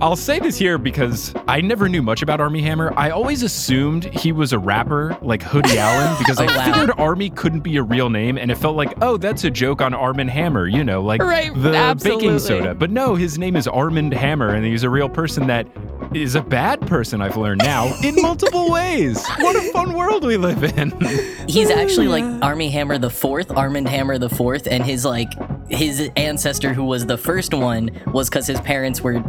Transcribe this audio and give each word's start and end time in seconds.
I'll 0.00 0.16
say 0.16 0.38
this 0.38 0.58
here 0.58 0.76
because 0.76 1.32
I 1.48 1.60
never 1.60 1.88
knew 1.88 2.02
much 2.02 2.20
about 2.22 2.40
Armie 2.40 2.62
Hammer. 2.62 2.92
I 2.96 3.10
always 3.10 3.42
assumed 3.42 4.04
he 4.04 4.32
was 4.32 4.52
a 4.52 4.58
rapper 4.58 5.16
like 5.22 5.42
Hoodie 5.42 5.78
Allen 5.78 6.16
because 6.18 6.38
I 6.40 6.44
Oh, 6.44 6.56
wow. 6.56 6.64
figured 6.64 6.90
Army 6.98 7.30
couldn't 7.30 7.60
be 7.60 7.76
a 7.76 7.82
real 7.82 8.10
name 8.10 8.36
and 8.36 8.50
it 8.50 8.56
felt 8.56 8.76
like, 8.76 8.92
oh, 9.02 9.16
that's 9.16 9.44
a 9.44 9.50
joke 9.50 9.80
on 9.80 9.94
Armand 9.94 10.30
Hammer, 10.30 10.66
you 10.66 10.82
know, 10.84 11.00
like 11.00 11.22
Right, 11.22 11.52
the 11.54 11.74
absolutely. 11.74 12.26
baking 12.26 12.38
soda. 12.40 12.74
But 12.74 12.90
no, 12.90 13.14
his 13.14 13.38
name 13.38 13.56
is 13.56 13.66
Armand 13.68 14.12
Hammer 14.14 14.50
and 14.50 14.64
he's 14.66 14.82
a 14.82 14.90
real 14.90 15.08
person 15.08 15.46
that 15.46 15.66
is 16.12 16.34
a 16.34 16.42
bad 16.42 16.80
person, 16.86 17.20
I've 17.22 17.36
learned 17.36 17.60
now, 17.62 17.92
in 18.04 18.14
multiple 18.20 18.70
ways. 18.70 19.24
What 19.38 19.56
a 19.56 19.72
fun 19.72 19.94
world 19.94 20.24
we 20.24 20.36
live 20.36 20.62
in. 20.62 20.90
He's 21.48 21.70
actually 21.70 22.08
like 22.08 22.24
Armie 22.42 22.70
Hammer 22.70 22.98
the 22.98 23.10
Fourth, 23.10 23.50
Armand 23.50 23.88
Hammer 23.88 24.16
the 24.18 24.28
Fourth, 24.30 24.66
and 24.66 24.82
his 24.84 25.04
like 25.04 25.28
his 25.68 26.10
ancestor, 26.16 26.72
who 26.72 26.84
was 26.84 27.04
the 27.06 27.18
first 27.18 27.52
one, 27.52 27.90
was 28.12 28.28
because 28.30 28.46
his 28.46 28.60
parents 28.60 29.00
were 29.02 29.22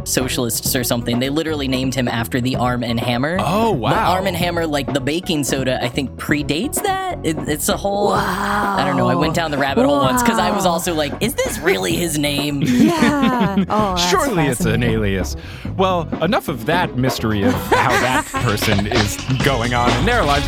socialists 0.50 0.76
or 0.76 0.84
something. 0.84 1.18
They 1.18 1.30
literally 1.30 1.68
named 1.68 1.94
him 1.94 2.08
after 2.08 2.40
the 2.40 2.56
Arm 2.56 2.82
and 2.84 2.98
Hammer. 3.00 3.38
Oh, 3.40 3.72
But 3.72 3.78
wow. 3.80 4.12
Arm 4.12 4.26
and 4.26 4.36
Hammer, 4.36 4.66
like 4.66 4.92
the 4.92 5.00
baking 5.00 5.44
soda, 5.44 5.82
I 5.82 5.88
think 5.88 6.10
predates 6.16 6.82
that. 6.82 7.24
It, 7.24 7.36
it's 7.48 7.68
a 7.68 7.76
whole. 7.76 8.08
Wow. 8.08 8.76
I 8.78 8.84
don't 8.84 8.96
know. 8.96 9.08
I 9.08 9.14
went 9.14 9.34
down 9.34 9.50
the 9.50 9.58
rabbit 9.58 9.86
hole 9.86 9.98
once 10.00 10.22
because 10.22 10.38
I 10.38 10.50
was 10.50 10.66
also 10.66 10.94
like, 10.94 11.12
is 11.20 11.34
this 11.34 11.58
really 11.58 11.96
his 11.96 12.18
name? 12.18 12.62
Yeah. 12.86 13.56
Oh, 13.68 13.96
that's 13.96 14.08
Surely 14.10 14.46
it's 14.46 14.64
an 14.64 14.82
alias. 14.82 15.34
Well, 15.76 16.02
enough 16.22 16.48
of 16.48 16.66
that 16.66 16.96
mystery 16.96 17.42
of 17.42 17.52
how 17.52 17.88
that 17.88 18.24
person 18.26 18.86
is 18.86 19.16
going 19.44 19.74
on 19.74 19.90
in 19.98 20.04
their 20.06 20.22
lives. 20.22 20.46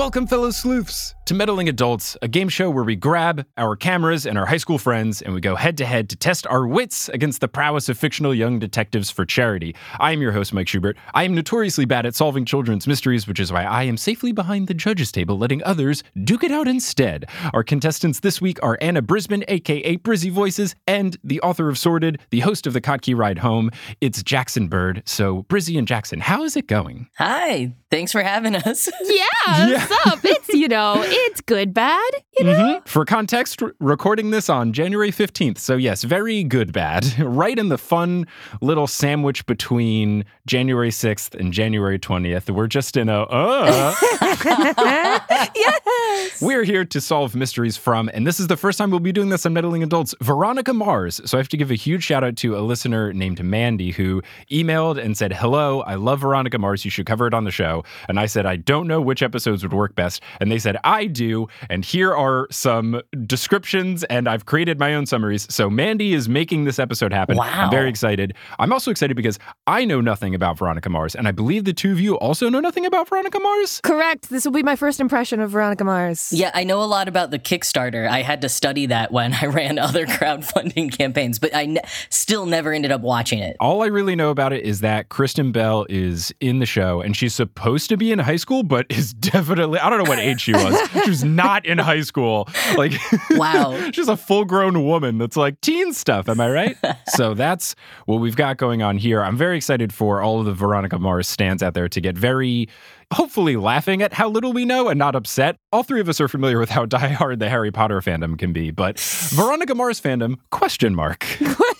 Welcome, 0.00 0.26
fellow 0.26 0.50
sleuths, 0.50 1.14
to 1.30 1.34
Meddling 1.36 1.68
Adults, 1.68 2.16
a 2.22 2.26
game 2.26 2.48
show 2.48 2.70
where 2.70 2.82
we 2.82 2.96
grab 2.96 3.46
our 3.56 3.76
cameras 3.76 4.26
and 4.26 4.36
our 4.36 4.46
high 4.46 4.56
school 4.56 4.78
friends 4.78 5.22
and 5.22 5.32
we 5.32 5.40
go 5.40 5.54
head 5.54 5.78
to 5.78 5.86
head 5.86 6.08
to 6.08 6.16
test 6.16 6.44
our 6.48 6.66
wits 6.66 7.08
against 7.10 7.40
the 7.40 7.46
prowess 7.46 7.88
of 7.88 7.96
fictional 7.96 8.34
young 8.34 8.58
detectives 8.58 9.12
for 9.12 9.24
charity. 9.24 9.76
I 10.00 10.10
am 10.10 10.22
your 10.22 10.32
host, 10.32 10.52
Mike 10.52 10.66
Schubert. 10.66 10.96
I 11.14 11.22
am 11.22 11.32
notoriously 11.32 11.84
bad 11.84 12.04
at 12.04 12.16
solving 12.16 12.44
children's 12.44 12.88
mysteries, 12.88 13.28
which 13.28 13.38
is 13.38 13.52
why 13.52 13.62
I 13.62 13.84
am 13.84 13.96
safely 13.96 14.32
behind 14.32 14.66
the 14.66 14.74
judges' 14.74 15.12
table, 15.12 15.38
letting 15.38 15.62
others 15.62 16.02
duke 16.24 16.42
it 16.42 16.50
out 16.50 16.66
instead. 16.66 17.26
Our 17.54 17.62
contestants 17.62 18.18
this 18.18 18.40
week 18.40 18.58
are 18.60 18.76
Anna 18.80 19.00
Brisbin, 19.00 19.44
aka 19.46 19.98
Brizzy 19.98 20.32
Voices, 20.32 20.74
and 20.88 21.16
the 21.22 21.40
author 21.42 21.68
of 21.68 21.78
Sorted, 21.78 22.18
the 22.30 22.40
host 22.40 22.66
of 22.66 22.72
the 22.72 22.80
Kotkey 22.80 23.16
Ride 23.16 23.38
Home. 23.38 23.70
It's 24.00 24.24
Jackson 24.24 24.66
Bird. 24.66 25.04
So, 25.06 25.44
Brizzy 25.44 25.78
and 25.78 25.86
Jackson, 25.86 26.18
how 26.18 26.42
is 26.42 26.56
it 26.56 26.66
going? 26.66 27.08
Hi, 27.18 27.72
thanks 27.88 28.10
for 28.10 28.20
having 28.24 28.56
us. 28.56 28.88
Yeah, 29.02 29.70
what's 29.72 30.06
up? 30.06 30.20
It's, 30.24 30.48
you 30.50 30.68
know, 30.68 31.02
it's 31.04 31.19
good, 31.46 31.72
bad. 31.74 32.10
You 32.38 32.44
know? 32.44 32.52
Mhm. 32.80 32.88
For 32.88 33.04
context, 33.04 33.62
r- 33.62 33.74
recording 33.80 34.30
this 34.30 34.48
on 34.48 34.72
January 34.72 35.10
15th. 35.10 35.58
So, 35.58 35.76
yes, 35.76 36.02
very 36.04 36.44
good 36.44 36.72
bad. 36.72 37.06
Right 37.40 37.58
in 37.58 37.68
the 37.68 37.78
fun 37.78 38.26
little 38.60 38.86
sandwich 38.86 39.46
between 39.46 40.24
January 40.46 40.90
6th 40.90 41.34
and 41.38 41.52
January 41.52 41.98
20th. 41.98 42.50
We're 42.50 42.66
just 42.66 42.96
in 42.96 43.08
a, 43.08 43.22
uh. 43.22 43.94
yes. 45.54 46.40
We're 46.42 46.64
here 46.64 46.84
to 46.84 47.00
solve 47.00 47.34
mysteries 47.34 47.76
from, 47.76 48.10
and 48.12 48.26
this 48.26 48.40
is 48.40 48.46
the 48.48 48.56
first 48.56 48.78
time 48.78 48.90
we'll 48.90 49.00
be 49.00 49.12
doing 49.12 49.28
this 49.28 49.46
on 49.46 49.52
Meddling 49.52 49.82
Adults, 49.82 50.14
Veronica 50.20 50.72
Mars. 50.74 51.20
So 51.24 51.36
I 51.36 51.40
have 51.40 51.48
to 51.50 51.56
give 51.56 51.70
a 51.70 51.74
huge 51.74 52.02
shout 52.04 52.24
out 52.24 52.36
to 52.36 52.56
a 52.56 52.60
listener 52.60 53.12
named 53.12 53.42
Mandy 53.42 53.90
who 53.92 54.22
emailed 54.50 54.98
and 55.02 55.16
said, 55.16 55.32
Hello, 55.32 55.80
I 55.82 55.94
love 55.94 56.20
Veronica 56.20 56.58
Mars. 56.58 56.84
You 56.84 56.90
should 56.90 57.06
cover 57.06 57.26
it 57.26 57.34
on 57.34 57.44
the 57.44 57.50
show. 57.50 57.84
And 58.08 58.18
I 58.20 58.26
said, 58.26 58.46
I 58.46 58.56
don't 58.56 58.86
know 58.86 59.00
which 59.00 59.22
episodes 59.22 59.62
would 59.62 59.72
work 59.72 59.94
best. 59.94 60.22
And 60.40 60.50
they 60.50 60.58
said, 60.58 60.76
I 60.84 61.06
do. 61.10 61.48
And 61.68 61.84
here 61.84 62.14
are 62.14 62.46
some 62.50 63.02
descriptions, 63.26 64.04
and 64.04 64.28
I've 64.28 64.46
created 64.46 64.78
my 64.78 64.94
own 64.94 65.06
summaries. 65.06 65.46
So 65.50 65.68
Mandy 65.68 66.14
is 66.14 66.28
making 66.28 66.64
this 66.64 66.78
episode 66.78 67.12
happen. 67.12 67.36
Wow. 67.36 67.64
I'm 67.64 67.70
very 67.70 67.88
excited. 67.88 68.34
I'm 68.58 68.72
also 68.72 68.90
excited 68.90 69.16
because 69.16 69.38
I 69.66 69.84
know 69.84 70.00
nothing 70.00 70.34
about 70.34 70.58
Veronica 70.58 70.88
Mars, 70.88 71.14
and 71.14 71.28
I 71.28 71.32
believe 71.32 71.64
the 71.64 71.72
two 71.72 71.92
of 71.92 72.00
you 72.00 72.16
also 72.18 72.48
know 72.48 72.60
nothing 72.60 72.86
about 72.86 73.08
Veronica 73.08 73.38
Mars. 73.38 73.80
Correct. 73.82 74.30
This 74.30 74.44
will 74.44 74.52
be 74.52 74.62
my 74.62 74.76
first 74.76 75.00
impression 75.00 75.40
of 75.40 75.50
Veronica 75.50 75.84
Mars. 75.84 76.32
Yeah, 76.32 76.50
I 76.54 76.64
know 76.64 76.82
a 76.82 76.84
lot 76.84 77.08
about 77.08 77.30
the 77.30 77.38
Kickstarter. 77.38 78.08
I 78.08 78.22
had 78.22 78.40
to 78.42 78.48
study 78.48 78.86
that 78.86 79.12
when 79.12 79.34
I 79.34 79.46
ran 79.46 79.78
other 79.78 80.06
crowdfunding 80.06 80.96
campaigns, 80.96 81.38
but 81.38 81.54
I 81.54 81.66
ne- 81.66 81.80
still 82.08 82.46
never 82.46 82.72
ended 82.72 82.92
up 82.92 83.00
watching 83.00 83.38
it. 83.38 83.56
All 83.60 83.82
I 83.82 83.86
really 83.86 84.16
know 84.16 84.30
about 84.30 84.52
it 84.52 84.64
is 84.64 84.80
that 84.80 85.08
Kristen 85.08 85.52
Bell 85.52 85.86
is 85.88 86.32
in 86.40 86.58
the 86.58 86.66
show 86.66 87.00
and 87.00 87.16
she's 87.16 87.34
supposed 87.34 87.88
to 87.88 87.96
be 87.96 88.12
in 88.12 88.18
high 88.18 88.36
school, 88.36 88.62
but 88.62 88.86
is 88.88 89.12
definitely, 89.20 89.78
I 89.78 89.90
don't 89.90 90.02
know 90.02 90.08
what 90.08 90.18
age 90.18 90.40
she 90.40 90.52
was. 90.52 90.74
she 91.04 91.10
was 91.10 91.24
not 91.24 91.66
in 91.66 91.78
high 91.78 92.02
school. 92.02 92.48
Like, 92.76 92.92
Wow. 93.30 93.90
she's 93.92 94.08
a 94.08 94.16
full 94.16 94.44
grown 94.44 94.84
woman 94.84 95.18
that's 95.18 95.36
like 95.36 95.60
teen 95.60 95.92
stuff. 95.92 96.28
Am 96.28 96.40
I 96.40 96.50
right? 96.50 96.76
so 97.08 97.34
that's 97.34 97.74
what 98.06 98.16
we've 98.16 98.36
got 98.36 98.56
going 98.56 98.82
on 98.82 98.96
here. 98.98 99.22
I'm 99.22 99.36
very 99.36 99.56
excited 99.56 99.92
for 99.92 100.20
all 100.20 100.40
of 100.40 100.46
the 100.46 100.54
Veronica 100.54 100.98
Mars 100.98 101.28
stands 101.28 101.62
out 101.62 101.74
there 101.74 101.88
to 101.88 102.00
get 102.00 102.16
very. 102.16 102.68
Hopefully, 103.12 103.56
laughing 103.56 104.02
at 104.02 104.12
how 104.12 104.28
little 104.28 104.52
we 104.52 104.64
know 104.64 104.88
and 104.88 104.96
not 104.98 105.16
upset. 105.16 105.56
All 105.72 105.82
three 105.82 106.00
of 106.00 106.08
us 106.08 106.20
are 106.20 106.28
familiar 106.28 106.60
with 106.60 106.70
how 106.70 106.86
diehard 106.96 107.40
the 107.40 107.48
Harry 107.48 107.72
Potter 107.72 108.00
fandom 108.00 108.38
can 108.38 108.52
be, 108.52 108.70
but 108.70 108.98
Veronica 109.30 109.74
Mars 109.74 110.00
fandom? 110.00 110.36
Question 110.50 110.94
mark. 110.94 111.26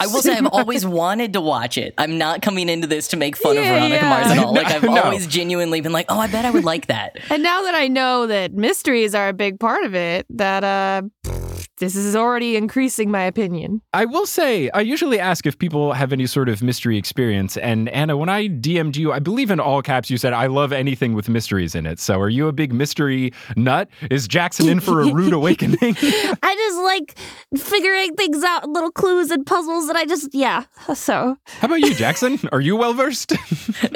I 0.01 0.07
will 0.07 0.23
say 0.23 0.37
I've 0.37 0.47
always 0.47 0.85
wanted 0.85 1.33
to 1.35 1.41
watch 1.41 1.79
it. 1.79 1.95
I'm 1.99 2.19
not 2.19 2.43
coming 2.43 2.69
into 2.69 2.87
this 2.89 3.07
to 3.09 3.17
make 3.17 3.37
fun 3.37 3.57
of 3.59 3.65
Veronica 3.65 3.95
yeah. 3.97 4.09
Mars 4.09 4.27
at 4.27 4.39
all. 4.45 4.53
Like 4.55 4.67
I've 4.69 4.83
No. 4.83 5.03
always 5.03 5.27
genuinely 5.27 5.81
been 5.81 5.93
like, 5.93 6.07
oh, 6.09 6.19
I 6.19 6.27
bet 6.27 6.45
I 6.45 6.51
would 6.51 6.65
like 6.65 6.87
that. 6.87 7.17
And 7.31 7.43
now 7.45 7.63
that 7.63 7.75
I 7.77 7.87
know 7.87 8.27
that 8.27 8.55
mysteries 8.55 9.15
are 9.15 9.29
a 9.29 9.33
big 9.33 9.61
part 9.61 9.85
of 9.85 9.95
it, 9.95 10.27
that 10.31 10.65
uh 10.65 11.03
pfft, 11.25 11.50
this 11.81 11.97
is 11.97 12.15
already 12.15 12.57
increasing 12.57 13.11
my 13.11 13.23
opinion. 13.23 13.81
I 13.93 14.05
will 14.05 14.27
say, 14.27 14.69
I 14.71 14.83
usually 14.83 15.19
ask 15.19 15.47
if 15.47 15.59
people 15.59 15.95
have 15.95 16.13
any 16.13 16.27
sort 16.27 16.49
of 16.51 16.63
mystery 16.63 16.99
experience. 16.99 17.57
And 17.57 17.89
Anna, 17.89 18.17
when 18.19 18.29
I 18.29 18.49
DM'd 18.49 18.97
you, 18.97 19.13
I 19.13 19.19
believe 19.19 19.51
in 19.51 19.59
all 19.59 19.81
caps, 19.81 20.11
you 20.11 20.19
said, 20.19 20.35
I 20.35 20.47
love 20.47 20.73
anything 20.73 21.15
with 21.15 21.29
mysteries 21.31 21.75
in 21.75 21.87
it. 21.87 21.99
So 21.99 22.21
are 22.21 22.29
you 22.29 22.49
a 22.49 22.53
big 22.53 22.73
mystery 22.73 23.33
nut? 23.57 23.89
Is 24.11 24.29
Jackson 24.29 24.69
in 24.69 24.81
for 24.81 25.01
a 25.01 25.07
rude 25.13 25.33
awakening? 25.33 25.79
I 25.83 26.55
just 26.55 26.79
like 26.83 27.19
figuring 27.57 28.15
things 28.15 28.45
out, 28.45 28.69
little 28.69 28.93
clues 28.93 29.31
and 29.31 29.47
puzzles, 29.47 29.89
and 29.89 29.97
I 29.97 30.05
just 30.05 30.29
yeah. 30.35 30.65
So 30.95 31.37
How 31.47 31.67
about 31.67 31.81
you, 31.81 31.95
Jackson? 31.95 32.39
Are 32.53 32.61
you 32.61 32.77
well 32.77 32.93
versed? 32.93 33.33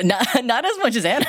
not, 0.03 0.27
not 0.43 0.65
as 0.65 0.79
much 0.79 0.97
as 0.97 1.05
Anna. 1.05 1.27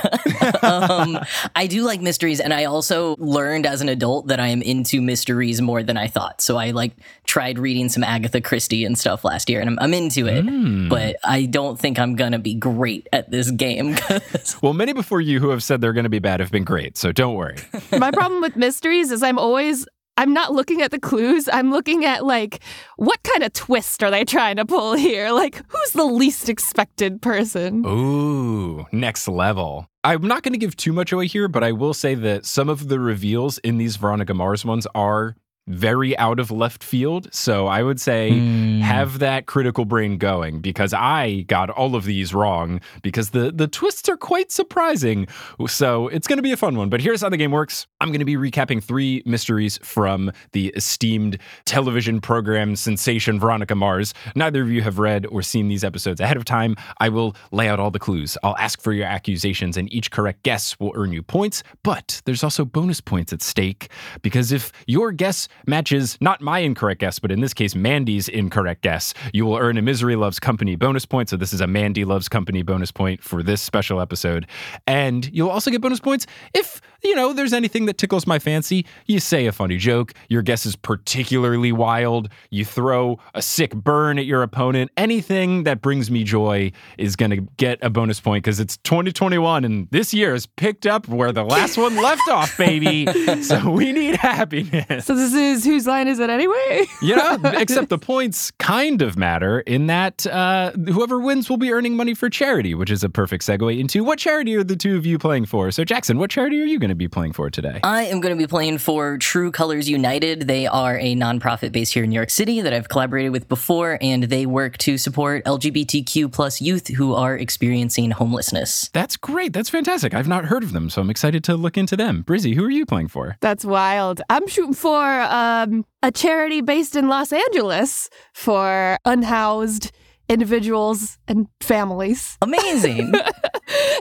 um, 0.63 1.19
I 1.55 1.67
do 1.67 1.83
like 1.83 2.01
mysteries, 2.01 2.39
and 2.39 2.53
I 2.53 2.63
also 2.63 3.15
learned 3.17 3.65
as 3.65 3.81
an 3.81 3.89
adult 3.89 4.27
that 4.27 4.39
I 4.39 4.47
am 4.47 4.61
into 4.61 5.01
mysteries 5.01 5.61
more 5.61 5.83
than 5.83 5.97
I 5.97 6.07
thought. 6.07 6.41
So 6.45 6.57
I 6.57 6.71
like 6.71 6.93
tried 7.25 7.57
reading 7.57 7.89
some 7.89 8.03
Agatha 8.03 8.39
Christie 8.39 8.85
and 8.85 8.95
stuff 8.95 9.25
last 9.25 9.49
year, 9.49 9.59
and 9.61 9.67
I'm, 9.67 9.79
I'm 9.79 9.93
into 9.95 10.27
it. 10.27 10.43
Hmm. 10.43 10.89
But 10.89 11.15
I 11.23 11.45
don't 11.45 11.79
think 11.79 11.97
I'm 11.97 12.15
gonna 12.15 12.37
be 12.37 12.53
great 12.53 13.07
at 13.11 13.31
this 13.31 13.49
game. 13.49 13.97
well, 14.61 14.73
many 14.73 14.93
before 14.93 15.21
you 15.21 15.39
who 15.39 15.49
have 15.49 15.63
said 15.63 15.81
they're 15.81 15.91
going 15.91 16.03
to 16.03 16.09
be 16.09 16.19
bad 16.19 16.39
have 16.41 16.51
been 16.51 16.63
great. 16.63 16.97
So 16.97 17.11
don't 17.11 17.33
worry. 17.33 17.57
my 17.97 18.11
problem 18.11 18.41
with 18.41 18.55
mysteries 18.55 19.11
is 19.11 19.23
I'm 19.23 19.39
always 19.39 19.87
I'm 20.17 20.33
not 20.33 20.53
looking 20.53 20.83
at 20.83 20.91
the 20.91 20.99
clues. 20.99 21.49
I'm 21.51 21.71
looking 21.71 22.05
at 22.05 22.23
like 22.23 22.61
what 22.97 23.21
kind 23.23 23.43
of 23.43 23.51
twist 23.53 24.03
are 24.03 24.11
they 24.11 24.23
trying 24.23 24.57
to 24.57 24.65
pull 24.65 24.93
here? 24.93 25.31
Like 25.31 25.61
who's 25.67 25.91
the 25.91 26.05
least 26.05 26.47
expected 26.47 27.23
person? 27.23 27.83
Ooh, 27.87 28.85
next 28.91 29.27
level. 29.27 29.89
I'm 30.03 30.27
not 30.27 30.43
going 30.43 30.53
to 30.53 30.59
give 30.59 30.75
too 30.75 30.93
much 30.93 31.11
away 31.11 31.25
here, 31.25 31.47
but 31.47 31.63
I 31.63 31.71
will 31.71 31.95
say 31.95 32.13
that 32.13 32.45
some 32.45 32.69
of 32.69 32.87
the 32.87 32.99
reveals 32.99 33.57
in 33.57 33.79
these 33.79 33.95
Veronica 33.95 34.35
Mars 34.35 34.63
ones 34.63 34.85
are 34.93 35.35
very 35.67 36.17
out 36.17 36.39
of 36.39 36.51
left 36.51 36.83
field. 36.83 37.27
So 37.33 37.67
I 37.67 37.81
would 37.81 37.99
say 37.99 38.31
Mm. 38.31 38.81
have 38.81 39.19
that 39.19 39.45
critical 39.47 39.83
brain 39.85 40.17
going 40.17 40.59
because 40.61 40.93
I 40.93 41.41
got 41.47 41.69
all 41.69 41.95
of 41.95 42.05
these 42.05 42.33
wrong 42.33 42.81
because 43.01 43.31
the 43.31 43.51
the 43.51 43.67
twists 43.67 44.07
are 44.09 44.17
quite 44.17 44.51
surprising. 44.51 45.27
So 45.67 46.07
it's 46.09 46.27
going 46.27 46.37
to 46.37 46.43
be 46.43 46.51
a 46.51 46.57
fun 46.57 46.75
one. 46.77 46.89
But 46.89 47.01
here's 47.01 47.21
how 47.21 47.29
the 47.29 47.37
game 47.37 47.51
works. 47.51 47.87
I'm 47.99 48.09
going 48.09 48.19
to 48.19 48.25
be 48.25 48.35
recapping 48.35 48.83
three 48.83 49.23
mysteries 49.25 49.79
from 49.81 50.31
the 50.51 50.67
esteemed 50.75 51.37
television 51.65 52.21
program 52.21 52.75
sensation 52.75 53.39
Veronica 53.39 53.73
Mars. 53.75 54.13
Neither 54.35 54.61
of 54.61 54.69
you 54.69 54.81
have 54.83 54.99
read 54.99 55.25
or 55.27 55.41
seen 55.41 55.67
these 55.67 55.83
episodes 55.83 56.19
ahead 56.21 56.37
of 56.37 56.45
time. 56.45 56.75
I 56.99 57.09
will 57.09 57.35
lay 57.51 57.67
out 57.69 57.79
all 57.79 57.89
the 57.91 57.99
clues. 57.99 58.37
I'll 58.43 58.57
ask 58.57 58.81
for 58.81 58.93
your 58.93 59.07
accusations 59.07 59.77
and 59.77 59.91
each 59.93 60.11
correct 60.11 60.43
guess 60.43 60.79
will 60.79 60.91
earn 60.95 61.11
you 61.11 61.23
points, 61.23 61.63
but 61.83 62.21
there's 62.25 62.43
also 62.43 62.65
bonus 62.65 63.01
points 63.01 63.33
at 63.33 63.41
stake 63.41 63.89
because 64.21 64.51
if 64.51 64.71
your 64.85 65.11
guess 65.11 65.47
matches 65.67 66.17
not 66.21 66.41
my 66.41 66.59
incorrect 66.59 67.01
guess, 67.01 67.19
but 67.19 67.31
in 67.31 67.41
this 67.41 67.53
case, 67.53 67.75
Mandy's 67.75 68.27
incorrect 68.27 68.81
guess, 68.81 69.13
you 69.33 69.45
will 69.45 69.57
earn 69.57 69.77
a 69.77 69.81
Misery 69.81 70.15
Loves 70.15 70.39
Company 70.39 70.75
bonus 70.75 71.05
point. 71.05 71.29
So 71.29 71.37
this 71.37 71.53
is 71.53 71.61
a 71.61 71.67
Mandy 71.67 72.05
Loves 72.05 72.29
Company 72.29 72.61
bonus 72.61 72.91
point 72.91 73.23
for 73.23 73.43
this 73.43 73.61
special 73.61 74.01
episode. 74.01 74.47
And 74.87 75.29
you'll 75.33 75.49
also 75.49 75.71
get 75.71 75.81
bonus 75.81 75.99
points 75.99 76.27
if, 76.53 76.81
you 77.05 77.15
know, 77.15 77.33
there's 77.33 77.53
anything 77.53 77.85
that 77.85 77.97
tickles 77.97 78.27
my 78.27 78.39
fancy. 78.39 78.85
You 79.05 79.19
say 79.19 79.45
a 79.45 79.51
funny 79.51 79.77
joke, 79.77 80.13
your 80.29 80.41
guess 80.41 80.65
is 80.65 80.75
particularly 80.75 81.71
wild, 81.71 82.29
you 82.49 82.65
throw 82.65 83.19
a 83.33 83.41
sick 83.41 83.73
burn 83.75 84.19
at 84.19 84.25
your 84.25 84.43
opponent, 84.43 84.91
anything 84.97 85.63
that 85.63 85.81
brings 85.81 86.09
me 86.09 86.23
joy 86.23 86.71
is 86.97 87.15
going 87.15 87.31
to 87.31 87.41
get 87.57 87.79
a 87.81 87.89
bonus 87.89 88.19
point 88.19 88.43
because 88.43 88.59
it's 88.59 88.77
2021 88.77 89.63
and 89.63 89.87
this 89.91 90.13
year 90.13 90.33
has 90.33 90.45
picked 90.45 90.85
up 90.85 91.07
where 91.07 91.31
the 91.31 91.43
last 91.43 91.77
one 91.77 91.95
left 91.95 92.27
off, 92.29 92.57
baby. 92.57 93.07
So 93.45 93.69
we 93.69 93.91
need 93.91 94.15
happiness. 94.15 95.05
So 95.05 95.13
this 95.13 95.33
is 95.33 95.65
whose 95.65 95.85
line 95.85 96.07
is 96.07 96.19
it 96.19 96.29
anyway? 96.29 96.85
Yeah, 97.01 97.37
except 97.59 97.89
the 97.89 97.97
points 97.97 98.51
kind 98.51 99.01
of 99.01 99.17
matter 99.17 99.59
in 99.61 99.87
that 99.87 100.25
uh, 100.25 100.71
whoever 100.71 101.19
wins 101.19 101.49
will 101.49 101.57
be 101.57 101.71
earning 101.71 101.95
money 101.95 102.13
for 102.13 102.29
charity, 102.29 102.73
which 102.73 102.89
is 102.89 103.03
a 103.03 103.09
perfect 103.09 103.45
segue 103.45 103.77
into 103.77 104.03
what 104.03 104.19
charity 104.19 104.55
are 104.55 104.63
the 104.63 104.75
two 104.75 104.95
of 104.95 105.05
you 105.05 105.19
playing 105.19 105.45
for? 105.45 105.69
So, 105.69 105.83
Jackson, 105.83 106.17
what 106.17 106.29
charity 106.29 106.59
are 106.61 106.65
you 106.65 106.79
going 106.79 106.89
to 106.89 106.94
be 106.95 107.07
playing 107.07 107.33
for 107.33 107.49
today? 107.49 107.79
I 107.83 108.03
am 108.03 108.21
going 108.21 108.35
to 108.35 108.41
be 108.41 108.47
playing 108.47 108.77
for 108.79 109.17
True 109.17 109.51
Colors 109.51 109.89
United. 109.89 110.41
They 110.47 110.67
are 110.67 110.97
a 110.97 111.15
nonprofit 111.15 111.71
based 111.71 111.93
here 111.93 112.03
in 112.03 112.09
New 112.09 112.15
York 112.15 112.29
City 112.29 112.61
that 112.61 112.73
I've 112.73 112.89
collaborated 112.89 113.31
with 113.31 113.47
before, 113.47 113.97
and 114.01 114.23
they 114.23 114.45
work 114.45 114.77
to 114.79 114.97
support 114.97 115.43
LGBTQ 115.45 116.31
plus 116.31 116.61
youth 116.61 116.87
who 116.87 117.13
are 117.13 117.37
experiencing 117.37 118.11
homelessness. 118.11 118.89
That's 118.93 119.17
great. 119.17 119.53
That's 119.53 119.69
fantastic. 119.69 120.13
I've 120.13 120.27
not 120.27 120.45
heard 120.45 120.63
of 120.63 120.71
them, 120.71 120.89
so 120.89 121.01
I'm 121.01 121.09
excited 121.09 121.43
to 121.45 121.55
look 121.55 121.77
into 121.77 121.95
them. 121.95 122.23
Brizzy, 122.23 122.55
who 122.55 122.63
are 122.63 122.71
you 122.71 122.85
playing 122.85 123.09
for? 123.09 123.37
That's 123.41 123.65
wild. 123.65 124.21
I'm 124.29 124.47
shooting 124.47 124.73
for 124.73 125.21
um, 125.21 125.85
a 126.01 126.11
charity 126.11 126.61
based 126.61 126.95
in 126.95 127.07
Los 127.07 127.31
Angeles 127.31 128.09
for 128.33 128.97
unhoused 129.05 129.91
individuals 130.29 131.17
and 131.27 131.47
families. 131.61 132.37
Amazing. 132.41 133.13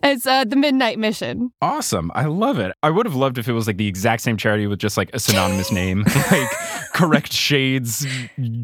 It's 0.03 0.27
uh, 0.27 0.45
the 0.45 0.57
Midnight 0.57 0.99
Mission. 0.99 1.51
Awesome. 1.63 2.13
I 2.15 2.27
love 2.27 2.59
it. 2.59 2.73
I 2.83 2.91
would 2.91 3.07
have 3.07 3.15
loved 3.15 3.39
if 3.39 3.49
it 3.49 3.53
was 3.53 3.67
like 3.67 3.79
the 3.79 3.87
exact 3.87 4.23
same 4.23 4.37
charity 4.37 4.67
with 4.67 4.79
just 4.79 4.99
like 4.99 5.11
a 5.15 5.19
synonymous 5.19 5.73
name, 5.73 6.05
like 6.31 6.51
correct 6.93 7.33
shades 7.33 8.07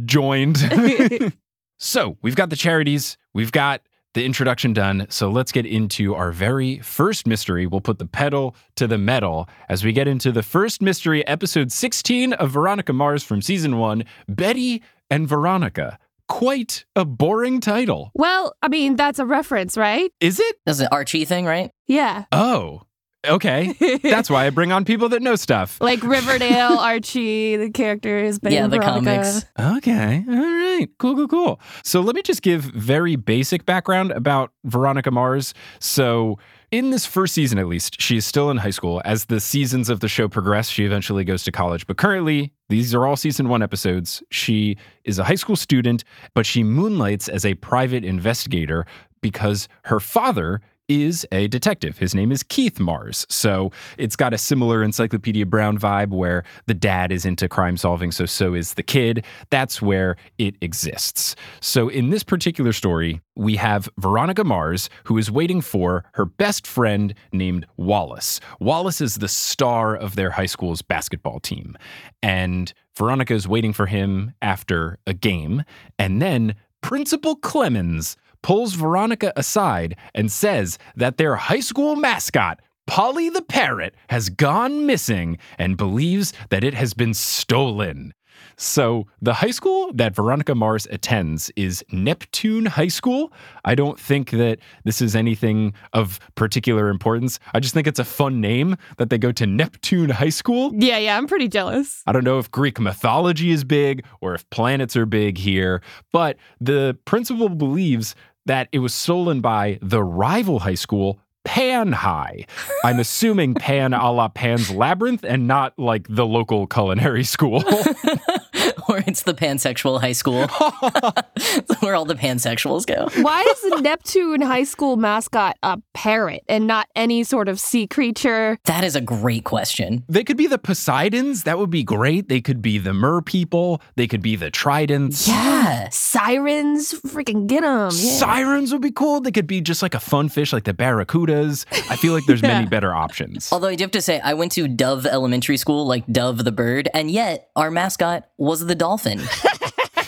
joined. 0.05 0.59
so 1.79 2.19
we've 2.21 2.37
got 2.37 2.51
the 2.51 2.57
charities, 2.57 3.17
we've 3.33 3.53
got 3.53 3.81
the 4.13 4.25
introduction 4.25 4.73
done. 4.73 5.07
So 5.09 5.31
let's 5.31 5.53
get 5.53 5.65
into 5.65 6.15
our 6.15 6.33
very 6.33 6.81
first 6.81 7.27
mystery. 7.27 7.67
We'll 7.67 7.81
put 7.81 7.99
the 7.99 8.07
pedal 8.07 8.57
to 8.77 8.87
the 8.87 8.99
metal 8.99 9.49
as 9.69 9.85
we 9.85 9.93
get 9.93 10.09
into 10.09 10.33
the 10.33 10.43
first 10.43 10.83
mystery, 10.83 11.27
episode 11.27 11.73
16 11.73 12.33
of 12.35 12.51
Veronica 12.51 12.93
Mars 12.93 13.23
from 13.23 13.41
season 13.41 13.79
one 13.79 14.05
Betty 14.29 14.83
and 15.11 15.29
Veronica. 15.29 15.99
Quite 16.31 16.85
a 16.95 17.05
boring 17.05 17.61
title. 17.61 18.13
Well, 18.15 18.55
I 18.63 18.69
mean, 18.69 18.95
that's 18.95 19.19
a 19.19 19.27
reference, 19.27 19.77
right? 19.77 20.13
Is 20.21 20.39
it? 20.39 20.57
That's 20.65 20.79
an 20.79 20.87
Archie 20.93 21.25
thing, 21.25 21.45
right? 21.45 21.73
Yeah. 21.89 22.25
Oh, 22.31 22.83
okay. 23.27 23.75
That's 24.03 24.31
why 24.31 24.47
I 24.47 24.51
bring 24.51 24.71
on 24.71 24.85
people 24.85 25.09
that 25.11 25.23
know 25.23 25.35
stuff. 25.35 25.81
like 25.81 26.03
Riverdale, 26.05 26.79
Archie, 26.79 27.57
the 27.57 27.71
characters, 27.71 28.39
Betty 28.39 28.55
yeah, 28.55 28.69
the 28.69 28.77
Veronica. 28.77 29.11
comics. 29.11 29.45
Okay. 29.79 30.25
All 30.29 30.35
right. 30.35 30.87
Cool, 30.99 31.17
cool, 31.17 31.29
cool. 31.29 31.61
So 31.83 32.01
let 32.01 32.15
me 32.15 32.23
just 32.23 32.43
give 32.43 32.63
very 32.63 33.17
basic 33.17 33.67
background 33.67 34.13
about 34.13 34.53
Veronica 34.65 35.11
Mars. 35.11 35.53
So 35.81 36.39
in 36.71 36.91
this 36.91 37.05
first 37.05 37.35
season, 37.35 37.59
at 37.59 37.67
least, 37.67 38.01
she 38.01 38.17
is 38.17 38.25
still 38.25 38.51
in 38.51 38.57
high 38.57 38.71
school. 38.71 39.03
As 39.05 39.25
the 39.25 39.41
seasons 39.41 39.89
of 39.89 40.01
the 40.01 40.09
show 40.09 40.29
progress, 40.29 40.69
she 40.69 40.85
eventually 40.85 41.25
goes 41.25 41.43
to 41.45 41.53
college. 41.53 41.87
But 41.87 41.97
currently, 41.97 42.53
these 42.69 42.95
are 42.95 43.07
all 43.07 43.17
season 43.17 43.49
one 43.49 43.63
episodes. 43.63 44.23
She 44.31 44.77
is 45.05 45.19
a 45.19 45.25
high 45.25 45.35
school 45.35 45.57
student, 45.57 46.05
but 46.35 46.47
she 46.47 46.63
moonlights 46.63 47.29
as 47.29 47.45
a 47.45 47.55
private 47.55 48.05
investigator 48.05 48.87
because 49.21 49.69
her 49.85 50.01
father 50.01 50.61
is 50.91 51.25
a 51.31 51.47
detective. 51.47 51.99
His 51.99 52.17
name 52.17 52.33
is 52.33 52.43
Keith 52.43 52.81
Mars. 52.81 53.25
So 53.29 53.71
it's 53.97 54.17
got 54.17 54.35
a 54.35 54.39
similar 54.39 54.83
Encyclopedia 54.83 55.47
Brown 55.47 55.79
vibe 55.79 56.09
where 56.09 56.43
the 56.67 56.75
dad 56.75 57.13
is 57.13 57.25
into 57.25 57.49
crime 57.49 57.77
solving, 57.77 58.11
so 58.11 58.27
so 58.27 58.55
is 58.55 58.75
the 58.75 58.83
kid. 58.83 59.25
That's 59.51 59.81
where 59.81 60.17
it 60.39 60.57
exists. 60.61 61.37
So 61.61 61.89
in 61.89 62.11
this 62.11 62.25
particular 62.25 62.73
story, 62.73 63.21
we 63.37 63.55
have 63.57 63.89
Veronica 63.99 64.43
Mars, 64.43 64.91
who 65.05 65.17
is 65.17 65.31
waiting 65.31 65.61
for 65.61 66.05
her 66.15 66.25
best 66.25 66.67
friend 66.67 67.15
named 67.33 67.67
Wallace. 67.77 68.41
Wallace 68.59 69.01
is 69.01 69.15
the 69.15 69.29
star 69.29 69.95
of 69.95 70.17
their 70.17 70.31
high 70.31 70.47
school's 70.47 70.83
basketball 70.83 71.39
team. 71.39 71.77
And 72.21 72.73
Veronica 72.97 73.35
is 73.35 73.47
waiting 73.47 73.73
for 73.73 73.87
him 73.87 74.33
after 74.43 74.99
a 75.07 75.15
game. 75.15 75.63
And 76.01 76.21
then 76.21 76.57
Principal 76.83 77.37
Clemmons 77.37 78.17
pulls 78.43 78.75
Veronica 78.75 79.33
aside 79.37 79.97
and 80.15 80.31
says 80.31 80.79
that 80.97 81.17
their 81.17 81.37
high 81.37 81.61
school 81.61 81.97
mascot, 81.97 82.61
Polly 82.87 83.29
the 83.29 83.43
Parrot, 83.43 83.95
has 84.09 84.29
gone 84.29 84.87
missing 84.87 85.39
and 85.59 85.77
believes 85.77 86.33
that 86.51 86.65
it 86.65 86.75
has 86.75 86.95
been 86.95 87.15
stolen. 87.15 88.15
So, 88.57 89.07
the 89.23 89.33
high 89.33 89.53
school 89.53 89.91
that 89.95 90.15
Veronica 90.15 90.55
Mars 90.55 90.87
attends 90.91 91.51
is 91.57 91.83
Neptune 91.93 92.67
High 92.67 92.89
School. 92.89 93.33
I 93.65 93.75
don't 93.75 93.99
think 93.99 94.33
that 94.33 94.59
this 94.85 95.01
is 95.01 95.17
anything 95.17 95.73
of 95.95 96.21
particular 96.35 96.89
importance. 96.91 97.39
I 97.55 97.61
just 97.61 97.73
think 97.73 97.87
it's 97.87 97.99
a 97.99 98.05
fun 98.05 98.41
name 98.43 98.77
that 98.99 99.09
they 99.09 99.17
go 99.17 99.33
to 99.33 99.47
Neptune 99.47 100.11
High 100.11 100.29
School. 100.29 100.73
Yeah, 100.75 100.99
yeah, 100.99 101.17
I'm 101.17 101.27
pretty 101.27 101.49
jealous. 101.49 102.03
I 102.07 102.13
don't 102.13 102.25
know 102.25 102.39
if 102.39 102.51
Greek 102.51 102.79
mythology 102.79 103.51
is 103.51 103.65
big 103.65 104.05
or 104.21 104.35
if 104.35 104.49
planets 104.51 104.95
are 104.95 105.07
big 105.07 105.39
here, 105.39 105.81
but 106.13 106.37
the 106.61 106.99
principal 107.07 107.49
believes 107.49 108.15
that 108.47 108.69
it 108.73 108.79
was 108.79 108.95
stolen 108.95 109.41
by 109.41 109.79
the 109.83 110.03
rival 110.03 110.61
high 110.61 110.75
school, 110.75 111.19
Pan 111.45 111.93
High. 111.93 112.47
I'm 112.85 113.01
assuming 113.01 113.55
Pan 113.55 113.93
a 113.93 114.13
la 114.13 114.29
Pan's 114.29 114.71
Labyrinth 114.71 115.25
and 115.25 115.47
not 115.47 115.79
like 115.79 116.07
the 116.09 116.27
local 116.27 116.67
culinary 116.67 117.25
school. 117.25 117.65
or 118.89 119.03
it's 119.07 119.23
the 119.23 119.35
pansexual 119.35 120.01
high 120.01 120.13
school 120.13 120.47
where 121.81 121.95
all 121.95 122.05
the 122.05 122.15
pansexuals 122.15 122.87
go. 122.87 123.09
Why 123.23 123.43
is 123.43 123.61
the 123.63 123.81
Neptune 123.81 124.41
High 124.41 124.65
School 124.65 124.97
mascot 124.97 125.57
a 125.63 125.81
parrot 125.95 126.43
and 126.49 126.67
not 126.67 126.89
any 126.95 127.25
sort 127.25 127.49
of 127.49 127.59
sea 127.61 127.87
creature? 127.87 128.59
That 128.65 128.85
is 128.85 128.97
a 128.97 129.01
great 129.01 129.45
question. 129.45 130.05
they 130.09 130.25
could 130.25 130.37
be 130.37 130.47
the 130.47 130.59
Poseidons. 130.59 131.45
That 131.45 131.59
would 131.59 131.71
be 131.71 131.83
great. 131.83 132.29
They 132.29 132.41
could 132.41 132.63
be 132.63 132.79
the 132.79 132.93
Mer 132.93 133.21
people. 133.23 133.81
They 133.97 134.07
could 134.07 134.23
be 134.23 134.37
the 134.37 134.51
Tridents. 134.51 135.27
Yeah. 135.29 135.89
Sirens? 135.91 136.93
Freaking 137.07 137.47
get 137.47 137.63
them. 137.63 137.91
Yeah. 137.93 138.13
Sirens 138.19 138.73
would 138.73 138.83
be 138.83 138.91
cool. 138.93 139.21
They 139.21 139.31
could 139.33 139.47
be 139.47 139.61
just 139.61 139.83
like 139.83 139.95
a 139.95 140.01
fun 140.01 140.29
fish 140.29 140.53
like 140.53 140.65
the 140.65 140.75
Barracudas. 140.75 141.67
I 141.91 141.97
feel 141.97 142.13
like 142.13 142.25
there's 142.27 142.43
many 142.43 142.67
better 142.67 142.95
options. 142.95 143.49
Although 143.53 143.69
I 143.69 143.75
do 143.75 143.85
have 143.85 143.91
to 143.93 144.03
say, 144.03 144.21
I 144.21 144.35
went 144.35 144.53
to 144.53 144.69
Dove 144.69 145.07
Elementary 145.07 145.57
School, 145.57 145.87
like 145.87 146.07
Dove 146.07 146.45
the 146.45 146.53
bird, 146.53 146.89
and 146.95 147.11
yet 147.11 147.51
our 147.57 147.71
mascot 147.71 148.29
was 148.39 148.67
the 148.67 148.70
dolphin. 148.75 149.21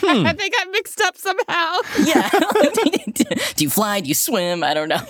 Hmm. 0.03 0.25
I 0.25 0.33
think 0.33 0.53
I 0.57 0.65
mixed 0.65 0.99
up 1.01 1.17
somehow. 1.17 1.79
Yeah. 2.03 2.29
do 3.55 3.63
you 3.63 3.69
fly? 3.69 4.01
Do 4.01 4.09
you 4.09 4.13
swim? 4.13 4.63
I 4.63 4.73
don't 4.73 4.89
know. 4.89 5.01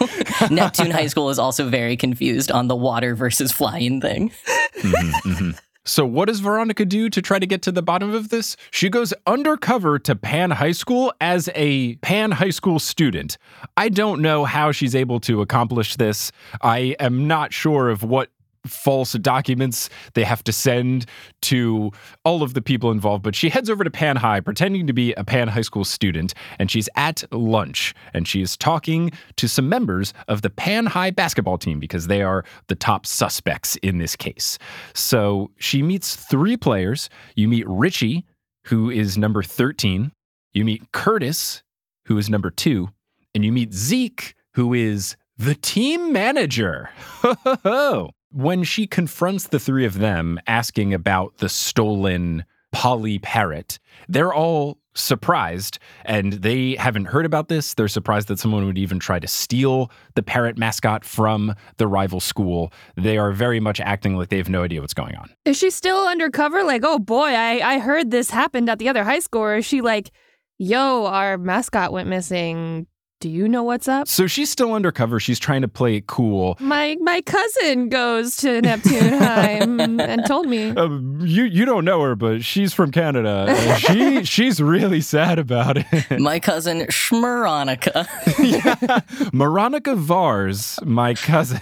Neptune 0.51 0.91
High 0.91 1.07
School 1.07 1.29
is 1.29 1.39
also 1.39 1.67
very 1.67 1.97
confused 1.97 2.51
on 2.51 2.67
the 2.67 2.75
water 2.75 3.15
versus 3.15 3.51
flying 3.51 3.99
thing. 3.99 4.31
Mm-hmm, 4.77 5.29
mm-hmm. 5.29 5.51
So, 5.85 6.05
what 6.05 6.27
does 6.27 6.39
Veronica 6.39 6.85
do 6.85 7.09
to 7.09 7.21
try 7.21 7.39
to 7.39 7.45
get 7.45 7.61
to 7.63 7.71
the 7.71 7.81
bottom 7.81 8.13
of 8.13 8.29
this? 8.29 8.55
She 8.71 8.89
goes 8.89 9.13
undercover 9.25 9.97
to 9.99 10.15
Pan 10.15 10.51
High 10.51 10.71
School 10.71 11.11
as 11.19 11.49
a 11.55 11.95
Pan 11.95 12.31
High 12.31 12.51
School 12.51 12.79
student. 12.79 13.37
I 13.75 13.89
don't 13.89 14.21
know 14.21 14.45
how 14.45 14.71
she's 14.71 14.95
able 14.95 15.19
to 15.21 15.41
accomplish 15.41 15.95
this. 15.95 16.31
I 16.61 16.95
am 16.99 17.27
not 17.27 17.51
sure 17.51 17.89
of 17.89 18.03
what 18.03 18.29
false 18.65 19.13
documents 19.13 19.89
they 20.13 20.23
have 20.23 20.43
to 20.43 20.53
send 20.53 21.05
to 21.41 21.91
all 22.23 22.43
of 22.43 22.53
the 22.53 22.61
people 22.61 22.91
involved. 22.91 23.23
But 23.23 23.35
she 23.35 23.49
heads 23.49 23.69
over 23.69 23.83
to 23.83 23.91
Pan 23.91 24.15
High, 24.15 24.39
pretending 24.39 24.87
to 24.87 24.93
be 24.93 25.13
a 25.13 25.23
Pan 25.23 25.47
High 25.47 25.61
School 25.61 25.85
student, 25.85 26.33
and 26.59 26.71
she's 26.71 26.89
at 26.95 27.23
lunch 27.31 27.93
and 28.13 28.27
she 28.27 28.41
is 28.41 28.57
talking 28.57 29.11
to 29.35 29.47
some 29.47 29.69
members 29.69 30.13
of 30.27 30.41
the 30.41 30.49
Pan 30.49 30.85
High 30.85 31.11
basketball 31.11 31.57
team 31.57 31.79
because 31.79 32.07
they 32.07 32.21
are 32.21 32.45
the 32.67 32.75
top 32.75 33.05
suspects 33.05 33.75
in 33.77 33.97
this 33.97 34.15
case. 34.15 34.57
So 34.93 35.51
she 35.57 35.81
meets 35.81 36.15
three 36.15 36.57
players. 36.57 37.09
You 37.35 37.47
meet 37.47 37.67
Richie, 37.67 38.25
who 38.65 38.89
is 38.89 39.17
number 39.17 39.43
13. 39.43 40.11
You 40.53 40.65
meet 40.65 40.91
Curtis, 40.91 41.63
who 42.05 42.17
is 42.17 42.29
number 42.29 42.49
two. 42.49 42.89
And 43.35 43.43
you 43.43 43.51
meet 43.51 43.73
Zeke, 43.73 44.35
who 44.53 44.73
is 44.73 45.15
the 45.37 45.55
team 45.55 46.13
manager. 46.13 46.89
when 48.33 48.63
she 48.63 48.87
confronts 48.87 49.47
the 49.47 49.59
three 49.59 49.85
of 49.85 49.99
them 49.99 50.39
asking 50.47 50.93
about 50.93 51.37
the 51.37 51.49
stolen 51.49 52.43
Polly 52.71 53.19
Parrot, 53.19 53.79
they're 54.09 54.33
all 54.33 54.79
surprised 54.95 55.79
and 56.05 56.33
they 56.33 56.75
haven't 56.75 57.05
heard 57.05 57.25
about 57.25 57.47
this. 57.47 57.73
They're 57.73 57.87
surprised 57.87 58.27
that 58.27 58.39
someone 58.39 58.65
would 58.65 58.77
even 58.77 58.99
try 58.99 59.19
to 59.19 59.27
steal 59.27 59.91
the 60.15 60.23
parrot 60.23 60.57
mascot 60.57 61.03
from 61.05 61.55
the 61.77 61.87
rival 61.87 62.19
school. 62.19 62.71
They 62.95 63.17
are 63.17 63.31
very 63.31 63.59
much 63.59 63.79
acting 63.79 64.15
like 64.17 64.29
they 64.29 64.37
have 64.37 64.49
no 64.49 64.63
idea 64.63 64.81
what's 64.81 64.93
going 64.93 65.15
on. 65.15 65.29
Is 65.45 65.57
she 65.57 65.69
still 65.69 66.07
undercover? 66.07 66.63
Like, 66.63 66.81
oh 66.83 66.99
boy, 66.99 67.29
I, 67.29 67.75
I 67.75 67.79
heard 67.79 68.11
this 68.11 68.29
happened 68.29 68.69
at 68.69 68.79
the 68.79 68.89
other 68.89 69.03
high 69.03 69.19
school. 69.19 69.41
Or 69.41 69.57
is 69.57 69.65
she 69.65 69.81
like, 69.81 70.11
yo, 70.57 71.05
our 71.05 71.37
mascot 71.37 71.91
went 71.91 72.09
missing. 72.09 72.87
Do 73.23 73.29
you 73.29 73.47
know 73.47 73.63
what's 73.63 73.87
up? 73.87 74.09
So 74.09 74.27
she's 74.27 74.49
still 74.49 74.73
undercover. 74.73 75.17
She's 75.17 75.39
trying 75.39 75.61
to 75.61 75.69
play 75.69 75.95
it 75.95 76.07
cool. 76.07 76.57
My 76.59 76.97
my 76.99 77.21
cousin 77.21 77.87
goes 77.87 78.35
to 78.35 78.61
Neptune 78.61 79.13
High 79.17 79.61
and 79.61 80.25
told 80.27 80.49
me. 80.49 80.71
Uh, 80.71 80.89
you 81.21 81.45
you 81.45 81.63
don't 81.63 81.85
know 81.85 82.01
her, 82.01 82.17
but 82.17 82.43
she's 82.43 82.73
from 82.73 82.91
Canada. 82.91 83.45
Uh, 83.47 83.75
she 83.75 84.23
she's 84.25 84.61
really 84.61 84.99
sad 84.99 85.39
about 85.39 85.77
it. 85.77 86.19
My 86.19 86.37
cousin 86.41 86.81
Schmeronica. 86.87 88.05
yeah. 88.43 88.99
Veronica 89.31 89.95
Vars, 89.95 90.77
my 90.83 91.13
cousin. 91.13 91.61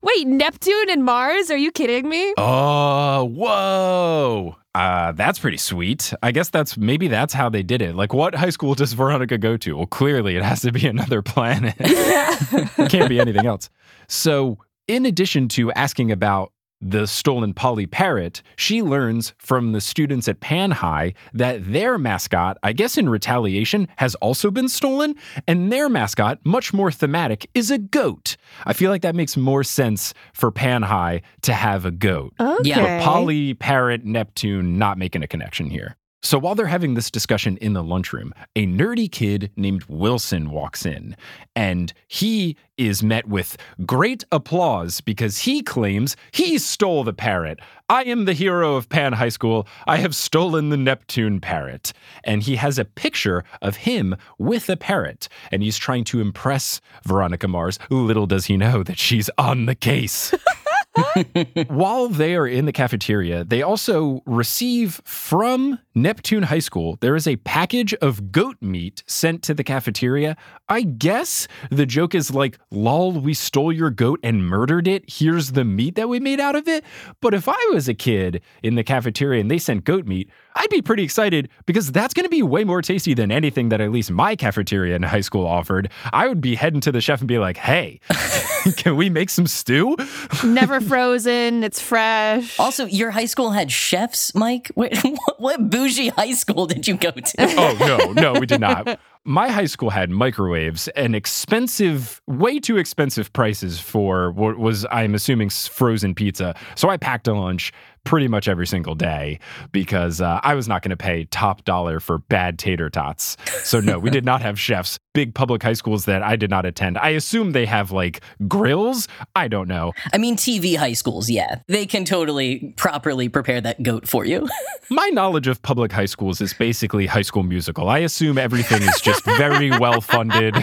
Wait, 0.00 0.26
Neptune 0.26 0.88
and 0.88 1.04
Mars? 1.04 1.50
Are 1.50 1.58
you 1.58 1.70
kidding 1.70 2.08
me? 2.08 2.32
Oh, 2.38 3.24
whoa. 3.24 4.56
Uh, 4.74 5.12
that's 5.12 5.38
pretty 5.38 5.58
sweet. 5.58 6.14
I 6.22 6.32
guess 6.32 6.48
that's 6.48 6.78
maybe 6.78 7.08
that's 7.08 7.34
how 7.34 7.48
they 7.48 7.62
did 7.62 7.82
it. 7.82 7.94
Like, 7.94 8.14
what 8.14 8.34
high 8.34 8.50
school 8.50 8.74
does 8.74 8.94
Veronica 8.94 9.36
go 9.36 9.56
to? 9.58 9.76
Well, 9.76 9.86
clearly 9.86 10.36
it 10.36 10.42
has 10.42 10.62
to 10.62 10.72
be 10.72 10.86
another 10.94 11.20
planet. 11.22 11.74
it 11.78 12.90
can't 12.90 13.08
be 13.08 13.20
anything 13.20 13.46
else. 13.46 13.68
So, 14.08 14.58
in 14.88 15.06
addition 15.06 15.48
to 15.48 15.72
asking 15.72 16.10
about 16.10 16.52
the 16.82 17.06
stolen 17.06 17.54
Polly 17.54 17.86
Parrot, 17.86 18.42
she 18.56 18.82
learns 18.82 19.32
from 19.38 19.72
the 19.72 19.80
students 19.80 20.26
at 20.26 20.40
Pan 20.40 20.72
High 20.72 21.14
that 21.32 21.72
their 21.72 21.96
mascot, 21.96 22.58
I 22.62 22.72
guess 22.72 22.98
in 22.98 23.08
retaliation, 23.08 23.88
has 23.96 24.14
also 24.16 24.50
been 24.50 24.68
stolen, 24.68 25.14
and 25.46 25.72
their 25.72 25.88
mascot, 25.88 26.40
much 26.44 26.74
more 26.74 26.90
thematic, 26.90 27.48
is 27.54 27.70
a 27.70 27.78
goat. 27.78 28.36
I 28.66 28.72
feel 28.72 28.90
like 28.90 29.02
that 29.02 29.14
makes 29.14 29.36
more 29.36 29.62
sense 29.62 30.12
for 30.34 30.50
Pan 30.50 30.82
High 30.82 31.22
to 31.42 31.52
have 31.54 31.86
a 31.86 31.90
goat. 31.92 32.34
Okay. 32.40 32.68
Yeah, 32.68 32.98
But 32.98 33.04
Polly, 33.04 33.54
Parrot, 33.54 34.04
Neptune, 34.04 34.76
not 34.76 34.98
making 34.98 35.22
a 35.22 35.28
connection 35.28 35.70
here. 35.70 35.96
So 36.24 36.38
while 36.38 36.54
they're 36.54 36.66
having 36.66 36.94
this 36.94 37.10
discussion 37.10 37.56
in 37.56 37.72
the 37.72 37.82
lunchroom, 37.82 38.32
a 38.54 38.64
nerdy 38.64 39.10
kid 39.10 39.50
named 39.56 39.84
Wilson 39.88 40.50
walks 40.50 40.86
in, 40.86 41.16
and 41.56 41.92
he 42.06 42.56
is 42.78 43.02
met 43.02 43.26
with 43.26 43.56
great 43.84 44.22
applause 44.30 45.00
because 45.00 45.38
he 45.38 45.62
claims 45.62 46.14
he 46.30 46.58
stole 46.58 47.02
the 47.02 47.12
parrot. 47.12 47.58
I 47.88 48.04
am 48.04 48.24
the 48.24 48.34
hero 48.34 48.76
of 48.76 48.88
Pan 48.88 49.14
High 49.14 49.30
School. 49.30 49.66
I 49.88 49.96
have 49.96 50.14
stolen 50.14 50.68
the 50.68 50.76
Neptune 50.76 51.40
parrot. 51.40 51.92
And 52.22 52.42
he 52.42 52.54
has 52.54 52.78
a 52.78 52.84
picture 52.84 53.42
of 53.60 53.76
him 53.76 54.14
with 54.38 54.70
a 54.70 54.76
parrot, 54.76 55.28
and 55.50 55.60
he's 55.60 55.76
trying 55.76 56.04
to 56.04 56.20
impress 56.20 56.80
Veronica 57.04 57.48
Mars. 57.48 57.80
Little 57.90 58.26
does 58.26 58.46
he 58.46 58.56
know 58.56 58.84
that 58.84 58.98
she's 58.98 59.28
on 59.38 59.66
the 59.66 59.74
case. 59.74 60.32
While 61.68 62.08
they 62.08 62.34
are 62.34 62.46
in 62.46 62.66
the 62.66 62.72
cafeteria, 62.72 63.44
they 63.44 63.62
also 63.62 64.22
receive 64.26 65.00
from 65.04 65.78
Neptune 65.94 66.44
High 66.44 66.60
School, 66.60 66.96
there 67.00 67.14
is 67.14 67.26
a 67.26 67.36
package 67.36 67.92
of 67.94 68.32
goat 68.32 68.56
meat 68.62 69.02
sent 69.06 69.42
to 69.42 69.54
the 69.54 69.62
cafeteria. 69.62 70.36
I 70.68 70.82
guess 70.82 71.46
the 71.70 71.84
joke 71.84 72.14
is 72.14 72.30
like, 72.30 72.58
lol, 72.70 73.12
we 73.12 73.34
stole 73.34 73.72
your 73.72 73.90
goat 73.90 74.18
and 74.22 74.46
murdered 74.46 74.88
it. 74.88 75.04
Here's 75.06 75.52
the 75.52 75.64
meat 75.64 75.96
that 75.96 76.08
we 76.08 76.18
made 76.18 76.40
out 76.40 76.56
of 76.56 76.66
it. 76.66 76.84
But 77.20 77.34
if 77.34 77.46
I 77.46 77.70
was 77.72 77.88
a 77.88 77.94
kid 77.94 78.40
in 78.62 78.74
the 78.74 78.84
cafeteria 78.84 79.40
and 79.40 79.50
they 79.50 79.58
sent 79.58 79.84
goat 79.84 80.06
meat, 80.06 80.30
I'd 80.54 80.70
be 80.70 80.82
pretty 80.82 81.02
excited 81.02 81.48
because 81.66 81.92
that's 81.92 82.14
going 82.14 82.24
to 82.24 82.30
be 82.30 82.42
way 82.42 82.64
more 82.64 82.82
tasty 82.82 83.14
than 83.14 83.30
anything 83.30 83.68
that 83.70 83.80
at 83.80 83.90
least 83.90 84.10
my 84.10 84.36
cafeteria 84.36 84.96
in 84.96 85.02
high 85.02 85.20
school 85.20 85.46
offered. 85.46 85.90
I 86.12 86.28
would 86.28 86.40
be 86.40 86.54
heading 86.54 86.80
to 86.82 86.92
the 86.92 87.00
chef 87.00 87.20
and 87.20 87.28
be 87.28 87.38
like, 87.38 87.56
hey, 87.56 88.00
can 88.76 88.96
we 88.96 89.08
make 89.10 89.30
some 89.30 89.46
stew? 89.46 89.96
Never 90.44 90.80
frozen. 90.80 91.64
It's 91.64 91.80
fresh. 91.80 92.58
Also, 92.58 92.86
your 92.86 93.10
high 93.10 93.26
school 93.26 93.50
had 93.50 93.70
chefs, 93.70 94.34
Mike. 94.34 94.70
What, 94.82 95.38
what 95.38 95.70
bougie 95.82 96.08
high 96.16 96.32
school 96.32 96.66
did 96.66 96.86
you 96.86 96.96
go 96.96 97.10
to? 97.10 97.34
oh, 97.38 97.76
no, 97.80 98.12
no, 98.12 98.40
we 98.40 98.46
did 98.46 98.60
not. 98.60 99.00
My 99.24 99.48
high 99.48 99.66
school 99.66 99.90
had 99.90 100.10
microwaves 100.10 100.88
and 100.88 101.14
expensive, 101.14 102.20
way 102.26 102.58
too 102.58 102.76
expensive 102.76 103.32
prices 103.32 103.78
for 103.78 104.32
what 104.32 104.58
was, 104.58 104.84
I'm 104.90 105.14
assuming, 105.14 105.50
frozen 105.50 106.14
pizza. 106.14 106.54
So 106.74 106.88
I 106.88 106.96
packed 106.96 107.28
a 107.28 107.34
lunch 107.34 107.72
pretty 108.04 108.28
much 108.28 108.48
every 108.48 108.66
single 108.66 108.94
day 108.94 109.38
because 109.70 110.20
uh, 110.20 110.40
I 110.42 110.54
was 110.54 110.68
not 110.68 110.82
going 110.82 110.90
to 110.90 110.96
pay 110.96 111.24
top 111.26 111.64
dollar 111.64 112.00
for 112.00 112.18
bad 112.18 112.58
tater 112.58 112.90
tots. 112.90 113.36
So, 113.62 113.80
no, 113.80 113.98
we 113.98 114.10
did 114.10 114.24
not 114.24 114.42
have 114.42 114.58
chefs. 114.60 114.98
Big 115.14 115.34
public 115.34 115.62
high 115.62 115.74
schools 115.74 116.06
that 116.06 116.22
I 116.22 116.36
did 116.36 116.48
not 116.48 116.64
attend. 116.64 116.96
I 116.96 117.10
assume 117.10 117.52
they 117.52 117.66
have 117.66 117.92
like 117.92 118.22
grills. 118.48 119.08
I 119.36 119.46
don't 119.46 119.68
know. 119.68 119.92
I 120.12 120.18
mean, 120.18 120.36
TV 120.36 120.76
high 120.76 120.94
schools, 120.94 121.28
yeah. 121.28 121.60
They 121.68 121.84
can 121.84 122.04
totally 122.04 122.72
properly 122.76 123.28
prepare 123.28 123.60
that 123.60 123.82
goat 123.82 124.08
for 124.08 124.24
you. 124.24 124.48
My 124.90 125.08
knowledge 125.08 125.48
of 125.48 125.60
public 125.62 125.92
high 125.92 126.06
schools 126.06 126.40
is 126.40 126.54
basically 126.54 127.06
high 127.06 127.22
school 127.22 127.42
musical. 127.42 127.88
I 127.90 127.98
assume 127.98 128.38
everything 128.38 128.82
is 128.82 129.00
just 129.00 129.24
very 129.24 129.70
well 129.78 130.00
funded 130.00 130.56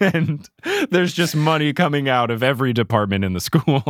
and 0.00 0.48
there's 0.90 1.12
just 1.12 1.36
money 1.36 1.72
coming 1.72 2.08
out 2.08 2.30
of 2.30 2.42
every 2.42 2.72
department 2.72 3.24
in 3.24 3.34
the 3.34 3.40
school. 3.40 3.82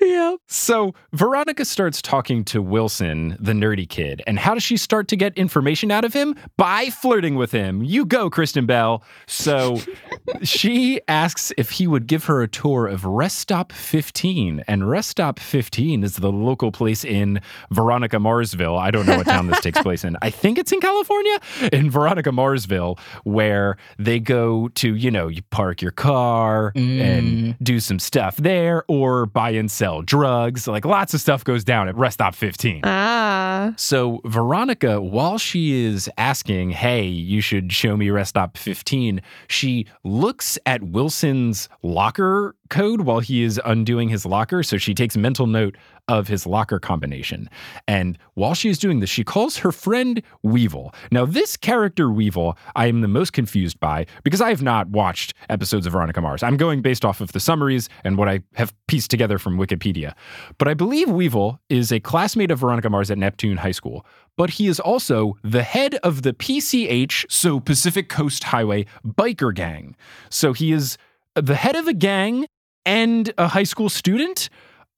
Yep. 0.00 0.40
So 0.46 0.94
Veronica 1.12 1.64
starts 1.64 2.00
talking 2.00 2.44
to 2.46 2.62
Wilson, 2.62 3.36
the 3.40 3.52
nerdy 3.52 3.88
kid. 3.88 4.22
And 4.26 4.38
how 4.38 4.54
does 4.54 4.62
she 4.62 4.76
start 4.76 5.08
to 5.08 5.16
get 5.16 5.36
information 5.36 5.90
out 5.90 6.04
of 6.04 6.12
him? 6.12 6.34
By 6.56 6.90
flirting 6.90 7.34
with 7.34 7.52
him. 7.52 7.82
You 7.82 8.04
go, 8.04 8.30
Kristen 8.30 8.66
Bell. 8.66 9.02
So 9.26 9.80
she 10.42 11.00
asks 11.08 11.52
if 11.58 11.70
he 11.70 11.86
would 11.86 12.06
give 12.06 12.24
her 12.24 12.42
a 12.42 12.48
tour 12.48 12.86
of 12.86 13.04
Rest 13.04 13.38
Stop 13.38 13.72
15. 13.72 14.64
And 14.66 14.88
Rest 14.88 15.10
Stop 15.10 15.38
15 15.38 16.04
is 16.04 16.16
the 16.16 16.32
local 16.32 16.72
place 16.72 17.04
in 17.04 17.40
Veronica 17.70 18.16
Marsville. 18.16 18.78
I 18.78 18.90
don't 18.90 19.06
know 19.06 19.16
what 19.16 19.26
town 19.26 19.48
this 19.48 19.60
takes 19.60 19.80
place 19.82 20.04
in. 20.04 20.16
I 20.22 20.30
think 20.30 20.58
it's 20.58 20.72
in 20.72 20.80
California, 20.80 21.38
in 21.72 21.90
Veronica 21.90 22.30
Marsville, 22.30 22.98
where 23.24 23.76
they 23.98 24.20
go 24.20 24.68
to, 24.68 24.94
you 24.94 25.10
know, 25.10 25.28
you 25.28 25.42
park 25.50 25.82
your 25.82 25.92
car 25.92 26.72
and 26.74 27.26
mm. 27.26 27.56
do 27.62 27.80
some 27.80 27.98
stuff 27.98 28.36
there 28.36 28.84
or 28.88 29.27
buy 29.32 29.50
and 29.50 29.70
sell 29.70 30.02
drugs. 30.02 30.66
Like 30.66 30.84
lots 30.84 31.14
of 31.14 31.20
stuff 31.20 31.44
goes 31.44 31.64
down 31.64 31.88
at 31.88 31.96
Rest 31.96 32.14
Stop 32.14 32.34
15. 32.34 32.80
Ah. 32.84 33.74
So 33.76 34.20
Veronica, 34.24 35.00
while 35.00 35.38
she 35.38 35.84
is 35.84 36.10
asking, 36.18 36.70
hey, 36.70 37.04
you 37.04 37.40
should 37.40 37.72
show 37.72 37.96
me 37.96 38.10
Rest 38.10 38.30
Stop 38.30 38.56
15, 38.56 39.20
she 39.48 39.86
looks 40.04 40.58
at 40.66 40.82
Wilson's 40.82 41.68
locker 41.82 42.54
code 42.68 43.02
while 43.02 43.20
he 43.20 43.42
is 43.42 43.60
undoing 43.64 44.08
his 44.08 44.24
locker. 44.26 44.62
So 44.62 44.78
she 44.78 44.94
takes 44.94 45.16
mental 45.16 45.46
note 45.46 45.76
of 46.08 46.28
his 46.28 46.46
locker 46.46 46.78
combination. 46.78 47.48
And 47.86 48.18
while 48.34 48.54
she 48.54 48.70
is 48.70 48.78
doing 48.78 49.00
this, 49.00 49.10
she 49.10 49.24
calls 49.24 49.58
her 49.58 49.72
friend 49.72 50.22
Weevil. 50.42 50.94
Now, 51.10 51.26
this 51.26 51.56
character 51.56 52.10
Weevil, 52.10 52.56
I 52.74 52.86
am 52.86 53.02
the 53.02 53.08
most 53.08 53.32
confused 53.32 53.78
by 53.78 54.06
because 54.24 54.40
I 54.40 54.48
have 54.48 54.62
not 54.62 54.88
watched 54.88 55.34
episodes 55.50 55.86
of 55.86 55.92
Veronica 55.92 56.20
Mars. 56.20 56.42
I'm 56.42 56.56
going 56.56 56.80
based 56.80 57.04
off 57.04 57.20
of 57.20 57.32
the 57.32 57.40
summaries 57.40 57.88
and 58.04 58.16
what 58.16 58.28
I 58.28 58.40
have 58.54 58.74
pieced 58.86 59.10
together 59.10 59.38
from 59.38 59.58
Wikipedia. 59.58 60.14
But 60.56 60.68
I 60.68 60.74
believe 60.74 61.10
Weevil 61.10 61.60
is 61.68 61.92
a 61.92 62.00
classmate 62.00 62.50
of 62.50 62.60
Veronica 62.60 62.88
Mars 62.88 63.10
at 63.10 63.18
Neptune 63.18 63.58
High 63.58 63.72
School, 63.72 64.06
but 64.36 64.50
he 64.50 64.66
is 64.66 64.80
also 64.80 65.36
the 65.42 65.62
head 65.62 65.96
of 65.96 66.22
the 66.22 66.32
PCH, 66.32 67.26
so 67.28 67.60
Pacific 67.60 68.08
Coast 68.08 68.44
Highway 68.44 68.86
biker 69.04 69.54
gang. 69.54 69.96
So 70.30 70.52
he 70.52 70.72
is 70.72 70.96
the 71.34 71.56
head 71.56 71.76
of 71.76 71.86
a 71.86 71.92
gang 71.92 72.46
and 72.84 73.32
a 73.38 73.48
high 73.48 73.64
school 73.64 73.88
student. 73.88 74.48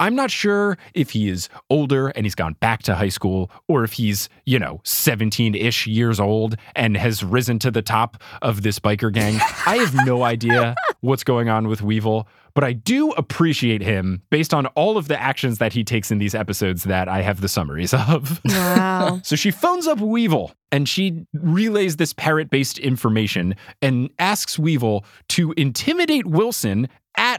I'm 0.01 0.15
not 0.15 0.31
sure 0.31 0.79
if 0.95 1.11
he 1.11 1.29
is 1.29 1.51
older 1.69 2.09
and 2.09 2.25
he's 2.25 2.35
gone 2.35 2.55
back 2.55 2.83
to 2.85 2.95
high 2.95 3.11
school 3.11 3.51
or 3.69 3.85
if 3.85 3.93
he's, 3.93 4.31
you 4.47 4.59
know, 4.59 4.81
17 4.85 5.55
ish 5.55 5.87
years 5.87 6.19
old 6.19 6.57
and 6.75 6.97
has 6.97 7.23
risen 7.23 7.59
to 7.61 7.71
the 7.71 7.83
top 7.83 8.17
of 8.41 8.63
this 8.63 8.81
biker 8.81 9.13
gang. 9.13 9.39
I 9.67 9.77
have 9.77 9.95
no 10.07 10.23
idea 10.25 10.75
what's 11.03 11.23
going 11.23 11.51
on 11.51 11.69
with 11.69 11.83
Weevil, 11.83 12.27
but 12.55 12.65
I 12.65 12.73
do 12.73 13.11
appreciate 13.13 13.83
him 13.83 14.23
based 14.31 14.55
on 14.55 14.67
all 14.69 14.97
of 14.97 15.07
the 15.09 15.21
actions 15.21 15.59
that 15.59 15.75
he 15.75 15.85
takes 15.85 16.11
in 16.11 16.17
these 16.17 16.35
episodes 16.35 16.85
that 16.85 17.07
I 17.07 17.21
have 17.21 17.43
the 17.43 17.49
summaries 17.49 17.93
of. 17.93 18.41
Wow. 18.45 19.21
So 19.31 19.37
she 19.37 19.51
phones 19.51 19.87
up 19.87 20.01
Weevil 20.01 20.53
and 20.73 20.89
she 20.89 21.27
relays 21.35 21.97
this 21.97 22.13
parrot 22.13 22.49
based 22.49 22.79
information 22.79 23.55
and 23.83 24.09
asks 24.19 24.59
Weevil 24.59 25.05
to 25.29 25.53
intimidate 25.57 26.27
Wilson 26.27 26.89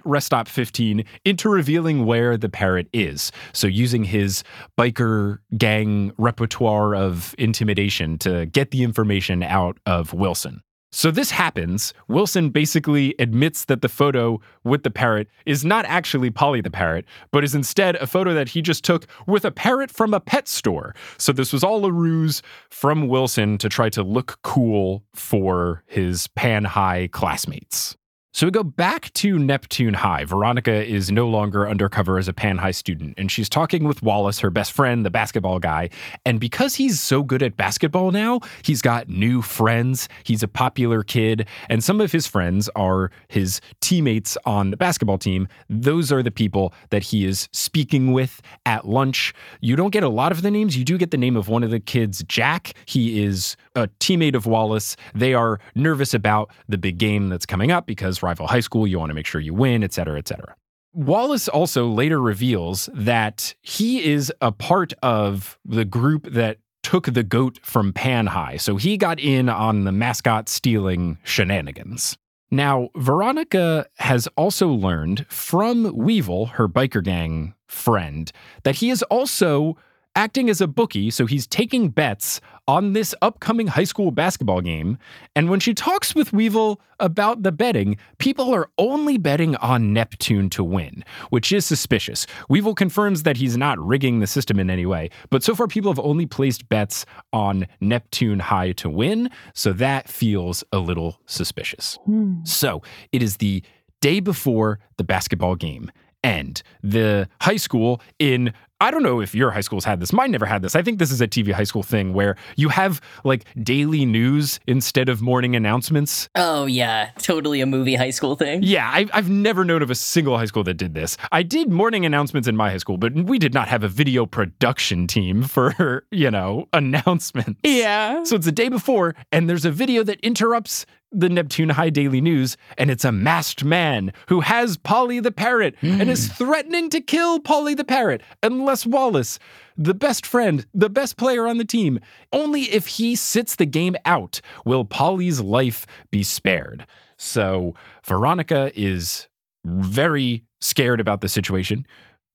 at 0.02 0.10
Rest 0.10 0.28
Stop 0.28 0.48
15 0.48 1.04
into 1.26 1.50
revealing 1.50 2.06
where 2.06 2.38
the 2.38 2.50
parrot 2.50 2.88
is. 2.94 3.32
So, 3.54 3.68
using 3.68 4.04
his 4.04 4.44
biker 4.78 5.40
gang 5.58 6.12
repertoire 6.18 6.96
of 6.96 7.36
intimidation 7.38 8.18
to 8.20 8.46
get 8.48 8.72
the 8.72 8.84
information 8.84 9.44
out 9.44 9.78
of 9.86 10.14
Wilson. 10.14 10.62
So 10.94 11.10
this 11.10 11.32
happens. 11.32 11.94
Wilson 12.10 12.50
basically 12.50 13.16
admits 13.18 13.66
that 13.66 13.82
the 13.82 13.88
photo 13.88 14.42
with 14.66 14.84
the 14.84 14.92
parrot 14.92 15.30
is 15.46 15.64
not 15.64 15.86
actually 15.86 16.32
Polly 16.32 16.60
the 16.60 16.70
parrot, 16.70 17.06
but 17.32 17.46
is 17.46 17.56
instead 17.56 17.96
a 17.96 18.08
photo 18.08 18.34
that 18.34 18.50
he 18.50 18.62
just 18.62 18.84
took 18.84 19.08
with 19.26 19.46
a 19.46 19.52
parrot 19.52 19.90
from 19.90 20.14
a 20.14 20.20
pet 20.20 20.50
store. 20.50 20.94
So 21.18 21.32
this 21.32 21.54
was 21.54 21.64
all 21.64 21.86
a 21.86 21.92
ruse 21.94 22.42
from 22.70 23.08
Wilson 23.08 23.58
to 23.60 23.70
try 23.70 23.88
to 23.90 24.04
look 24.04 24.38
cool 24.44 25.06
for 25.16 25.84
his 25.88 26.28
Pan 26.28 26.66
High 26.66 27.08
classmates. 27.08 27.96
So 28.34 28.48
we 28.48 28.52
go 28.52 28.64
back 28.64 29.12
to 29.16 29.38
Neptune 29.38 29.94
High. 29.94 30.24
Veronica 30.24 30.86
is 30.86 31.12
no 31.12 31.28
longer 31.28 31.68
undercover 31.68 32.18
as 32.18 32.30
a 32.30 32.34
Pan 32.34 32.60
High 32.60 32.72
student, 32.72 33.16
and 33.18 33.30
she's 33.30 33.50
talking 33.50 33.84
with 33.84 34.02
Wallace, 34.02 34.40
her 34.40 34.50
best 34.50 34.72
friend, 34.72 35.06
the 35.06 35.10
basketball 35.10 35.60
guy. 35.60 35.90
And 36.26 36.40
because 36.40 36.76
he's 36.76 37.02
so 37.02 37.24
good 37.24 37.44
at 37.44 37.58
basketball 37.58 38.12
now, 38.12 38.40
he's 38.64 38.82
got 38.82 39.10
new 39.10 39.42
friends. 39.42 40.08
He's 40.24 40.44
a 40.44 40.48
popular 40.48 41.04
kid, 41.04 41.46
and 41.68 41.84
some 41.84 42.00
of 42.00 42.14
his 42.14 42.26
friends 42.26 42.70
are 42.74 43.12
his 43.28 43.60
teammates 43.82 44.38
on 44.46 44.72
the 44.72 44.78
basketball 44.78 45.18
team. 45.18 45.50
Those 45.70 46.10
are 46.10 46.24
the 46.24 46.32
people 46.32 46.74
that 46.90 47.04
he 47.04 47.26
is 47.26 47.50
speaking 47.52 48.14
with 48.14 48.42
at 48.66 48.88
lunch. 48.88 49.34
You 49.60 49.76
don't 49.76 49.92
get 49.92 50.04
a 50.04 50.10
lot 50.10 50.32
of 50.32 50.42
the 50.42 50.52
names. 50.52 50.78
You 50.78 50.86
do 50.86 50.98
get 50.98 51.12
the 51.12 51.18
name 51.18 51.36
of 51.36 51.50
one 51.50 51.64
of 51.64 51.70
the 51.70 51.82
kids, 51.82 52.24
Jack. 52.30 52.76
He 52.86 53.22
is 53.26 53.58
a 53.76 53.88
teammate 54.00 54.36
of 54.36 54.46
Wallace. 54.46 54.96
They 55.14 55.34
are 55.34 55.60
nervous 55.76 56.14
about 56.14 56.52
the 56.68 56.78
big 56.78 56.98
game 56.98 57.30
that's 57.30 57.46
coming 57.46 57.72
up 57.72 57.86
because 57.86 58.24
rival 58.24 58.48
high 58.48 58.60
school, 58.60 58.88
you 58.88 59.00
want 59.00 59.10
to 59.10 59.14
make 59.14 59.26
sure 59.26 59.42
you 59.42 59.54
win, 59.54 59.84
et 59.84 59.94
cetera, 59.94 60.18
et 60.18 60.28
cetera. 60.28 60.56
Wallace 60.94 61.48
also 61.48 61.88
later 61.88 62.20
reveals 62.20 62.90
that 62.94 63.56
he 63.62 64.04
is 64.04 64.32
a 64.42 64.52
part 64.52 64.92
of 65.02 65.58
the 65.64 65.86
group 65.86 66.28
that 66.32 66.58
took 66.84 67.06
the 67.06 67.24
goat 67.24 67.60
from 67.64 67.94
Pan 67.94 68.28
High. 68.28 68.58
So 68.58 68.76
he 68.76 68.98
got 68.98 69.20
in 69.20 69.48
on 69.48 69.86
the 69.86 69.92
mascot 69.92 70.50
stealing 70.50 71.18
shenanigans. 71.24 72.18
Now, 72.50 72.90
Veronica 72.98 73.86
has 74.00 74.28
also 74.36 74.68
learned 74.68 75.26
from 75.30 75.96
Weevil, 75.96 76.48
her 76.48 76.68
biker 76.68 77.02
gang 77.02 77.54
friend, 77.68 78.30
that 78.64 78.76
he 78.76 78.90
is 78.90 79.04
also 79.04 79.78
acting 80.16 80.50
as 80.50 80.62
a 80.62 80.68
bookie, 80.68 81.10
so 81.10 81.26
he's 81.26 81.48
taking 81.48 81.90
bets 81.90 82.42
on 82.68 82.94
this 82.94 83.16
upcoming 83.22 83.68
high 83.68 83.84
school 83.84 84.12
basketball 84.12 84.62
game. 84.62 84.98
And 85.36 85.50
when 85.50 85.60
she 85.60 85.74
talks 85.74 86.14
with 86.14 86.32
Weevil 86.32 86.80
about 87.00 87.44
the 87.44 87.52
betting, 87.52 87.98
people 88.18 88.54
are 88.54 88.70
only 88.78 89.18
betting 89.18 89.56
on 89.58 89.94
Neptune 89.94 90.50
to 90.52 90.64
win, 90.64 91.04
which 91.30 91.52
is 91.52 91.66
suspicious. 91.66 92.28
Weevil 92.50 92.76
confirms 92.76 93.24
that 93.24 93.38
he's 93.38 93.58
not 93.58 93.80
rigging 93.80 94.20
the 94.20 94.28
system 94.28 94.60
in 94.60 94.70
any 94.70 94.86
way, 94.86 95.10
but 95.30 95.44
so 95.44 95.56
far 95.56 95.68
people 95.68 95.92
have 95.92 96.00
only 96.00 96.26
placed 96.26 96.70
bets 96.70 97.06
on 97.34 97.68
Neptune 97.80 98.40
High 98.40 98.74
to 98.74 98.90
win, 98.90 99.30
so 99.54 99.74
that 99.74 100.08
feels 100.08 100.64
a 100.72 100.80
little 100.80 101.20
suspicious. 101.26 101.98
Hmm. 102.06 102.44
So 102.44 102.82
it 103.12 103.24
is 103.24 103.38
the 103.38 103.64
day 104.02 104.20
before 104.20 104.80
the 104.98 105.04
basketball 105.04 105.56
game. 105.56 105.92
And 106.24 106.62
the 106.84 107.28
high 107.42 107.58
school 107.58 108.00
in 108.20 108.54
I 108.82 108.90
don't 108.90 109.04
know 109.04 109.22
if 109.22 109.36
your 109.36 109.52
high 109.52 109.62
schools 109.62 109.86
had 109.86 110.00
this. 110.00 110.12
Mine 110.12 110.32
never 110.32 110.48
had 110.48 110.64
this. 110.64 110.76
I 110.76 110.82
think 110.82 110.98
this 110.98 111.12
is 111.12 111.22
a 111.22 111.28
TV 111.28 111.52
high 111.52 111.66
school 111.66 111.84
thing 111.84 112.14
where 112.14 112.36
you 112.56 112.70
have 112.70 113.00
like 113.24 113.46
daily 113.64 114.08
news 114.08 114.60
instead 114.66 115.08
of 115.08 115.22
morning 115.22 115.56
announcements. 115.56 116.28
Oh 116.34 116.66
yeah, 116.66 117.12
totally 117.20 117.62
a 117.62 117.68
movie 117.68 117.94
high 117.94 118.10
school 118.10 118.36
thing. 118.36 118.64
Yeah, 118.64 118.90
I, 118.92 119.06
I've 119.14 119.30
never 119.30 119.64
known 119.64 119.84
of 119.84 119.92
a 119.92 119.96
single 119.96 120.36
high 120.36 120.46
school 120.46 120.64
that 120.64 120.74
did 120.74 120.96
this. 120.96 121.16
I 121.32 121.44
did 121.44 121.70
morning 121.70 122.08
announcements 122.08 122.48
in 122.48 122.58
my 122.58 122.72
high 122.72 122.78
school, 122.78 122.98
but 122.98 123.14
we 123.14 123.38
did 123.38 123.54
not 123.54 123.68
have 123.68 123.84
a 123.84 123.88
video 123.88 124.26
production 124.26 125.06
team 125.06 125.44
for, 125.52 126.04
you 126.10 126.32
know, 126.32 126.68
announcements. 126.74 127.60
Yeah. 127.64 128.24
So 128.24 128.36
it's 128.36 128.46
the 128.46 128.52
day 128.52 128.70
before, 128.70 129.14
and 129.32 129.48
there's 129.48 129.64
a 129.64 129.72
video 129.72 130.02
that 130.06 130.20
interrupts 130.22 130.88
the 131.12 131.30
Neptune 131.30 131.70
High 131.70 131.90
Daily 131.90 132.22
News, 132.22 132.58
and 132.78 132.90
it's 132.90 133.06
a 133.06 133.12
masked 133.12 133.64
man 133.64 134.14
who 134.28 134.42
has 134.42 134.78
Polly 134.78 135.20
the 135.20 135.32
parrot 135.32 135.76
and 135.82 136.10
is 136.10 136.28
hmm. 136.28 136.34
threatening 136.34 136.90
to 136.90 137.02
kill 137.02 137.40
Polly 137.40 137.74
the 137.74 137.84
parrot 137.84 138.22
unless 138.42 138.86
Wallace, 138.86 139.40
the 139.78 139.94
best 139.94 140.26
friend, 140.26 140.66
the 140.74 140.90
best 140.90 141.18
player 141.18 141.48
on 141.48 141.58
the 141.58 141.66
team, 141.66 142.00
only 142.32 142.64
if 142.64 142.88
he 142.88 143.16
sits 143.16 143.56
the 143.56 143.66
game 143.66 143.96
out 144.06 144.42
will 144.66 144.86
Polly's 144.86 145.42
life 145.42 145.86
be 146.12 146.24
spared. 146.24 146.86
So 147.18 147.76
Veronica 148.06 148.72
is 148.74 149.28
very 149.66 150.44
scared 150.60 151.00
about 151.00 151.22
the 151.22 151.30
situation 151.30 151.86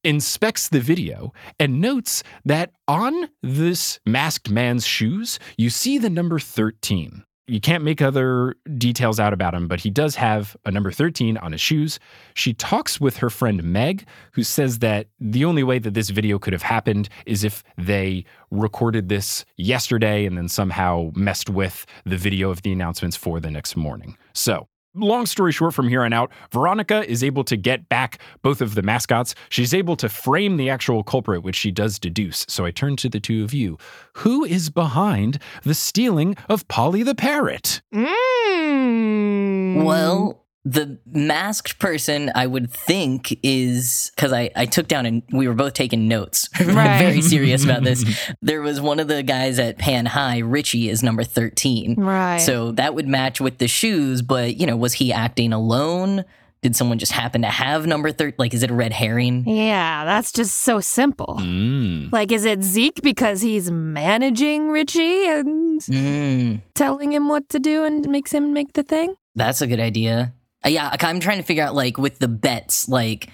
inspects 0.05 0.69
the 0.69 0.79
video 0.79 1.33
and 1.59 1.81
notes 1.81 2.23
that 2.45 2.71
on 2.87 3.29
this 3.43 3.99
masked 4.07 4.49
man's 4.49 4.87
shoes, 4.87 5.41
you 5.57 5.69
see 5.69 5.99
the 5.99 6.09
number 6.09 6.39
13. 6.39 7.25
You 7.49 7.61
can't 7.61 7.85
make 7.85 8.03
other 8.03 8.57
details 8.77 9.21
out 9.21 9.33
about 9.33 9.55
him, 9.55 9.69
but 9.69 9.81
he 9.81 9.89
does 9.89 10.17
have 10.17 10.57
a 10.65 10.71
number 10.73 10.91
13 10.91 11.37
on 11.37 11.53
his 11.53 11.61
shoes. 11.61 12.01
She 12.35 12.53
talks 12.53 13.01
with 13.01 13.19
her 13.19 13.31
friend 13.31 13.63
Meg, 13.63 14.05
who 14.33 14.43
says 14.43 14.81
that 14.81 15.07
the 15.21 15.45
only 15.45 15.63
way 15.63 15.79
that 15.79 15.95
this 15.95 16.11
video 16.11 16.41
could 16.41 16.53
have 16.53 16.63
happened 16.63 17.09
is 17.25 17.45
if 17.45 17.63
they 17.79 18.25
recorded 18.51 19.09
this 19.09 19.45
yesterday 19.57 20.27
and 20.27 20.37
then 20.37 20.49
somehow 20.49 21.13
messed 21.15 21.49
with 21.49 21.87
the 22.05 22.17
video 22.17 22.51
of 22.51 22.63
the 22.63 22.73
announcements 22.73 23.17
for 23.17 23.39
the 23.39 23.51
next 23.51 23.77
morning. 23.77 24.17
So, 24.33 24.67
long 24.97 25.27
story 25.27 25.53
short, 25.53 25.75
from 25.75 25.89
here 25.89 26.03
on 26.03 26.13
out, 26.13 26.31
Veronica 26.51 27.09
is 27.09 27.23
able 27.23 27.45
to 27.45 27.57
get 27.57 27.89
back 27.89 28.19
both 28.43 28.61
of 28.61 28.75
the 28.75 28.83
mascots. 28.83 29.35
She's 29.49 29.75
able 29.75 29.97
to 29.97 30.09
frame 30.09 30.57
the 30.57 30.71
actual 30.71 31.03
culprit, 31.03 31.43
which 31.43 31.57
she 31.57 31.71
does 31.71 31.99
deduce. 31.99 32.45
So 32.49 32.65
I 32.65 32.71
turn 32.71 32.97
to 32.97 33.09
the 33.09 33.21
two 33.21 33.45
of 33.45 33.53
you. 33.53 33.79
Who 34.15 34.45
is 34.45 34.71
behind 34.71 35.39
the 35.63 35.75
stealing 35.75 36.37
of 36.49 36.67
Polly 36.69 37.03
the 37.03 37.15
parrot? 37.15 37.83
Mm. 37.95 39.85
Well, 39.85 40.46
the 40.69 40.99
masked 41.07 41.79
person 41.79 42.33
I 42.35 42.49
would 42.49 42.73
think 42.73 43.39
is 43.45 44.11
because 44.17 44.33
I, 44.33 44.51
I 44.57 44.67
took 44.67 44.89
down 44.89 45.07
and 45.07 45.23
we 45.31 45.47
were 45.47 45.55
both 45.55 45.75
taking 45.75 46.09
notes. 46.09 46.49
Right. 46.61 46.99
Very 46.99 47.23
serious 47.23 47.63
about 47.65 47.85
this. 47.85 48.05
There 48.43 48.61
was 48.61 48.81
one 48.81 48.99
of 48.99 49.07
the 49.07 49.23
guys 49.23 49.61
at 49.61 49.79
Pan 49.79 50.07
High, 50.07 50.39
Richie 50.39 50.89
is 50.89 51.05
number 51.05 51.23
13. 51.23 51.95
Right. 51.95 52.39
So 52.39 52.73
that 52.73 52.95
would 52.97 53.07
match 53.07 53.41
with 53.41 53.59
the 53.59 53.69
shoes, 53.69 54.23
but 54.23 54.57
you 54.57 54.67
know, 54.67 54.77
was 54.77 54.95
he 54.95 55.13
acting 55.13 55.53
alone? 55.53 56.25
Did 56.63 56.75
someone 56.75 56.99
just 56.99 57.13
happen 57.13 57.43
to 57.43 57.49
have 57.49 57.87
number 57.87 58.11
13? 58.11 58.35
Like, 58.39 58.53
is 58.53 58.65
it 58.65 58.71
a 58.71 58.75
red 58.75 58.93
herring? 58.93 59.45
yeah, 59.49 60.05
that's 60.05 60.33
just 60.33 60.59
so 60.63 60.81
simple. 60.81 61.37
Mm. 61.39 62.11
Like, 62.11 62.33
is 62.33 62.45
it 62.45 62.65
Zeke 62.65 63.01
because 63.03 63.41
he's 63.41 63.71
managing 63.71 64.71
Richie 64.71 65.27
and 65.29 65.81
Mm, 65.83 66.63
telling 66.75 67.13
him 67.13 67.29
what 67.29 67.49
to 67.51 67.59
do 67.61 67.85
and 67.85 68.09
makes 68.09 68.33
him 68.33 68.53
make 68.53 68.73
the 68.73 68.83
thing? 68.83 69.15
that's 69.37 69.61
a 69.61 69.67
good 69.69 69.81
idea. 69.81 70.33
Uh, 70.67 70.71
yeah, 70.71 70.97
I'm 71.01 71.21
trying 71.21 71.39
to 71.39 71.45
figure 71.45 71.63
out, 71.63 71.75
like, 71.75 71.97
with 71.97 72.19
the 72.19 72.27
bets, 72.29 72.89
like, 72.89 73.29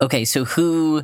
okay, 0.00 0.24
so 0.24 0.44
who 0.44 1.02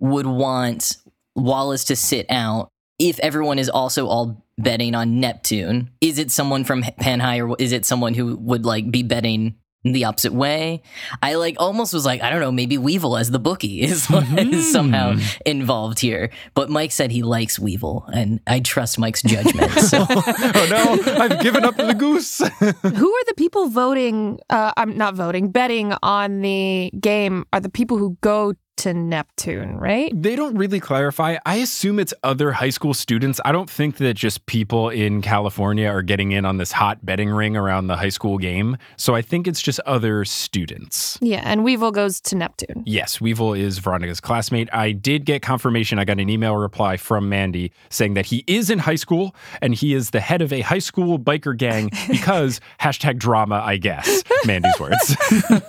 would 0.00 0.26
want 0.26 0.98
Wallace 1.34 1.84
to 1.84 1.96
sit 1.96 2.26
out 2.28 2.68
if 2.98 3.18
everyone 3.20 3.58
is 3.58 3.70
also 3.70 4.06
all 4.06 4.44
betting 4.58 4.94
on 4.94 5.18
Neptune? 5.18 5.90
Is 6.02 6.18
it 6.18 6.30
someone 6.30 6.64
from 6.64 6.82
Pan 6.82 7.20
High 7.20 7.40
or 7.40 7.56
is 7.58 7.72
it 7.72 7.86
someone 7.86 8.12
who 8.12 8.36
would, 8.36 8.66
like, 8.66 8.90
be 8.90 9.02
betting 9.02 9.54
the 9.84 10.04
opposite 10.04 10.32
way? 10.32 10.82
I, 11.22 11.34
like, 11.34 11.56
almost 11.58 11.94
was 11.94 12.04
like, 12.04 12.22
I 12.22 12.30
don't 12.30 12.40
know, 12.40 12.52
maybe 12.52 12.78
Weevil 12.78 13.16
as 13.16 13.30
the 13.30 13.38
bookie 13.38 13.80
is, 13.82 14.08
is 14.10 14.72
somehow 14.72 15.16
involved 15.46 16.00
here. 16.00 16.30
But 16.54 16.70
Mike 16.70 16.92
said 16.92 17.10
he 17.10 17.22
likes 17.22 17.58
Weevil, 17.58 18.08
and 18.12 18.40
I 18.46 18.60
trust 18.60 18.98
Mike's 18.98 19.22
judgment. 19.22 19.70
So. 19.72 20.06
oh 20.10 20.66
no, 20.70 21.12
I've 21.14 21.40
given 21.40 21.64
up 21.64 21.76
the 21.76 21.94
goose. 21.94 22.38
Who 22.58 23.14
are 23.14 23.24
the 23.26 23.34
people 23.36 23.68
voting? 23.68 24.40
Uh, 24.50 24.72
I'm 24.76 24.96
not 24.96 25.14
voting, 25.14 25.50
betting 25.50 25.94
on 26.02 26.40
the 26.40 26.90
game 27.00 27.44
are 27.52 27.60
the 27.60 27.68
people 27.68 27.98
who 27.98 28.16
go 28.20 28.54
to 28.78 28.94
Neptune, 28.94 29.76
right? 29.76 30.10
They 30.14 30.36
don't 30.36 30.56
really 30.56 30.80
clarify. 30.80 31.36
I 31.44 31.56
assume 31.56 31.98
it's 31.98 32.14
other 32.22 32.52
high 32.52 32.70
school 32.70 32.94
students. 32.94 33.40
I 33.44 33.52
don't 33.52 33.68
think 33.68 33.96
that 33.98 34.14
just 34.14 34.46
people 34.46 34.88
in 34.88 35.20
California 35.20 35.88
are 35.88 36.02
getting 36.02 36.32
in 36.32 36.44
on 36.44 36.56
this 36.56 36.72
hot 36.72 37.04
betting 37.04 37.30
ring 37.30 37.56
around 37.56 37.88
the 37.88 37.96
high 37.96 38.08
school 38.08 38.38
game. 38.38 38.76
So 38.96 39.14
I 39.14 39.22
think 39.22 39.46
it's 39.46 39.60
just 39.60 39.80
other 39.80 40.24
students. 40.24 41.18
Yeah, 41.20 41.42
and 41.44 41.64
Weevil 41.64 41.90
goes 41.90 42.20
to 42.22 42.36
Neptune. 42.36 42.82
Yes, 42.86 43.20
Weevil 43.20 43.54
is 43.54 43.78
Veronica's 43.78 44.20
classmate. 44.20 44.68
I 44.72 44.92
did 44.92 45.24
get 45.24 45.42
confirmation. 45.42 45.98
I 45.98 46.04
got 46.04 46.20
an 46.20 46.30
email 46.30 46.56
reply 46.56 46.96
from 46.96 47.28
Mandy 47.28 47.72
saying 47.90 48.14
that 48.14 48.26
he 48.26 48.44
is 48.46 48.70
in 48.70 48.78
high 48.78 48.96
school 48.96 49.34
and 49.60 49.74
he 49.74 49.92
is 49.94 50.10
the 50.10 50.20
head 50.20 50.40
of 50.40 50.52
a 50.52 50.60
high 50.60 50.78
school 50.78 51.18
biker 51.18 51.56
gang 51.56 51.90
because 52.08 52.60
hashtag 52.80 53.18
drama, 53.18 53.60
I 53.64 53.76
guess. 53.76 54.22
Mandy's 54.46 54.78
words. 54.78 55.16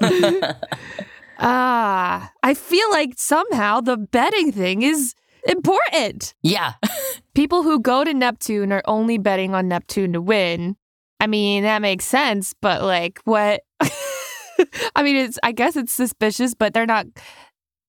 Ah, 1.39 2.31
I 2.43 2.53
feel 2.53 2.89
like 2.91 3.13
somehow 3.17 3.81
the 3.81 3.97
betting 3.97 4.51
thing 4.51 4.81
is 4.81 5.15
important. 5.47 6.33
Yeah. 6.43 6.73
People 7.33 7.63
who 7.63 7.79
go 7.79 8.03
to 8.03 8.13
Neptune 8.13 8.73
are 8.73 8.83
only 8.85 9.17
betting 9.17 9.55
on 9.55 9.69
Neptune 9.69 10.13
to 10.13 10.21
win. 10.21 10.75
I 11.21 11.27
mean, 11.27 11.63
that 11.63 11.81
makes 11.81 12.05
sense, 12.05 12.53
but 12.61 12.81
like 12.81 13.19
what 13.23 13.61
I 14.95 15.03
mean, 15.03 15.15
it's 15.15 15.39
I 15.43 15.51
guess 15.51 15.75
it's 15.75 15.93
suspicious, 15.93 16.53
but 16.53 16.73
they're 16.73 16.85
not 16.85 17.05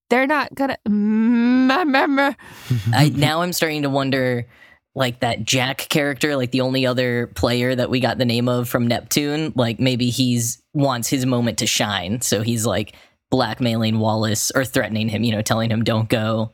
they're 0.09 0.27
not 0.27 0.53
gonna. 0.55 0.77
I, 2.93 3.09
now 3.15 3.41
I'm 3.41 3.53
starting 3.53 3.83
to 3.83 3.89
wonder 3.89 4.47
like 4.93 5.21
that 5.21 5.45
Jack 5.45 5.87
character, 5.89 6.35
like 6.35 6.51
the 6.51 6.61
only 6.61 6.85
other 6.85 7.27
player 7.27 7.73
that 7.73 7.89
we 7.89 8.01
got 8.01 8.17
the 8.17 8.25
name 8.25 8.49
of 8.49 8.67
from 8.67 8.87
Neptune, 8.87 9.53
like 9.55 9.79
maybe 9.79 10.09
he's 10.09 10.61
wants 10.73 11.07
his 11.07 11.25
moment 11.25 11.57
to 11.59 11.65
shine. 11.65 12.19
So 12.21 12.41
he's 12.41 12.65
like 12.65 12.93
blackmailing 13.31 13.97
Wallace 13.97 14.51
or 14.53 14.63
threatening 14.63 15.09
him, 15.09 15.23
you 15.23 15.31
know, 15.31 15.41
telling 15.41 15.71
him 15.71 15.83
don't 15.83 16.07
go, 16.07 16.51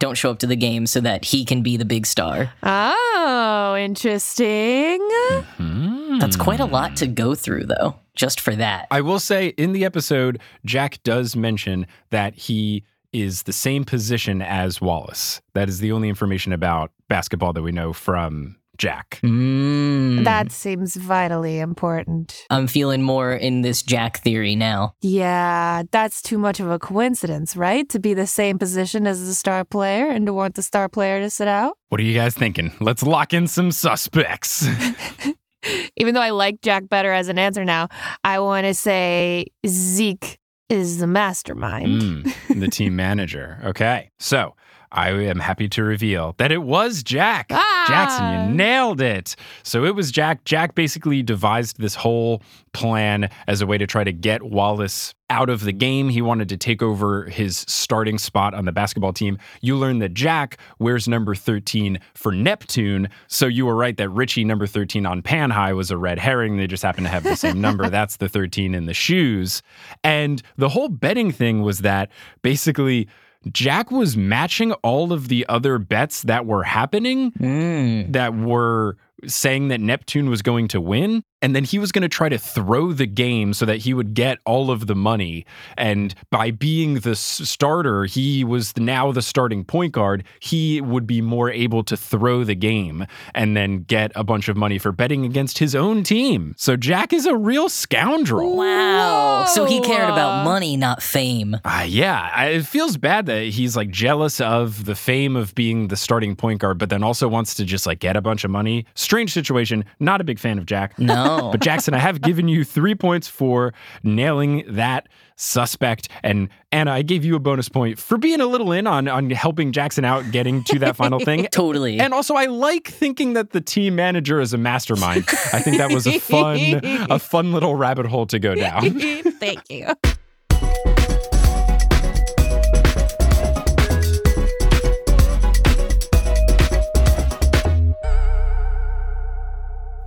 don't 0.00 0.16
show 0.16 0.32
up 0.32 0.40
to 0.40 0.48
the 0.48 0.56
game 0.56 0.86
so 0.86 1.00
that 1.00 1.24
he 1.24 1.44
can 1.44 1.62
be 1.62 1.76
the 1.76 1.84
big 1.84 2.06
star. 2.06 2.52
Oh, 2.64 3.76
interesting. 3.78 4.98
Mm-hmm. 4.98 6.18
That's 6.18 6.34
quite 6.36 6.58
a 6.60 6.64
lot 6.64 6.96
to 6.96 7.06
go 7.06 7.36
through 7.36 7.66
though, 7.66 7.94
just 8.16 8.40
for 8.40 8.56
that. 8.56 8.88
I 8.90 9.02
will 9.02 9.20
say 9.20 9.48
in 9.48 9.72
the 9.72 9.84
episode, 9.84 10.40
Jack 10.64 11.00
does 11.04 11.36
mention 11.36 11.86
that 12.10 12.34
he 12.34 12.82
is 13.12 13.44
the 13.44 13.52
same 13.52 13.84
position 13.84 14.42
as 14.42 14.80
Wallace. 14.80 15.40
That 15.52 15.68
is 15.68 15.78
the 15.78 15.92
only 15.92 16.08
information 16.08 16.52
about 16.52 16.90
basketball 17.08 17.52
that 17.52 17.62
we 17.62 17.70
know 17.70 17.92
from 17.92 18.56
Jack. 18.78 19.20
Mm. 19.22 20.24
That 20.24 20.52
seems 20.52 20.96
vitally 20.96 21.58
important. 21.58 22.44
I'm 22.50 22.66
feeling 22.66 23.02
more 23.02 23.32
in 23.32 23.62
this 23.62 23.82
Jack 23.82 24.18
theory 24.18 24.56
now. 24.56 24.94
Yeah, 25.00 25.84
that's 25.90 26.22
too 26.22 26.38
much 26.38 26.60
of 26.60 26.70
a 26.70 26.78
coincidence, 26.78 27.56
right? 27.56 27.88
To 27.90 27.98
be 27.98 28.14
the 28.14 28.26
same 28.26 28.58
position 28.58 29.06
as 29.06 29.24
the 29.26 29.34
star 29.34 29.64
player 29.64 30.08
and 30.08 30.26
to 30.26 30.32
want 30.32 30.54
the 30.54 30.62
star 30.62 30.88
player 30.88 31.20
to 31.20 31.30
sit 31.30 31.48
out. 31.48 31.76
What 31.88 32.00
are 32.00 32.04
you 32.04 32.14
guys 32.14 32.34
thinking? 32.34 32.72
Let's 32.80 33.02
lock 33.02 33.32
in 33.32 33.46
some 33.46 33.70
suspects. 33.70 34.66
Even 35.96 36.14
though 36.14 36.20
I 36.20 36.30
like 36.30 36.60
Jack 36.60 36.88
better 36.88 37.12
as 37.12 37.28
an 37.28 37.38
answer 37.38 37.64
now, 37.64 37.88
I 38.22 38.38
want 38.40 38.66
to 38.66 38.74
say 38.74 39.46
Zeke 39.66 40.38
is 40.68 40.98
the 40.98 41.06
mastermind. 41.06 42.02
Mm, 42.02 42.60
the 42.60 42.68
team 42.68 42.96
manager. 43.04 43.60
Okay. 43.64 44.10
So 44.18 44.54
I 44.94 45.10
am 45.10 45.40
happy 45.40 45.68
to 45.70 45.82
reveal 45.82 46.36
that 46.38 46.52
it 46.52 46.62
was 46.62 47.02
Jack. 47.02 47.48
Ah! 47.50 47.84
Jackson, 47.88 48.50
you 48.50 48.56
nailed 48.56 49.00
it. 49.00 49.34
So 49.64 49.84
it 49.84 49.96
was 49.96 50.12
Jack. 50.12 50.44
Jack 50.44 50.76
basically 50.76 51.20
devised 51.20 51.80
this 51.80 51.96
whole 51.96 52.42
plan 52.72 53.28
as 53.48 53.60
a 53.60 53.66
way 53.66 53.76
to 53.76 53.86
try 53.88 54.04
to 54.04 54.12
get 54.12 54.44
Wallace 54.44 55.12
out 55.30 55.50
of 55.50 55.64
the 55.64 55.72
game. 55.72 56.10
He 56.10 56.22
wanted 56.22 56.48
to 56.50 56.56
take 56.56 56.80
over 56.80 57.24
his 57.24 57.64
starting 57.66 58.18
spot 58.18 58.54
on 58.54 58.66
the 58.66 58.72
basketball 58.72 59.12
team. 59.12 59.36
You 59.60 59.76
learn 59.76 59.98
that 59.98 60.14
Jack 60.14 60.58
wears 60.78 61.08
number 61.08 61.34
13 61.34 61.98
for 62.14 62.30
Neptune. 62.30 63.08
So 63.26 63.46
you 63.46 63.66
were 63.66 63.74
right 63.74 63.96
that 63.96 64.10
Richie, 64.10 64.44
number 64.44 64.66
13 64.66 65.06
on 65.06 65.22
Pan 65.22 65.50
High, 65.50 65.72
was 65.72 65.90
a 65.90 65.96
red 65.98 66.20
herring. 66.20 66.56
They 66.56 66.68
just 66.68 66.84
happen 66.84 67.02
to 67.02 67.10
have 67.10 67.24
the 67.24 67.34
same 67.36 67.60
number. 67.60 67.90
That's 67.94 68.18
the 68.18 68.28
13 68.28 68.74
in 68.74 68.86
the 68.86 68.94
shoes. 68.94 69.60
And 70.04 70.40
the 70.56 70.68
whole 70.68 70.88
betting 70.88 71.32
thing 71.32 71.62
was 71.62 71.80
that 71.80 72.10
basically. 72.42 73.08
Jack 73.52 73.90
was 73.90 74.16
matching 74.16 74.72
all 74.82 75.12
of 75.12 75.28
the 75.28 75.44
other 75.48 75.78
bets 75.78 76.22
that 76.22 76.46
were 76.46 76.62
happening 76.64 77.32
Mm. 77.32 78.12
that 78.12 78.34
were 78.34 78.96
saying 79.26 79.68
that 79.68 79.80
Neptune 79.80 80.28
was 80.28 80.42
going 80.42 80.68
to 80.68 80.80
win. 80.80 81.24
And 81.42 81.54
then 81.54 81.64
he 81.64 81.78
was 81.78 81.92
going 81.92 82.00
to 82.02 82.08
try 82.08 82.30
to 82.30 82.38
throw 82.38 82.92
the 82.92 83.06
game 83.06 83.52
so 83.52 83.66
that 83.66 83.78
he 83.78 83.92
would 83.92 84.14
get 84.14 84.38
all 84.46 84.70
of 84.70 84.86
the 84.86 84.94
money. 84.94 85.44
And 85.76 86.14
by 86.30 86.50
being 86.50 87.00
the 87.00 87.10
s- 87.10 87.18
starter, 87.44 88.06
he 88.06 88.44
was 88.44 88.74
now 88.78 89.12
the 89.12 89.20
starting 89.20 89.62
point 89.62 89.92
guard. 89.92 90.24
He 90.40 90.80
would 90.80 91.06
be 91.06 91.20
more 91.20 91.50
able 91.50 91.84
to 91.84 91.98
throw 91.98 92.44
the 92.44 92.54
game 92.54 93.06
and 93.34 93.54
then 93.54 93.80
get 93.82 94.10
a 94.14 94.24
bunch 94.24 94.48
of 94.48 94.56
money 94.56 94.78
for 94.78 94.90
betting 94.90 95.26
against 95.26 95.58
his 95.58 95.74
own 95.74 96.02
team. 96.02 96.54
So 96.56 96.76
Jack 96.78 97.12
is 97.12 97.26
a 97.26 97.36
real 97.36 97.68
scoundrel. 97.68 98.56
Wow. 98.56 99.44
So 99.44 99.66
he 99.66 99.80
cared 99.82 100.08
about 100.08 100.44
money, 100.46 100.78
not 100.78 101.02
fame. 101.02 101.56
Uh, 101.62 101.84
yeah, 101.86 102.30
I, 102.34 102.46
it 102.52 102.66
feels 102.66 102.96
bad 102.96 103.26
that 103.26 103.42
he's 103.48 103.76
like 103.76 103.90
jealous 103.90 104.40
of 104.40 104.86
the 104.86 104.94
fame 104.94 105.36
of 105.36 105.54
being 105.54 105.88
the 105.88 105.96
starting 105.96 106.36
point 106.36 106.60
guard, 106.60 106.78
but 106.78 106.88
then 106.88 107.02
also 107.02 107.28
wants 107.28 107.54
to 107.56 107.66
just 107.66 107.86
like 107.86 107.98
get 107.98 108.16
a 108.16 108.22
bunch 108.22 108.44
of 108.44 108.50
money. 108.50 108.86
Strange 108.94 109.30
situation. 109.34 109.84
Not 110.00 110.22
a 110.22 110.24
big 110.24 110.38
fan 110.38 110.56
of 110.56 110.64
Jack. 110.64 110.98
No. 110.98 111.32
But 111.54 111.60
Jackson, 111.60 111.94
I 111.94 111.98
have 111.98 112.20
given 112.20 112.48
you 112.48 112.64
three 112.64 112.94
points 112.94 113.28
for 113.28 113.72
nailing 114.02 114.64
that 114.68 115.08
suspect. 115.36 116.08
And 116.22 116.48
Anna, 116.72 116.92
I 116.92 117.02
gave 117.02 117.24
you 117.24 117.36
a 117.36 117.38
bonus 117.38 117.68
point 117.68 117.98
for 117.98 118.18
being 118.18 118.40
a 118.40 118.46
little 118.46 118.72
in 118.72 118.86
on, 118.86 119.08
on 119.08 119.30
helping 119.30 119.72
Jackson 119.72 120.04
out 120.04 120.30
getting 120.32 120.64
to 120.64 120.78
that 120.80 120.96
final 120.96 121.20
thing. 121.20 121.46
Totally. 121.52 122.00
And 122.00 122.12
also, 122.12 122.34
I 122.34 122.46
like 122.46 122.88
thinking 122.88 123.34
that 123.34 123.50
the 123.50 123.60
team 123.60 123.94
manager 123.94 124.40
is 124.40 124.52
a 124.52 124.58
mastermind. 124.58 125.24
I 125.52 125.60
think 125.60 125.78
that 125.78 125.92
was 125.92 126.06
a 126.06 126.18
fun, 126.18 126.80
a 127.10 127.18
fun 127.18 127.52
little 127.52 127.74
rabbit 127.74 128.06
hole 128.06 128.26
to 128.26 128.38
go 128.38 128.54
down. 128.54 128.98
Thank 129.00 129.70
you. 129.70 129.94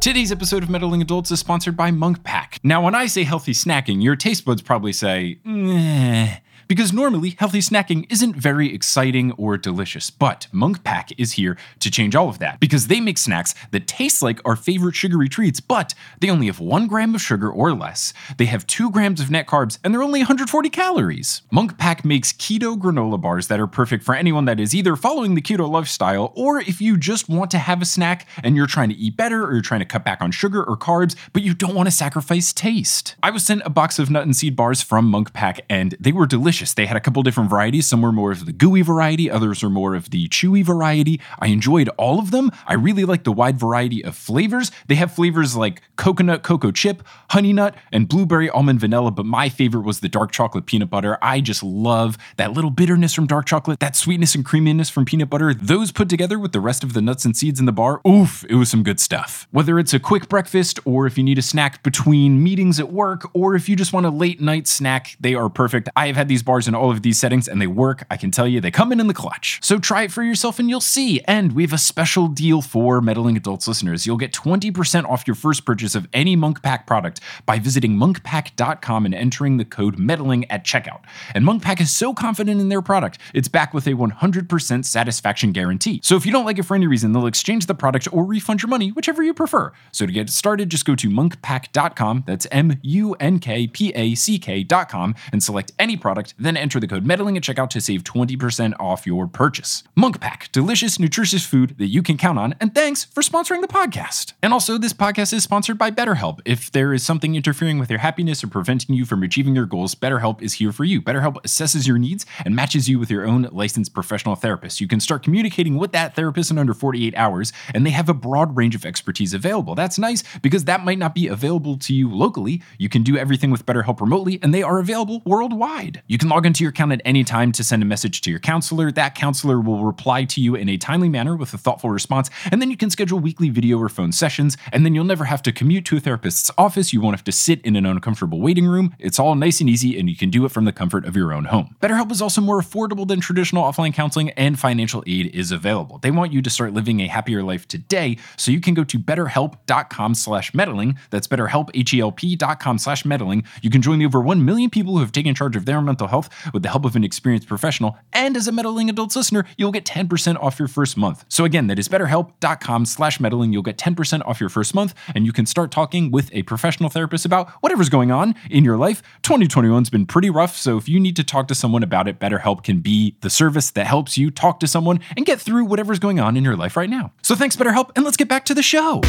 Today's 0.07 0.31
episode 0.31 0.63
of 0.63 0.69
Meddling 0.69 1.01
Adults 1.01 1.31
is 1.31 1.41
sponsored 1.41 1.75
by 1.75 1.91
Munk 1.91 2.23
Pack. 2.23 2.61
Now, 2.63 2.81
when 2.81 2.95
I 2.95 3.07
say 3.07 3.25
healthy 3.25 3.51
snacking, 3.51 4.01
your 4.01 4.15
taste 4.15 4.45
buds 4.45 4.61
probably 4.61 4.93
say, 4.93 5.39
"Meh," 5.43 6.37
because 6.67 6.91
normally 6.91 7.35
healthy 7.37 7.59
snacking 7.59 8.05
isn't 8.11 8.35
very 8.35 8.73
exciting 8.73 9.31
or 9.33 9.57
delicious. 9.57 10.09
But 10.09 10.47
Munk 10.51 10.83
Pack 10.83 11.11
is 11.17 11.33
here 11.33 11.57
to 11.79 11.91
change 11.91 12.15
all 12.15 12.29
of 12.29 12.39
that 12.39 12.59
because 12.59 12.87
they 12.87 12.99
make 12.99 13.17
snacks 13.17 13.55
that 13.71 13.87
taste 13.87 14.21
like 14.21 14.39
our 14.45 14.55
favorite 14.55 14.95
sugary 14.95 15.29
treats, 15.29 15.59
but 15.59 15.93
they 16.19 16.29
only 16.29 16.47
have 16.47 16.59
one 16.59 16.87
gram 16.87 17.15
of 17.15 17.21
sugar 17.21 17.49
or 17.49 17.73
less. 17.73 18.13
They 18.37 18.45
have 18.45 18.67
two 18.67 18.91
grams 18.91 19.21
of 19.21 19.31
net 19.31 19.47
carbs 19.47 19.79
and 19.83 19.93
they're 19.93 20.03
only 20.03 20.19
140 20.19 20.69
calories. 20.69 21.41
Munk 21.51 21.77
Pack 21.77 22.03
makes 22.03 22.33
keto 22.33 22.77
granola 22.77 23.19
bars 23.19 23.47
that 23.47 23.59
are 23.59 23.67
perfect 23.67 24.03
for 24.03 24.15
anyone 24.15 24.45
that 24.45 24.59
is 24.59 24.75
either 24.75 24.95
following 24.95 25.35
the 25.35 25.41
keto 25.41 25.69
lifestyle 25.69 26.33
or 26.35 26.59
if 26.59 26.81
you 26.81 26.97
just 26.97 27.29
want 27.29 27.51
to 27.51 27.57
have 27.57 27.81
a 27.81 27.85
snack 27.85 28.27
and 28.43 28.55
you're 28.55 28.67
trying 28.67 28.89
to 28.89 28.95
eat 28.95 29.15
better 29.15 29.45
or 29.45 29.53
you're 29.53 29.61
trying 29.61 29.79
to 29.79 29.85
cut 29.85 30.03
back 30.03 30.21
on 30.21 30.31
sugar 30.31 30.63
or 30.63 30.75
carbs, 30.75 31.15
but 31.33 31.43
you 31.43 31.53
don't 31.53 31.75
want 31.75 31.87
to 31.87 31.91
sacrifice 31.91 32.51
taste. 32.51 33.15
I 33.23 33.29
was 33.29 33.43
sent 33.43 33.61
a 33.65 33.69
box 33.69 33.99
of 33.99 34.09
nut 34.09 34.23
and 34.23 34.35
seed 34.35 34.55
bars 34.55 34.81
from 34.81 35.05
Munk 35.05 35.33
Pack 35.33 35.61
and 35.69 35.95
they 35.99 36.11
were 36.11 36.25
delicious. 36.25 36.56
They 36.61 36.85
had 36.85 36.97
a 36.97 36.99
couple 36.99 37.23
different 37.23 37.49
varieties. 37.49 37.87
Some 37.87 38.01
were 38.01 38.11
more 38.11 38.31
of 38.31 38.45
the 38.45 38.53
gooey 38.53 38.81
variety, 38.81 39.29
others 39.29 39.63
are 39.63 39.69
more 39.69 39.95
of 39.95 40.09
the 40.09 40.27
chewy 40.29 40.63
variety. 40.63 41.19
I 41.39 41.47
enjoyed 41.47 41.89
all 41.97 42.19
of 42.19 42.31
them. 42.31 42.51
I 42.65 42.73
really 42.73 43.05
like 43.05 43.23
the 43.23 43.31
wide 43.31 43.59
variety 43.59 44.03
of 44.03 44.15
flavors. 44.15 44.71
They 44.87 44.95
have 44.95 45.11
flavors 45.13 45.55
like 45.55 45.81
coconut 45.95 46.43
cocoa 46.43 46.71
chip, 46.71 47.03
honey 47.31 47.53
nut, 47.53 47.75
and 47.91 48.07
blueberry 48.07 48.49
almond 48.49 48.79
vanilla, 48.79 49.11
but 49.11 49.25
my 49.25 49.49
favorite 49.49 49.81
was 49.81 49.99
the 49.99 50.09
dark 50.09 50.31
chocolate 50.31 50.65
peanut 50.65 50.89
butter. 50.89 51.17
I 51.21 51.41
just 51.41 51.63
love 51.63 52.17
that 52.37 52.53
little 52.53 52.69
bitterness 52.69 53.13
from 53.13 53.27
dark 53.27 53.45
chocolate, 53.45 53.79
that 53.79 53.95
sweetness 53.95 54.35
and 54.35 54.45
creaminess 54.45 54.89
from 54.89 55.05
peanut 55.05 55.29
butter. 55.29 55.53
Those 55.53 55.91
put 55.91 56.09
together 56.09 56.39
with 56.39 56.51
the 56.51 56.59
rest 56.59 56.83
of 56.83 56.93
the 56.93 57.01
nuts 57.01 57.25
and 57.25 57.35
seeds 57.35 57.59
in 57.59 57.65
the 57.65 57.71
bar, 57.71 58.01
oof, 58.07 58.45
it 58.49 58.55
was 58.55 58.69
some 58.69 58.83
good 58.83 58.99
stuff. 58.99 59.47
Whether 59.51 59.79
it's 59.79 59.93
a 59.93 59.99
quick 59.99 60.29
breakfast 60.29 60.79
or 60.85 61.05
if 61.05 61.17
you 61.17 61.23
need 61.23 61.37
a 61.37 61.41
snack 61.41 61.83
between 61.83 62.43
meetings 62.43 62.79
at 62.79 62.91
work 62.91 63.29
or 63.33 63.55
if 63.55 63.67
you 63.69 63.75
just 63.75 63.93
want 63.93 64.05
a 64.05 64.09
late 64.09 64.41
night 64.41 64.67
snack, 64.67 65.17
they 65.19 65.35
are 65.35 65.49
perfect. 65.49 65.89
I 65.95 66.07
have 66.07 66.15
had 66.15 66.27
these 66.27 66.43
bars 66.47 66.67
in 66.67 66.73
all 66.73 66.89
of 66.89 67.03
these 67.03 67.19
settings 67.19 67.47
and 67.47 67.61
they 67.61 67.67
work. 67.67 68.05
I 68.09 68.17
can 68.17 68.31
tell 68.31 68.47
you 68.47 68.59
they 68.59 68.71
come 68.71 68.91
in 68.91 68.99
in 68.99 69.05
the 69.05 69.13
clutch. 69.13 69.59
So 69.61 69.77
try 69.77 70.01
it 70.03 70.11
for 70.11 70.23
yourself 70.23 70.57
and 70.57 70.69
you'll 70.69 70.81
see. 70.81 71.21
And 71.25 71.51
we 71.51 71.61
have 71.61 71.73
a 71.73 71.77
special 71.77 72.27
deal 72.27 72.63
for 72.63 73.01
meddling 73.01 73.37
adults 73.37 73.67
listeners. 73.67 74.07
You'll 74.07 74.17
get 74.17 74.33
20% 74.33 75.05
off 75.07 75.27
your 75.27 75.35
first 75.35 75.65
purchase 75.65 75.93
of 75.93 76.07
any 76.13 76.35
Munk 76.35 76.63
Pack 76.63 76.87
product 76.87 77.19
by 77.45 77.59
visiting 77.59 77.91
munkpack.com 77.91 79.05
and 79.05 79.13
entering 79.13 79.57
the 79.57 79.65
code 79.65 79.99
meddling 79.99 80.49
at 80.49 80.63
checkout. 80.63 81.01
And 81.35 81.45
Munk 81.45 81.61
Pack 81.61 81.81
is 81.81 81.91
so 81.91 82.13
confident 82.13 82.61
in 82.61 82.69
their 82.69 82.81
product, 82.81 83.19
it's 83.33 83.47
back 83.47 83.73
with 83.73 83.85
a 83.85 83.91
100% 83.91 84.85
satisfaction 84.85 85.51
guarantee. 85.51 85.99
So 86.03 86.15
if 86.15 86.25
you 86.25 86.31
don't 86.31 86.45
like 86.45 86.57
it 86.57 86.63
for 86.63 86.75
any 86.75 86.87
reason, 86.87 87.11
they'll 87.11 87.27
exchange 87.27 87.65
the 87.65 87.75
product 87.75 88.07
or 88.11 88.23
refund 88.23 88.61
your 88.61 88.69
money, 88.69 88.89
whichever 88.89 89.21
you 89.21 89.33
prefer. 89.33 89.73
So 89.91 90.05
to 90.05 90.11
get 90.11 90.29
started, 90.29 90.69
just 90.69 90.85
go 90.85 90.95
to 90.95 91.09
munkpack.com, 91.09 92.23
that's 92.25 92.47
M 92.51 92.79
U 92.81 93.15
N 93.19 93.39
K 93.39 93.67
P 93.67 93.91
A 93.95 94.15
C 94.15 94.39
K.com, 94.39 95.15
and 95.31 95.43
select 95.43 95.71
any 95.77 95.97
product, 95.97 96.36
then 96.37 96.57
enter 96.57 96.79
the 96.79 96.87
code 96.87 97.05
meddling 97.05 97.37
at 97.37 97.43
checkout 97.43 97.69
to 97.71 97.81
save 97.81 98.03
20% 98.03 98.73
off 98.79 99.07
your 99.07 99.27
purchase. 99.27 99.83
Munk 99.95 100.19
Pack, 100.19 100.51
delicious, 100.51 100.99
nutritious 100.99 101.45
food 101.45 101.75
that 101.77 101.87
you 101.87 102.01
can 102.01 102.17
count 102.17 102.39
on, 102.39 102.55
and 102.59 102.73
thanks 102.73 103.05
for 103.05 103.21
sponsoring 103.21 103.61
the 103.61 103.67
podcast. 103.67 104.33
And 104.41 104.53
also, 104.53 104.77
this 104.77 104.93
podcast 104.93 105.33
is 105.33 105.43
sponsored 105.43 105.77
by 105.77 105.91
BetterHelp. 105.91 106.39
If 106.45 106.71
there 106.71 106.93
is 106.93 107.03
something 107.03 107.35
interfering 107.35 107.79
with 107.79 107.89
your 107.89 107.99
happiness 107.99 108.43
or 108.43 108.47
preventing 108.47 108.95
you 108.95 109.05
from 109.05 109.23
achieving 109.23 109.55
your 109.55 109.65
goals, 109.65 109.95
BetterHelp 109.95 110.41
is 110.41 110.53
here 110.53 110.71
for 110.71 110.83
you. 110.83 111.01
BetterHelp 111.01 111.41
assesses 111.43 111.87
your 111.87 111.97
needs 111.97 112.25
and 112.45 112.55
matches 112.55 112.87
you 112.87 112.99
with 112.99 113.09
your 113.09 113.25
own 113.25 113.49
licensed 113.51 113.93
professional 113.93 114.35
therapist. 114.35 114.79
You 114.79 114.87
can 114.87 114.99
start 114.99 115.23
communicating 115.23 115.77
with 115.77 115.91
that 115.93 116.15
therapist 116.15 116.51
in 116.51 116.57
under 116.57 116.73
48 116.73 117.15
hours, 117.15 117.51
and 117.73 117.85
they 117.85 117.91
have 117.91 118.09
a 118.09 118.13
broad 118.13 118.55
range 118.55 118.75
of 118.75 118.85
expertise 118.85 119.33
available. 119.33 119.75
That's 119.75 119.97
nice 119.97 120.23
because 120.41 120.65
that 120.65 120.83
might 120.83 120.99
not 120.99 121.15
be 121.15 121.27
available 121.27 121.77
to 121.77 121.93
you 121.93 122.09
locally. 122.13 122.61
You 122.77 122.89
can 122.89 123.03
do 123.03 123.17
everything 123.17 123.51
with 123.51 123.65
BetterHelp 123.65 124.01
remotely, 124.01 124.39
and 124.41 124.53
they 124.53 124.63
are 124.63 124.79
available 124.79 125.21
worldwide. 125.25 126.03
You 126.07 126.17
can 126.17 126.26
can 126.27 126.35
log 126.35 126.45
into 126.45 126.61
your 126.61 126.71
account 126.71 126.91
at 126.91 127.01
any 127.05 127.23
time 127.23 127.53
to 127.53 127.63
send 127.63 127.81
a 127.81 127.85
message 127.85 128.19
to 128.19 128.29
your 128.29 128.39
counselor. 128.39 128.91
That 128.91 129.15
counselor 129.15 129.61
will 129.61 129.85
reply 129.85 130.25
to 130.25 130.41
you 130.41 130.55
in 130.55 130.67
a 130.67 130.75
timely 130.75 131.07
manner 131.07 131.37
with 131.37 131.53
a 131.53 131.57
thoughtful 131.57 131.89
response, 131.89 132.29
and 132.51 132.61
then 132.61 132.69
you 132.69 132.75
can 132.75 132.89
schedule 132.89 133.17
weekly 133.17 133.49
video 133.49 133.79
or 133.79 133.87
phone 133.87 134.11
sessions, 134.11 134.57
and 134.73 134.85
then 134.85 134.93
you'll 134.93 135.05
never 135.05 135.23
have 135.23 135.41
to 135.43 135.53
commute 135.53 135.85
to 135.85 135.95
a 135.95 135.99
therapist's 136.01 136.51
office. 136.57 136.91
You 136.91 136.99
won't 136.99 137.15
have 137.15 137.23
to 137.23 137.31
sit 137.31 137.61
in 137.61 137.77
an 137.77 137.85
uncomfortable 137.85 138.41
waiting 138.41 138.67
room. 138.67 138.93
It's 138.99 139.19
all 139.19 139.35
nice 139.35 139.61
and 139.61 139.69
easy, 139.69 139.97
and 139.97 140.09
you 140.09 140.17
can 140.17 140.29
do 140.29 140.43
it 140.43 140.51
from 140.51 140.65
the 140.65 140.73
comfort 140.73 141.05
of 141.05 141.15
your 141.15 141.31
own 141.31 141.45
home. 141.45 141.77
BetterHelp 141.81 142.11
is 142.11 142.21
also 142.21 142.41
more 142.41 142.59
affordable 142.59 143.07
than 143.07 143.21
traditional 143.21 143.63
offline 143.63 143.93
counseling, 143.93 144.31
and 144.31 144.59
financial 144.59 145.05
aid 145.07 145.33
is 145.33 145.53
available. 145.53 145.97
They 145.99 146.11
want 146.11 146.33
you 146.33 146.41
to 146.41 146.49
start 146.49 146.73
living 146.73 146.99
a 146.99 147.07
happier 147.07 147.41
life 147.41 147.69
today, 147.69 148.17
so 148.35 148.51
you 148.51 148.59
can 148.59 148.73
go 148.73 148.83
to 148.83 148.99
betterhelp.com 148.99 150.13
slash 150.13 150.53
meddling. 150.53 150.99
That's 151.09 151.27
betterhelp, 151.27 151.69
H-E-L-P 151.73 152.35
dot 152.35 152.59
com 152.59 152.77
slash 152.77 153.05
meddling. 153.05 153.45
You 153.61 153.69
can 153.69 153.81
join 153.81 153.99
the 153.99 154.05
over 154.05 154.19
1 154.19 154.43
million 154.43 154.69
people 154.69 154.95
who 154.95 154.99
have 154.99 155.13
taken 155.13 155.33
charge 155.33 155.55
of 155.55 155.63
their 155.63 155.81
mental 155.81 156.06
health 156.07 156.29
with 156.53 156.63
the 156.63 156.69
help 156.69 156.85
of 156.85 156.95
an 156.95 157.03
experienced 157.03 157.47
professional. 157.47 157.97
And 158.13 158.35
as 158.35 158.47
a 158.47 158.51
meddling 158.51 158.89
adults 158.89 159.15
listener, 159.15 159.45
you'll 159.57 159.71
get 159.71 159.85
10% 159.85 160.41
off 160.41 160.59
your 160.59 160.67
first 160.67 160.97
month. 160.97 161.25
So 161.29 161.45
again, 161.45 161.67
that 161.67 161.79
is 161.79 161.87
betterhelp.com 161.87 162.85
slash 162.85 163.19
meddling. 163.19 163.53
You'll 163.53 163.63
get 163.63 163.77
10% 163.77 164.25
off 164.25 164.39
your 164.39 164.49
first 164.49 164.73
month, 164.73 164.93
and 165.13 165.25
you 165.25 165.33
can 165.33 165.45
start 165.45 165.71
talking 165.71 166.11
with 166.11 166.29
a 166.33 166.43
professional 166.43 166.89
therapist 166.89 167.25
about 167.25 167.49
whatever's 167.61 167.89
going 167.89 168.11
on 168.11 168.35
in 168.49 168.63
your 168.63 168.77
life. 168.77 169.01
2021's 169.23 169.89
been 169.89 170.05
pretty 170.05 170.29
rough, 170.29 170.55
so 170.57 170.77
if 170.77 170.89
you 170.89 170.99
need 170.99 171.15
to 171.15 171.23
talk 171.23 171.47
to 171.47 171.55
someone 171.55 171.83
about 171.83 172.07
it, 172.07 172.19
BetterHelp 172.19 172.63
can 172.63 172.79
be 172.79 173.17
the 173.21 173.29
service 173.29 173.71
that 173.71 173.87
helps 173.87 174.17
you 174.17 174.31
talk 174.31 174.59
to 174.59 174.67
someone 174.67 174.99
and 175.15 175.25
get 175.25 175.39
through 175.39 175.65
whatever's 175.65 175.99
going 175.99 176.19
on 176.19 176.37
in 176.37 176.43
your 176.43 176.55
life 176.55 176.77
right 176.77 176.89
now. 176.89 177.13
So 177.21 177.35
thanks, 177.35 177.55
BetterHelp, 177.55 177.91
and 177.95 178.05
let's 178.05 178.17
get 178.17 178.27
back 178.27 178.45
to 178.45 178.53
the 178.53 178.63
show. 178.63 179.01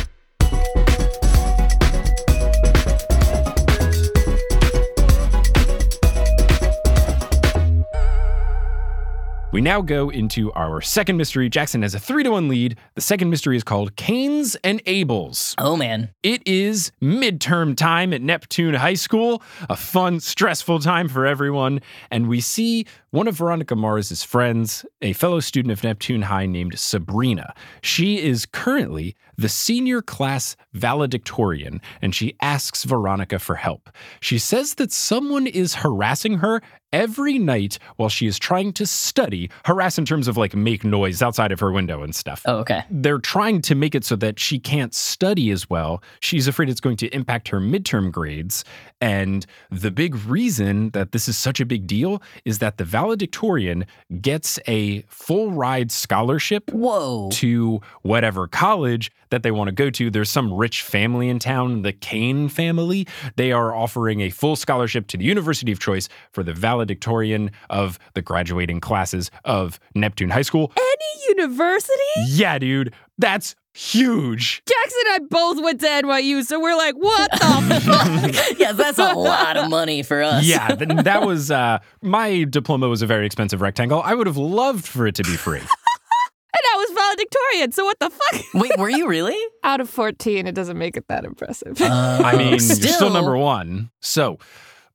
We 9.50 9.62
now 9.62 9.80
go 9.80 10.10
into 10.10 10.52
our 10.52 10.82
second 10.82 11.16
mystery. 11.16 11.48
Jackson 11.48 11.80
has 11.80 11.94
a 11.94 11.98
three 11.98 12.22
to 12.22 12.32
one 12.32 12.48
lead. 12.48 12.76
The 12.96 13.00
second 13.00 13.30
mystery 13.30 13.56
is 13.56 13.64
called 13.64 13.96
Kanes 13.96 14.56
and 14.62 14.82
Abel's. 14.84 15.54
Oh 15.56 15.74
man. 15.74 16.10
It 16.22 16.46
is 16.46 16.92
midterm 17.02 17.74
time 17.74 18.12
at 18.12 18.20
Neptune 18.20 18.74
High 18.74 18.92
School, 18.92 19.42
a 19.70 19.76
fun, 19.76 20.20
stressful 20.20 20.80
time 20.80 21.08
for 21.08 21.24
everyone. 21.24 21.80
And 22.10 22.28
we 22.28 22.42
see 22.42 22.84
one 23.10 23.26
of 23.26 23.36
Veronica 23.36 23.74
Mars's 23.74 24.22
friends, 24.22 24.84
a 25.00 25.14
fellow 25.14 25.40
student 25.40 25.72
of 25.72 25.82
Neptune 25.82 26.22
High 26.22 26.44
named 26.44 26.78
Sabrina. 26.78 27.54
She 27.80 28.22
is 28.22 28.44
currently 28.44 29.16
the 29.38 29.48
senior 29.48 30.02
class 30.02 30.56
valedictorian, 30.74 31.80
and 32.02 32.14
she 32.14 32.36
asks 32.42 32.84
Veronica 32.84 33.38
for 33.38 33.54
help. 33.54 33.88
She 34.20 34.36
says 34.36 34.74
that 34.74 34.92
someone 34.92 35.46
is 35.46 35.76
harassing 35.76 36.38
her 36.38 36.60
every 36.92 37.38
night 37.38 37.78
while 37.96 38.08
she 38.08 38.26
is 38.26 38.38
trying 38.38 38.72
to 38.74 38.86
study, 38.86 39.50
harass 39.64 39.98
in 39.98 40.04
terms 40.04 40.28
of 40.28 40.36
like 40.36 40.54
make 40.54 40.84
noise 40.84 41.22
outside 41.22 41.52
of 41.52 41.60
her 41.60 41.70
window 41.70 42.02
and 42.02 42.14
stuff. 42.14 42.42
Oh, 42.46 42.58
okay. 42.58 42.84
They're 42.90 43.18
trying 43.18 43.60
to 43.62 43.74
make 43.74 43.94
it 43.94 44.04
so 44.04 44.16
that 44.16 44.38
she 44.38 44.58
can't 44.58 44.94
study 44.94 45.50
as 45.50 45.68
well. 45.68 46.02
She's 46.20 46.48
afraid 46.48 46.68
it's 46.68 46.80
going 46.80 46.96
to 46.98 47.08
impact 47.08 47.48
her 47.48 47.60
midterm 47.60 48.10
grades. 48.10 48.64
And 49.00 49.46
the 49.70 49.90
big 49.90 50.14
reason 50.26 50.90
that 50.90 51.12
this 51.12 51.28
is 51.28 51.38
such 51.38 51.60
a 51.60 51.66
big 51.66 51.86
deal 51.86 52.22
is 52.44 52.58
that 52.58 52.78
the 52.78 52.84
valedictorian 52.84 53.86
gets 54.20 54.58
a 54.66 55.02
full 55.02 55.52
ride 55.52 55.92
scholarship 55.92 56.70
Whoa. 56.70 57.28
to 57.32 57.80
whatever 58.02 58.48
college 58.48 59.10
that 59.30 59.42
they 59.42 59.50
want 59.50 59.68
to 59.68 59.72
go 59.72 59.90
to. 59.90 60.10
There's 60.10 60.30
some 60.30 60.52
rich 60.52 60.82
family 60.82 61.28
in 61.28 61.38
town, 61.38 61.82
the 61.82 61.92
Kane 61.92 62.48
family. 62.48 63.06
They 63.36 63.52
are 63.52 63.74
offering 63.74 64.20
a 64.20 64.30
full 64.30 64.56
scholarship 64.56 65.06
to 65.08 65.16
the 65.16 65.24
University 65.24 65.70
of 65.70 65.78
choice 65.78 66.08
for 66.32 66.42
the 66.42 66.54
valedictorian 66.54 66.77
of 66.86 67.98
the 68.14 68.22
graduating 68.22 68.80
classes 68.80 69.30
of 69.44 69.78
Neptune 69.94 70.30
High 70.30 70.42
School. 70.42 70.72
Any 70.76 71.28
university? 71.28 71.92
Yeah, 72.26 72.58
dude, 72.58 72.92
that's 73.18 73.54
huge. 73.74 74.62
Jackson 74.66 75.00
and 75.06 75.14
I 75.24 75.26
both 75.28 75.62
went 75.62 75.80
to 75.80 75.86
NYU, 75.86 76.44
so 76.44 76.60
we're 76.60 76.76
like, 76.76 76.94
what 76.96 77.30
the 77.32 77.38
fuck? 77.84 78.58
yes, 78.58 78.76
that's 78.76 78.98
a 78.98 79.12
lot 79.14 79.56
of 79.56 79.70
money 79.70 80.02
for 80.02 80.22
us. 80.22 80.44
Yeah, 80.44 80.68
th- 80.74 80.88
that 81.04 81.22
was 81.26 81.50
uh, 81.50 81.78
my 82.02 82.44
diploma 82.44 82.88
was 82.88 83.02
a 83.02 83.06
very 83.06 83.26
expensive 83.26 83.60
rectangle. 83.60 84.02
I 84.02 84.14
would 84.14 84.26
have 84.26 84.36
loved 84.36 84.86
for 84.86 85.06
it 85.06 85.14
to 85.16 85.22
be 85.22 85.36
free. 85.36 85.60
And 85.60 86.62
I 86.72 86.76
was 86.76 86.90
valedictorian, 86.96 87.72
so 87.72 87.84
what 87.84 87.98
the 88.00 88.10
fuck? 88.10 88.42
Wait, 88.54 88.72
were 88.78 88.88
you 88.88 89.06
really? 89.06 89.36
Out 89.62 89.80
of 89.80 89.88
14, 89.90 90.46
it 90.46 90.54
doesn't 90.54 90.78
make 90.78 90.96
it 90.96 91.06
that 91.08 91.24
impressive. 91.24 91.80
I 91.80 92.34
mean, 92.36 92.48
you're 92.48 92.58
still 92.58 92.92
Still- 92.92 93.10
number 93.10 93.36
one. 93.36 93.90
So, 94.00 94.38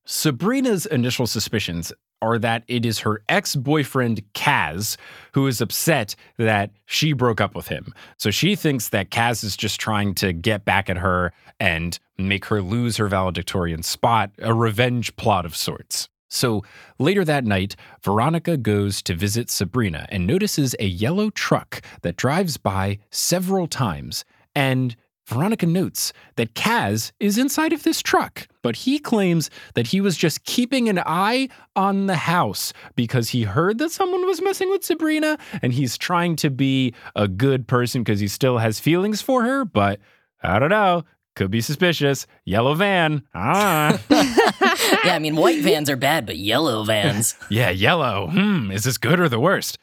Sabrina's 0.06 0.86
initial 0.86 1.28
suspicions 1.28 1.94
are 2.22 2.40
that 2.40 2.64
it 2.68 2.86
is 2.86 3.00
her 3.00 3.22
ex 3.28 3.56
boyfriend, 3.56 4.24
Kaz, 4.34 4.98
who 5.34 5.46
is 5.48 5.60
upset 5.60 6.16
that 6.38 6.72
she 6.86 7.12
broke 7.14 7.42
up 7.42 7.54
with 7.54 7.68
him. 7.68 7.94
So 8.18 8.32
she 8.32 8.56
thinks 8.56 8.90
that 8.90 9.12
Kaz 9.12 9.44
is 9.44 9.58
just 9.58 9.80
trying 9.80 10.16
to 10.16 10.32
get 10.32 10.64
back 10.64 10.90
at 10.90 10.98
her 10.98 11.34
and 11.60 12.00
make 12.18 12.46
her 12.46 12.62
lose 12.62 12.98
her 12.98 13.08
valedictorian 13.08 13.84
spot, 13.84 14.32
a 14.40 14.54
revenge 14.54 15.16
plot 15.16 15.46
of 15.46 15.56
sorts. 15.56 16.08
So 16.30 16.64
later 16.98 17.24
that 17.26 17.46
night, 17.46 17.76
Veronica 18.02 18.58
goes 18.58 19.02
to 19.04 19.14
visit 19.14 19.50
Sabrina 19.50 20.08
and 20.10 20.26
notices 20.26 20.76
a 20.80 20.88
yellow 20.88 21.30
truck 21.30 21.82
that 22.02 22.16
drives 22.16 22.58
by 22.58 23.00
several 23.12 23.68
times. 23.68 24.26
And 24.56 24.96
Veronica 25.26 25.66
notes 25.66 26.12
that 26.36 26.54
Kaz 26.54 27.12
is 27.20 27.38
inside 27.38 27.72
of 27.74 27.84
this 27.84 28.02
truck, 28.02 28.48
but 28.62 28.76
he 28.76 29.00
claims 29.00 29.50
that 29.74 29.88
he 29.88 30.02
was 30.02 30.18
just 30.18 30.44
keeping 30.44 30.90
an 30.90 31.00
eye 31.06 31.48
on 31.76 32.08
the 32.08 32.16
house 32.16 32.74
because 32.96 33.30
he 33.30 33.44
heard 33.44 33.78
that 33.78 33.92
someone 33.92 34.26
was 34.26 34.42
messing 34.42 34.70
with 34.70 34.84
Sabrina 34.84 35.38
and 35.62 35.74
he's 35.74 35.98
trying 35.98 36.36
to 36.38 36.50
be 36.50 36.94
a 37.16 37.28
good 37.28 37.68
person 37.68 38.04
because 38.04 38.20
he 38.20 38.28
still 38.28 38.58
has 38.58 38.80
feelings 38.80 39.22
for 39.22 39.44
her, 39.44 39.64
but 39.66 40.00
I 40.42 40.60
don't 40.60 40.70
know. 40.70 41.04
Could 41.36 41.50
be 41.50 41.62
suspicious. 41.62 42.28
Yellow 42.46 42.76
van. 42.76 43.24
Ah. 43.34 44.00
Yeah, 45.06 45.16
I 45.16 45.20
mean, 45.20 45.36
white 45.36 45.62
vans 45.64 45.90
are 45.90 45.96
bad, 45.96 46.26
but 46.26 46.38
yellow 46.38 46.84
vans. 46.84 47.36
Yeah, 47.50 47.70
yellow. 47.70 48.28
Hmm, 48.28 48.72
is 48.72 48.84
this 48.84 48.98
good 48.98 49.20
or 49.20 49.28
the 49.30 49.40
worst? 49.40 49.78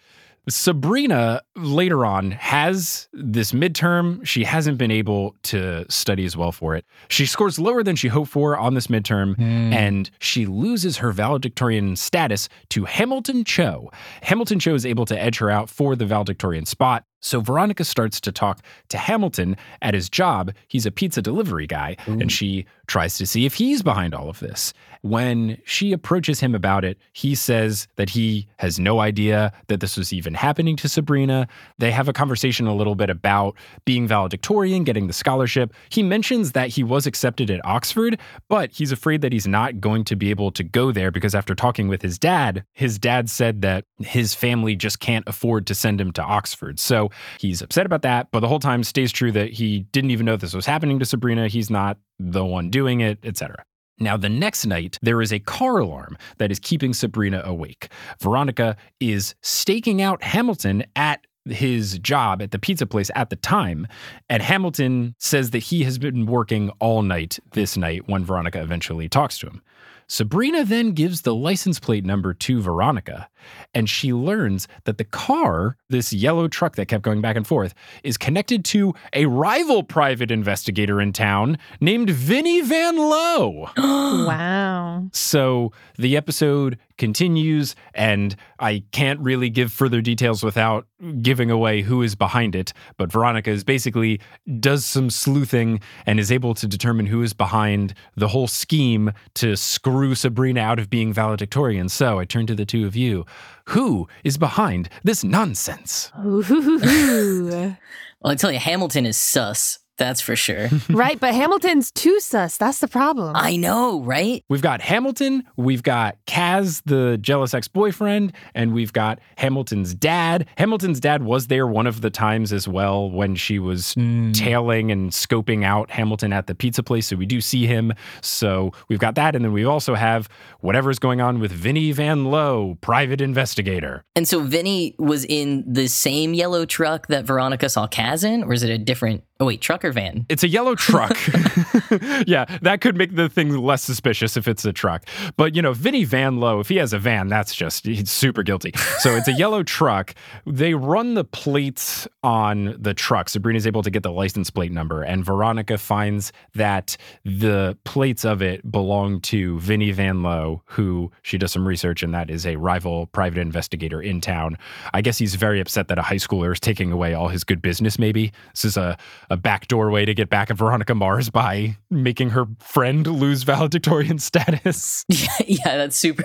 Sabrina 0.50 1.42
later 1.56 2.04
on 2.04 2.32
has 2.32 3.08
this 3.12 3.52
midterm. 3.52 4.24
She 4.26 4.44
hasn't 4.44 4.78
been 4.78 4.90
able 4.90 5.36
to 5.44 5.90
study 5.90 6.24
as 6.24 6.36
well 6.36 6.52
for 6.52 6.74
it. 6.74 6.84
She 7.08 7.26
scores 7.26 7.58
lower 7.58 7.82
than 7.82 7.96
she 7.96 8.08
hoped 8.08 8.30
for 8.30 8.56
on 8.56 8.74
this 8.74 8.88
midterm, 8.88 9.36
hmm. 9.36 9.72
and 9.72 10.10
she 10.20 10.46
loses 10.46 10.98
her 10.98 11.12
valedictorian 11.12 11.96
status 11.96 12.48
to 12.70 12.84
Hamilton 12.84 13.44
Cho. 13.44 13.90
Hamilton 14.22 14.58
Cho 14.58 14.74
is 14.74 14.84
able 14.84 15.06
to 15.06 15.20
edge 15.20 15.38
her 15.38 15.50
out 15.50 15.70
for 15.70 15.96
the 15.96 16.06
valedictorian 16.06 16.66
spot. 16.66 17.04
So 17.20 17.40
Veronica 17.40 17.84
starts 17.84 18.20
to 18.22 18.32
talk 18.32 18.60
to 18.88 18.98
Hamilton 18.98 19.56
at 19.82 19.94
his 19.94 20.08
job. 20.08 20.52
He's 20.68 20.86
a 20.86 20.90
pizza 20.90 21.22
delivery 21.22 21.66
guy, 21.66 21.96
and 22.06 22.32
she 22.32 22.66
tries 22.86 23.16
to 23.18 23.26
see 23.26 23.46
if 23.46 23.54
he's 23.54 23.82
behind 23.82 24.14
all 24.14 24.28
of 24.28 24.40
this. 24.40 24.72
When 25.02 25.58
she 25.64 25.92
approaches 25.92 26.40
him 26.40 26.54
about 26.54 26.84
it, 26.84 26.98
he 27.12 27.34
says 27.34 27.88
that 27.96 28.10
he 28.10 28.48
has 28.58 28.78
no 28.78 29.00
idea 29.00 29.52
that 29.68 29.80
this 29.80 29.96
was 29.96 30.12
even 30.12 30.34
happening 30.34 30.76
to 30.76 30.88
Sabrina. 30.88 31.46
They 31.78 31.90
have 31.90 32.08
a 32.08 32.12
conversation 32.12 32.66
a 32.66 32.74
little 32.74 32.94
bit 32.94 33.08
about 33.08 33.56
being 33.84 34.06
valedictorian, 34.06 34.84
getting 34.84 35.06
the 35.06 35.12
scholarship. 35.12 35.72
He 35.88 36.02
mentions 36.02 36.52
that 36.52 36.68
he 36.68 36.82
was 36.82 37.06
accepted 37.06 37.50
at 37.50 37.64
Oxford, 37.64 38.18
but 38.48 38.72
he's 38.72 38.92
afraid 38.92 39.22
that 39.22 39.32
he's 39.32 39.46
not 39.46 39.80
going 39.80 40.04
to 40.04 40.16
be 40.16 40.30
able 40.30 40.50
to 40.52 40.62
go 40.62 40.92
there 40.92 41.10
because 41.10 41.34
after 41.34 41.54
talking 41.54 41.88
with 41.88 42.02
his 42.02 42.18
dad, 42.18 42.64
his 42.72 42.98
dad 42.98 43.30
said 43.30 43.62
that 43.62 43.84
his 43.98 44.34
family 44.34 44.76
just 44.76 45.00
can't 45.00 45.26
afford 45.26 45.66
to 45.68 45.74
send 45.74 46.00
him 46.00 46.12
to 46.12 46.22
Oxford. 46.22 46.78
So 46.78 47.09
he's 47.38 47.62
upset 47.62 47.86
about 47.86 48.02
that, 48.02 48.28
but 48.30 48.40
the 48.40 48.48
whole 48.48 48.60
time 48.60 48.84
stays 48.84 49.12
true 49.12 49.32
that 49.32 49.52
he 49.52 49.80
didn't 49.92 50.10
even 50.10 50.26
know 50.26 50.36
this 50.36 50.54
was 50.54 50.66
happening 50.66 50.98
to 50.98 51.04
Sabrina. 51.04 51.48
He's 51.48 51.70
not 51.70 51.98
the 52.18 52.44
one 52.44 52.70
doing 52.70 53.00
it, 53.00 53.18
etc. 53.24 53.64
Now, 53.98 54.16
the 54.16 54.30
next 54.30 54.64
night, 54.64 54.96
there 55.02 55.20
is 55.20 55.32
a 55.32 55.38
car 55.38 55.78
alarm 55.78 56.16
that 56.38 56.50
is 56.50 56.58
keeping 56.58 56.94
Sabrina 56.94 57.42
awake. 57.44 57.88
Veronica 58.20 58.76
is 58.98 59.34
staking 59.42 60.00
out 60.00 60.22
Hamilton 60.22 60.84
at 60.96 61.26
his 61.44 61.98
job 61.98 62.42
at 62.42 62.50
the 62.50 62.58
pizza 62.58 62.86
place 62.86 63.10
at 63.14 63.30
the 63.30 63.36
time. 63.36 63.86
And 64.28 64.42
Hamilton 64.42 65.14
says 65.18 65.50
that 65.50 65.58
he 65.58 65.84
has 65.84 65.98
been 65.98 66.26
working 66.26 66.70
all 66.80 67.02
night 67.02 67.38
this 67.52 67.76
night 67.76 68.08
when 68.08 68.24
Veronica 68.24 68.60
eventually 68.60 69.08
talks 69.08 69.38
to 69.38 69.46
him. 69.46 69.62
Sabrina 70.06 70.64
then 70.64 70.90
gives 70.90 71.22
the 71.22 71.34
license 71.34 71.78
plate 71.78 72.04
number 72.04 72.34
to 72.34 72.60
Veronica. 72.60 73.28
And 73.74 73.88
she 73.88 74.12
learns 74.12 74.68
that 74.84 74.98
the 74.98 75.04
car, 75.04 75.76
this 75.88 76.12
yellow 76.12 76.48
truck 76.48 76.76
that 76.76 76.86
kept 76.86 77.02
going 77.02 77.20
back 77.20 77.36
and 77.36 77.46
forth, 77.46 77.74
is 78.02 78.16
connected 78.16 78.64
to 78.66 78.94
a 79.12 79.26
rival 79.26 79.82
private 79.82 80.30
investigator 80.30 81.00
in 81.00 81.12
town 81.12 81.58
named 81.80 82.10
Vinny 82.10 82.60
Van 82.60 82.96
Lowe. 82.96 83.70
wow. 83.76 85.06
So 85.12 85.72
the 85.96 86.16
episode 86.16 86.78
continues, 87.00 87.74
and 87.94 88.36
I 88.58 88.84
can't 88.92 89.18
really 89.20 89.48
give 89.48 89.72
further 89.72 90.02
details 90.02 90.44
without 90.44 90.86
giving 91.22 91.50
away 91.50 91.80
who 91.80 92.02
is 92.02 92.14
behind 92.14 92.54
it. 92.54 92.72
But 92.98 93.10
Veronica 93.10 93.50
is 93.50 93.64
basically 93.64 94.20
does 94.60 94.84
some 94.84 95.08
sleuthing 95.08 95.80
and 96.04 96.20
is 96.20 96.30
able 96.30 96.54
to 96.54 96.66
determine 96.66 97.06
who 97.06 97.22
is 97.22 97.32
behind 97.32 97.94
the 98.16 98.28
whole 98.28 98.46
scheme 98.46 99.12
to 99.34 99.56
screw 99.56 100.14
Sabrina 100.14 100.60
out 100.60 100.78
of 100.78 100.90
being 100.90 101.12
valedictorian. 101.12 101.88
So 101.88 102.18
I 102.18 102.26
turn 102.26 102.46
to 102.46 102.54
the 102.54 102.66
two 102.66 102.86
of 102.86 102.94
you. 102.94 103.24
Who 103.66 104.08
is 104.24 104.38
behind 104.38 104.88
this 105.04 105.22
nonsense? 105.24 106.10
Ooh. 106.24 107.76
Well, 108.22 108.32
I 108.32 108.34
tell 108.34 108.52
you, 108.52 108.58
Hamilton 108.58 109.06
is 109.06 109.16
sus. 109.16 109.78
That's 110.00 110.22
for 110.22 110.34
sure. 110.34 110.70
right, 110.88 111.20
but 111.20 111.34
Hamilton's 111.34 111.90
too 111.92 112.20
sus. 112.20 112.56
That's 112.56 112.78
the 112.78 112.88
problem. 112.88 113.36
I 113.36 113.56
know, 113.56 114.00
right? 114.00 114.42
We've 114.48 114.62
got 114.62 114.80
Hamilton, 114.80 115.44
we've 115.58 115.82
got 115.82 116.16
Kaz, 116.26 116.80
the 116.86 117.18
jealous 117.18 117.52
ex 117.52 117.68
boyfriend, 117.68 118.32
and 118.54 118.72
we've 118.72 118.94
got 118.94 119.18
Hamilton's 119.36 119.94
dad. 119.94 120.48
Hamilton's 120.56 121.00
dad 121.00 121.22
was 121.22 121.48
there 121.48 121.66
one 121.66 121.86
of 121.86 122.00
the 122.00 122.08
times 122.08 122.50
as 122.50 122.66
well 122.66 123.10
when 123.10 123.34
she 123.34 123.58
was 123.58 123.92
hmm. 123.92 124.32
tailing 124.32 124.90
and 124.90 125.10
scoping 125.10 125.64
out 125.64 125.90
Hamilton 125.90 126.32
at 126.32 126.46
the 126.46 126.54
pizza 126.54 126.82
place. 126.82 127.08
So 127.08 127.16
we 127.16 127.26
do 127.26 127.42
see 127.42 127.66
him. 127.66 127.92
So 128.22 128.72
we've 128.88 128.98
got 128.98 129.16
that. 129.16 129.36
And 129.36 129.44
then 129.44 129.52
we 129.52 129.66
also 129.66 129.94
have 129.94 130.30
whatever's 130.60 130.98
going 130.98 131.20
on 131.20 131.40
with 131.40 131.52
Vinny 131.52 131.92
Van 131.92 132.24
Lowe, 132.24 132.78
private 132.80 133.20
investigator. 133.20 134.02
And 134.16 134.26
so 134.26 134.40
Vinny 134.40 134.94
was 134.98 135.26
in 135.26 135.70
the 135.70 135.88
same 135.88 136.32
yellow 136.32 136.64
truck 136.64 137.08
that 137.08 137.26
Veronica 137.26 137.68
saw 137.68 137.86
Kaz 137.86 138.24
in, 138.24 138.44
or 138.44 138.54
is 138.54 138.62
it 138.62 138.70
a 138.70 138.78
different? 138.78 139.24
Oh 139.42 139.46
wait, 139.46 139.62
truck 139.62 139.86
or 139.86 139.92
van? 139.92 140.26
It's 140.28 140.42
a 140.42 140.48
yellow 140.48 140.74
truck. 140.74 141.16
yeah, 142.26 142.44
that 142.60 142.82
could 142.82 142.94
make 142.94 143.16
the 143.16 143.30
thing 143.30 143.56
less 143.56 143.82
suspicious 143.82 144.36
if 144.36 144.46
it's 144.46 144.66
a 144.66 144.72
truck. 144.72 145.08
But, 145.38 145.56
you 145.56 145.62
know, 145.62 145.72
Vinnie 145.72 146.04
Van 146.04 146.36
Lowe, 146.36 146.60
if 146.60 146.68
he 146.68 146.76
has 146.76 146.92
a 146.92 146.98
van, 146.98 147.28
that's 147.28 147.54
just, 147.54 147.86
he's 147.86 148.10
super 148.10 148.42
guilty. 148.42 148.72
So 148.98 149.16
it's 149.16 149.28
a 149.28 149.32
yellow 149.32 149.62
truck. 149.62 150.14
They 150.46 150.74
run 150.74 151.14
the 151.14 151.24
plates 151.24 152.06
on 152.22 152.76
the 152.78 152.92
truck. 152.92 153.30
Sabrina's 153.30 153.66
able 153.66 153.82
to 153.82 153.90
get 153.90 154.02
the 154.02 154.12
license 154.12 154.50
plate 154.50 154.72
number, 154.72 155.02
and 155.02 155.24
Veronica 155.24 155.78
finds 155.78 156.32
that 156.54 156.98
the 157.24 157.78
plates 157.84 158.26
of 158.26 158.42
it 158.42 158.70
belong 158.70 159.22
to 159.22 159.58
Vinnie 159.60 159.92
Van 159.92 160.22
Lowe, 160.22 160.60
who 160.66 161.10
she 161.22 161.38
does 161.38 161.50
some 161.50 161.66
research, 161.66 162.02
and 162.02 162.12
that 162.12 162.28
is 162.28 162.44
a 162.44 162.56
rival 162.56 163.06
private 163.06 163.38
investigator 163.38 164.02
in 164.02 164.20
town. 164.20 164.58
I 164.92 165.00
guess 165.00 165.16
he's 165.16 165.34
very 165.34 165.60
upset 165.60 165.88
that 165.88 165.98
a 165.98 166.02
high 166.02 166.16
schooler 166.16 166.52
is 166.52 166.60
taking 166.60 166.92
away 166.92 167.14
all 167.14 167.28
his 167.28 167.42
good 167.42 167.62
business, 167.62 167.98
maybe. 167.98 168.32
This 168.52 168.66
is 168.66 168.76
a, 168.76 168.98
a 169.30 169.36
backdoor 169.36 169.90
way 169.90 170.04
to 170.04 170.12
get 170.12 170.28
back 170.28 170.50
at 170.50 170.56
Veronica 170.56 170.94
Mars 170.94 171.30
by 171.30 171.76
making 171.88 172.30
her 172.30 172.46
friend 172.58 173.06
lose 173.06 173.44
valedictorian 173.44 174.18
status. 174.20 175.04
yeah, 175.46 175.76
that's 175.76 175.96
super, 175.96 176.24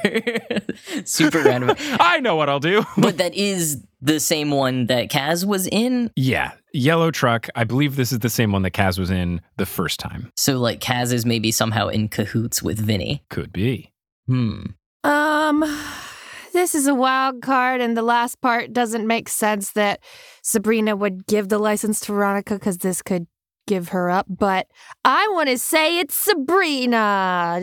super 1.05 1.41
random. 1.43 1.75
I 1.99 2.19
know 2.19 2.35
what 2.35 2.49
I'll 2.49 2.59
do. 2.59 2.83
But 2.97 3.17
that 3.19 3.33
is 3.35 3.83
the 4.01 4.19
same 4.19 4.51
one 4.51 4.87
that 4.87 5.09
Kaz 5.09 5.45
was 5.45 5.67
in. 5.67 6.11
yeah, 6.15 6.51
yellow 6.73 7.11
truck. 7.11 7.47
I 7.55 7.63
believe 7.63 7.95
this 7.95 8.11
is 8.11 8.19
the 8.19 8.29
same 8.29 8.51
one 8.51 8.63
that 8.63 8.71
Kaz 8.71 8.99
was 8.99 9.09
in 9.11 9.41
the 9.57 9.65
first 9.65 9.99
time. 9.99 10.31
So 10.35 10.57
like 10.59 10.79
Kaz 10.79 11.13
is 11.13 11.25
maybe 11.25 11.51
somehow 11.51 11.87
in 11.87 12.09
cahoots 12.09 12.61
with 12.61 12.79
Vinnie. 12.79 13.23
Could 13.29 13.53
be. 13.53 13.91
Hmm. 14.27 14.63
Um, 15.03 15.63
this 16.55 16.73
is 16.73 16.87
a 16.87 16.95
wild 16.95 17.41
card, 17.41 17.81
and 17.81 17.95
the 17.95 18.01
last 18.01 18.41
part 18.41 18.71
doesn't 18.73 19.05
make 19.05 19.29
sense 19.29 19.71
that 19.71 19.99
Sabrina 20.41 20.95
would 20.95 21.27
give 21.27 21.49
the 21.49 21.59
license 21.59 21.99
to 22.01 22.13
Veronica 22.13 22.55
because 22.55 22.77
this 22.77 23.01
could 23.01 23.27
give 23.67 23.89
her 23.89 24.09
up. 24.09 24.25
But 24.29 24.67
I 25.03 25.27
want 25.33 25.49
to 25.49 25.57
say 25.57 25.99
it's 25.99 26.15
Sabrina. 26.15 27.61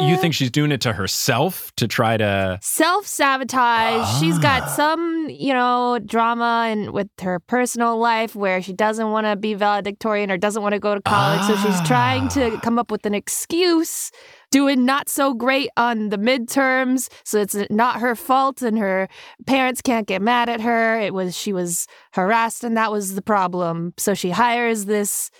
You 0.00 0.16
think 0.16 0.34
she's 0.34 0.50
doing 0.50 0.72
it 0.72 0.80
to 0.82 0.92
herself 0.92 1.72
to 1.76 1.88
try 1.88 2.16
to. 2.16 2.58
self 2.62 3.06
sabotage. 3.06 4.20
She's 4.20 4.38
got 4.38 4.68
some, 4.70 5.28
you 5.30 5.52
know, 5.52 5.98
drama 6.04 6.66
and 6.68 6.90
with 6.92 7.08
her 7.20 7.40
personal 7.40 7.96
life 7.98 8.34
where 8.34 8.60
she 8.62 8.72
doesn't 8.72 9.10
want 9.10 9.26
to 9.26 9.36
be 9.36 9.54
valedictorian 9.54 10.30
or 10.30 10.36
doesn't 10.36 10.62
want 10.62 10.72
to 10.74 10.78
go 10.78 10.94
to 10.94 11.00
college. 11.00 11.42
So 11.46 11.56
she's 11.56 11.80
trying 11.86 12.28
to 12.30 12.56
Ah. 12.56 12.60
come 12.60 12.78
up 12.78 12.90
with 12.90 13.06
an 13.06 13.14
excuse, 13.14 14.10
doing 14.50 14.84
not 14.84 15.08
so 15.08 15.34
great 15.34 15.70
on 15.76 16.10
the 16.10 16.18
midterms. 16.18 17.08
So 17.24 17.40
it's 17.40 17.56
not 17.70 18.00
her 18.00 18.14
fault, 18.14 18.62
and 18.62 18.78
her 18.78 19.08
parents 19.46 19.80
can't 19.82 20.06
get 20.06 20.22
mad 20.22 20.48
at 20.48 20.60
her. 20.60 21.00
It 21.00 21.14
was 21.14 21.36
she 21.36 21.52
was 21.52 21.86
harassed, 22.12 22.64
and 22.64 22.76
that 22.76 22.92
was 22.92 23.14
the 23.14 23.22
problem. 23.22 23.94
So 23.98 24.14
she 24.14 24.30
hires 24.30 24.84
this 24.86 25.30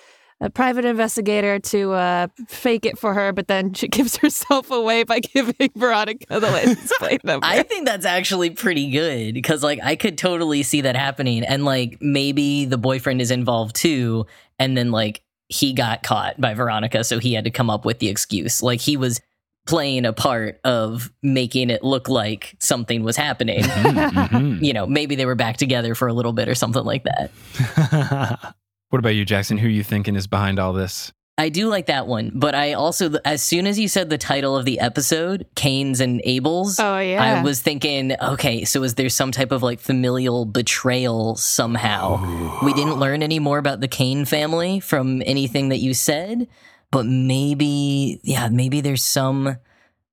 a 0.40 0.50
private 0.50 0.84
investigator 0.84 1.58
to 1.58 1.92
uh, 1.92 2.26
fake 2.46 2.84
it 2.84 2.98
for 2.98 3.14
her, 3.14 3.32
but 3.32 3.48
then 3.48 3.72
she 3.72 3.88
gives 3.88 4.16
herself 4.16 4.70
away 4.70 5.04
by 5.04 5.20
giving 5.34 5.70
Veronica 5.74 6.26
the 6.28 6.40
license 6.40 6.92
plate 6.98 7.24
number. 7.24 7.46
I 7.46 7.62
think 7.62 7.86
that's 7.86 8.06
actually 8.06 8.50
pretty 8.50 8.90
good 8.90 9.34
because 9.34 9.62
like 9.62 9.80
I 9.82 9.96
could 9.96 10.18
totally 10.18 10.62
see 10.62 10.82
that 10.82 10.96
happening 10.96 11.44
and 11.44 11.64
like 11.64 11.98
maybe 12.00 12.64
the 12.66 12.78
boyfriend 12.78 13.20
is 13.20 13.30
involved 13.30 13.76
too 13.76 14.26
and 14.58 14.76
then 14.76 14.90
like 14.90 15.22
he 15.48 15.72
got 15.72 16.02
caught 16.02 16.40
by 16.40 16.54
Veronica 16.54 17.04
so 17.04 17.18
he 17.18 17.32
had 17.32 17.44
to 17.44 17.50
come 17.50 17.70
up 17.70 17.84
with 17.84 18.00
the 18.00 18.08
excuse 18.08 18.62
like 18.62 18.80
he 18.80 18.96
was 18.96 19.20
playing 19.66 20.04
a 20.06 20.12
part 20.12 20.60
of 20.64 21.12
making 21.22 21.70
it 21.70 21.82
look 21.82 22.08
like 22.08 22.56
something 22.60 23.02
was 23.02 23.16
happening. 23.16 23.62
Mhm, 23.62 24.62
you 24.62 24.72
know, 24.72 24.86
maybe 24.86 25.16
they 25.16 25.26
were 25.26 25.34
back 25.34 25.56
together 25.56 25.94
for 25.94 26.08
a 26.08 26.12
little 26.12 26.32
bit 26.32 26.48
or 26.48 26.54
something 26.54 26.84
like 26.84 27.04
that. 27.04 28.54
What 28.90 28.98
about 29.00 29.14
you, 29.14 29.24
Jackson? 29.24 29.58
Who 29.58 29.68
you 29.68 29.82
thinking 29.82 30.16
is 30.16 30.26
behind 30.26 30.58
all 30.58 30.72
this? 30.72 31.12
I 31.38 31.50
do 31.50 31.68
like 31.68 31.86
that 31.86 32.06
one, 32.06 32.30
but 32.34 32.54
I 32.54 32.72
also, 32.72 33.12
as 33.24 33.42
soon 33.42 33.66
as 33.66 33.78
you 33.78 33.88
said 33.88 34.08
the 34.08 34.16
title 34.16 34.56
of 34.56 34.64
the 34.64 34.80
episode, 34.80 35.46
Kanes 35.54 36.00
and 36.00 36.22
Abels, 36.22 36.82
oh 36.82 36.98
yeah. 36.98 37.22
I 37.22 37.42
was 37.42 37.60
thinking, 37.60 38.14
okay, 38.22 38.64
so 38.64 38.82
is 38.84 38.94
there 38.94 39.10
some 39.10 39.32
type 39.32 39.52
of 39.52 39.62
like 39.62 39.80
familial 39.80 40.46
betrayal 40.46 41.36
somehow? 41.36 42.62
We 42.64 42.72
didn't 42.72 42.94
learn 42.94 43.22
any 43.22 43.38
more 43.38 43.58
about 43.58 43.80
the 43.80 43.88
Kane 43.88 44.24
family 44.24 44.80
from 44.80 45.22
anything 45.26 45.68
that 45.68 45.78
you 45.78 45.92
said, 45.92 46.48
but 46.90 47.04
maybe, 47.04 48.18
yeah, 48.22 48.48
maybe 48.48 48.80
there's 48.80 49.04
some 49.04 49.58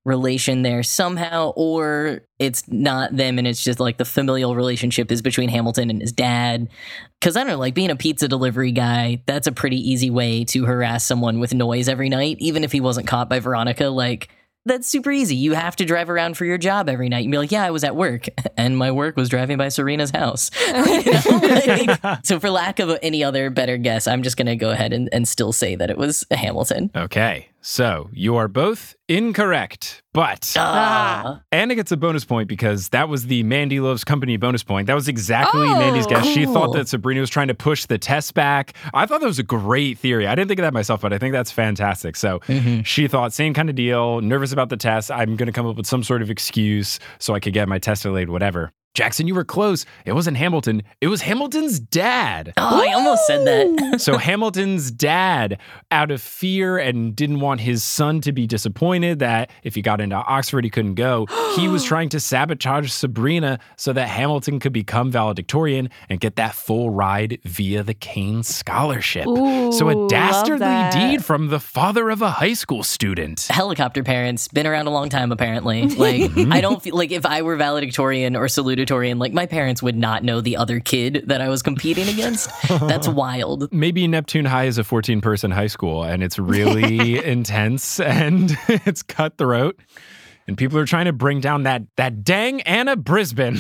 relation 0.05 0.63
there 0.63 0.83
somehow, 0.83 1.53
or 1.55 2.21
it's 2.39 2.67
not 2.67 3.15
them 3.15 3.37
and 3.37 3.47
it's 3.47 3.63
just 3.63 3.79
like 3.79 3.97
the 3.97 4.05
familial 4.05 4.55
relationship 4.55 5.11
is 5.11 5.21
between 5.21 5.49
Hamilton 5.49 5.89
and 5.89 6.01
his 6.01 6.11
dad. 6.11 6.69
Cause 7.21 7.37
I 7.37 7.41
don't 7.41 7.47
know, 7.53 7.57
like 7.57 7.73
being 7.73 7.89
a 7.89 7.95
pizza 7.95 8.27
delivery 8.27 8.71
guy, 8.71 9.21
that's 9.25 9.47
a 9.47 9.51
pretty 9.51 9.77
easy 9.77 10.09
way 10.09 10.43
to 10.45 10.65
harass 10.65 11.05
someone 11.05 11.39
with 11.39 11.53
noise 11.53 11.87
every 11.87 12.09
night, 12.09 12.37
even 12.39 12.63
if 12.63 12.71
he 12.71 12.81
wasn't 12.81 13.07
caught 13.07 13.29
by 13.29 13.39
Veronica. 13.39 13.85
Like, 13.87 14.29
that's 14.65 14.87
super 14.87 15.11
easy. 15.11 15.35
You 15.35 15.53
have 15.53 15.75
to 15.77 15.85
drive 15.85 16.09
around 16.09 16.37
for 16.37 16.45
your 16.45 16.57
job 16.57 16.87
every 16.87 17.09
night 17.09 17.25
and 17.25 17.31
be 17.31 17.37
like, 17.37 17.51
yeah, 17.51 17.63
I 17.63 17.71
was 17.71 17.83
at 17.83 17.95
work 17.97 18.27
and 18.57 18.77
my 18.77 18.91
work 18.91 19.17
was 19.17 19.29
driving 19.29 19.57
by 19.57 19.67
Serena's 19.67 20.11
house. 20.11 20.51
You 20.73 21.11
know, 21.11 21.95
like- 22.01 22.19
so, 22.25 22.39
for 22.39 22.49
lack 22.49 22.79
of 22.79 22.97
any 23.01 23.23
other 23.23 23.49
better 23.49 23.77
guess, 23.77 24.07
I'm 24.07 24.23
just 24.23 24.37
going 24.37 24.47
to 24.47 24.55
go 24.55 24.71
ahead 24.71 24.93
and, 24.93 25.09
and 25.11 25.27
still 25.27 25.51
say 25.51 25.75
that 25.75 25.89
it 25.89 25.97
was 25.97 26.25
Hamilton. 26.31 26.91
Okay, 26.95 27.47
so 27.63 28.09
you 28.11 28.35
are 28.35 28.47
both 28.47 28.95
incorrect, 29.07 30.03
but 30.13 30.53
Ah. 30.57 31.41
Anna 31.51 31.75
gets 31.75 31.91
a 31.91 31.97
bonus 31.97 32.25
point 32.25 32.47
because 32.47 32.89
that 32.89 33.09
was 33.09 33.27
the 33.27 33.41
Mandy 33.43 33.79
Loves 33.79 34.03
Company 34.03 34.37
bonus 34.37 34.63
point. 34.63 34.87
That 34.87 34.93
was 34.95 35.07
exactly 35.07 35.61
Oh, 35.65 35.79
Mandy's 35.79 36.05
guess. 36.05 36.25
She 36.27 36.45
thought 36.45 36.73
that 36.73 36.87
Sabrina 36.87 37.21
was 37.21 37.29
trying 37.29 37.47
to 37.47 37.53
push 37.53 37.85
the 37.85 37.97
test 37.97 38.33
back. 38.33 38.73
I 38.93 39.05
thought 39.05 39.21
that 39.21 39.27
was 39.27 39.39
a 39.39 39.43
great 39.43 39.97
theory. 39.97 40.27
I 40.27 40.35
didn't 40.35 40.49
think 40.49 40.59
of 40.59 40.63
that 40.63 40.73
myself, 40.73 41.01
but 41.01 41.13
I 41.13 41.17
think 41.17 41.31
that's 41.31 41.51
fantastic. 41.51 42.15
So 42.15 42.39
Mhm. 42.47 42.85
she 42.85 43.07
thought, 43.07 43.33
same 43.33 43.53
kind 43.53 43.69
of 43.69 43.75
deal, 43.75 44.21
nervous 44.21 44.51
about 44.51 44.69
the 44.69 44.77
test. 44.77 45.09
I'm 45.09 45.35
going 45.35 45.47
to 45.47 45.53
come 45.53 45.65
up 45.65 45.75
with 45.77 45.87
some 45.87 46.03
sort 46.03 46.21
of 46.21 46.29
excuse 46.29 46.99
so 47.19 47.33
I 47.33 47.39
could 47.39 47.53
get 47.53 47.67
my 47.69 47.79
test 47.79 48.03
delayed, 48.03 48.29
whatever. 48.29 48.71
Jackson, 48.93 49.27
you 49.27 49.33
were 49.33 49.43
close. 49.43 49.85
It 50.05 50.13
wasn't 50.13 50.37
Hamilton, 50.37 50.83
it 51.01 51.07
was 51.07 51.21
Hamilton's 51.23 51.79
dad. 51.79 52.53
Oh, 52.57 52.81
I 52.87 52.93
almost 52.93 53.25
said 53.27 53.45
that. 53.45 53.73
So 54.03 54.17
Hamilton's 54.17 54.91
dad, 54.91 55.59
out 55.91 56.09
of 56.11 56.21
fear 56.21 56.77
and 56.77 57.15
didn't 57.15 57.39
want 57.39 57.61
his 57.61 57.83
son 57.83 58.21
to 58.21 58.31
be 58.31 58.47
disappointed 58.47 59.19
that 59.19 59.51
if 59.63 59.75
he 59.75 59.81
got 59.81 60.01
into 60.01 60.15
Oxford 60.15 60.63
he 60.63 60.69
couldn't 60.69 60.95
go, 60.95 61.25
he 61.55 61.67
was 61.67 61.83
trying 61.83 62.09
to 62.09 62.19
sabotage 62.19 62.91
Sabrina 62.91 63.59
so 63.77 63.93
that 63.93 64.09
Hamilton 64.09 64.59
could 64.59 64.73
become 64.73 65.11
valedictorian 65.11 65.89
and 66.09 66.19
get 66.19 66.35
that 66.37 66.53
full 66.55 66.89
ride 66.89 67.39
via 67.45 67.83
the 67.83 67.93
Kane 67.93 68.43
scholarship. 68.43 69.25
so 69.25 69.89
a 69.89 70.07
dastardly 70.09 70.89
deed 70.91 71.23
from 71.23 71.47
the 71.47 71.59
father 71.59 72.09
of 72.09 72.21
a 72.21 72.29
high 72.31 72.53
school 72.53 72.83
student. 72.83 73.47
Helicopter 73.49 74.03
parents, 74.03 74.47
been 74.47 74.67
around 74.67 74.87
a 74.87 74.91
long 74.91 75.09
time 75.09 75.31
apparently. 75.31 75.89
Like, 76.03 76.31
I 76.37 76.59
don't 76.59 76.81
feel 76.83 76.95
like 76.97 77.11
if 77.11 77.25
I 77.25 77.43
were 77.43 77.55
valedictorian 77.55 78.35
or 78.35 78.49
salutatorian, 78.85 79.19
like 79.19 79.33
my 79.33 79.45
parents 79.45 79.81
would 79.83 79.95
not 79.95 80.23
know 80.23 80.41
the 80.41 80.57
other 80.57 80.79
kid 80.79 81.23
that 81.27 81.41
I 81.41 81.49
was 81.49 81.61
competing 81.61 82.07
against. 82.07 82.49
That's 82.69 83.07
wild. 83.07 83.71
Maybe 83.73 84.07
Neptune 84.07 84.45
High 84.45 84.65
is 84.65 84.77
a 84.77 84.83
14 84.83 85.21
person 85.21 85.51
high 85.51 85.67
school 85.67 86.03
and 86.03 86.23
it's 86.23 86.39
really 86.39 87.23
intense 87.25 87.99
and 87.99 88.57
it's 88.67 89.03
cutthroat. 89.03 89.79
and 90.47 90.57
people 90.57 90.77
are 90.77 90.85
trying 90.85 91.05
to 91.05 91.13
bring 91.13 91.39
down 91.39 91.63
that 91.63 91.83
that 91.95 92.23
dang 92.23 92.61
Anna 92.63 92.97
Brisbin 92.97 93.55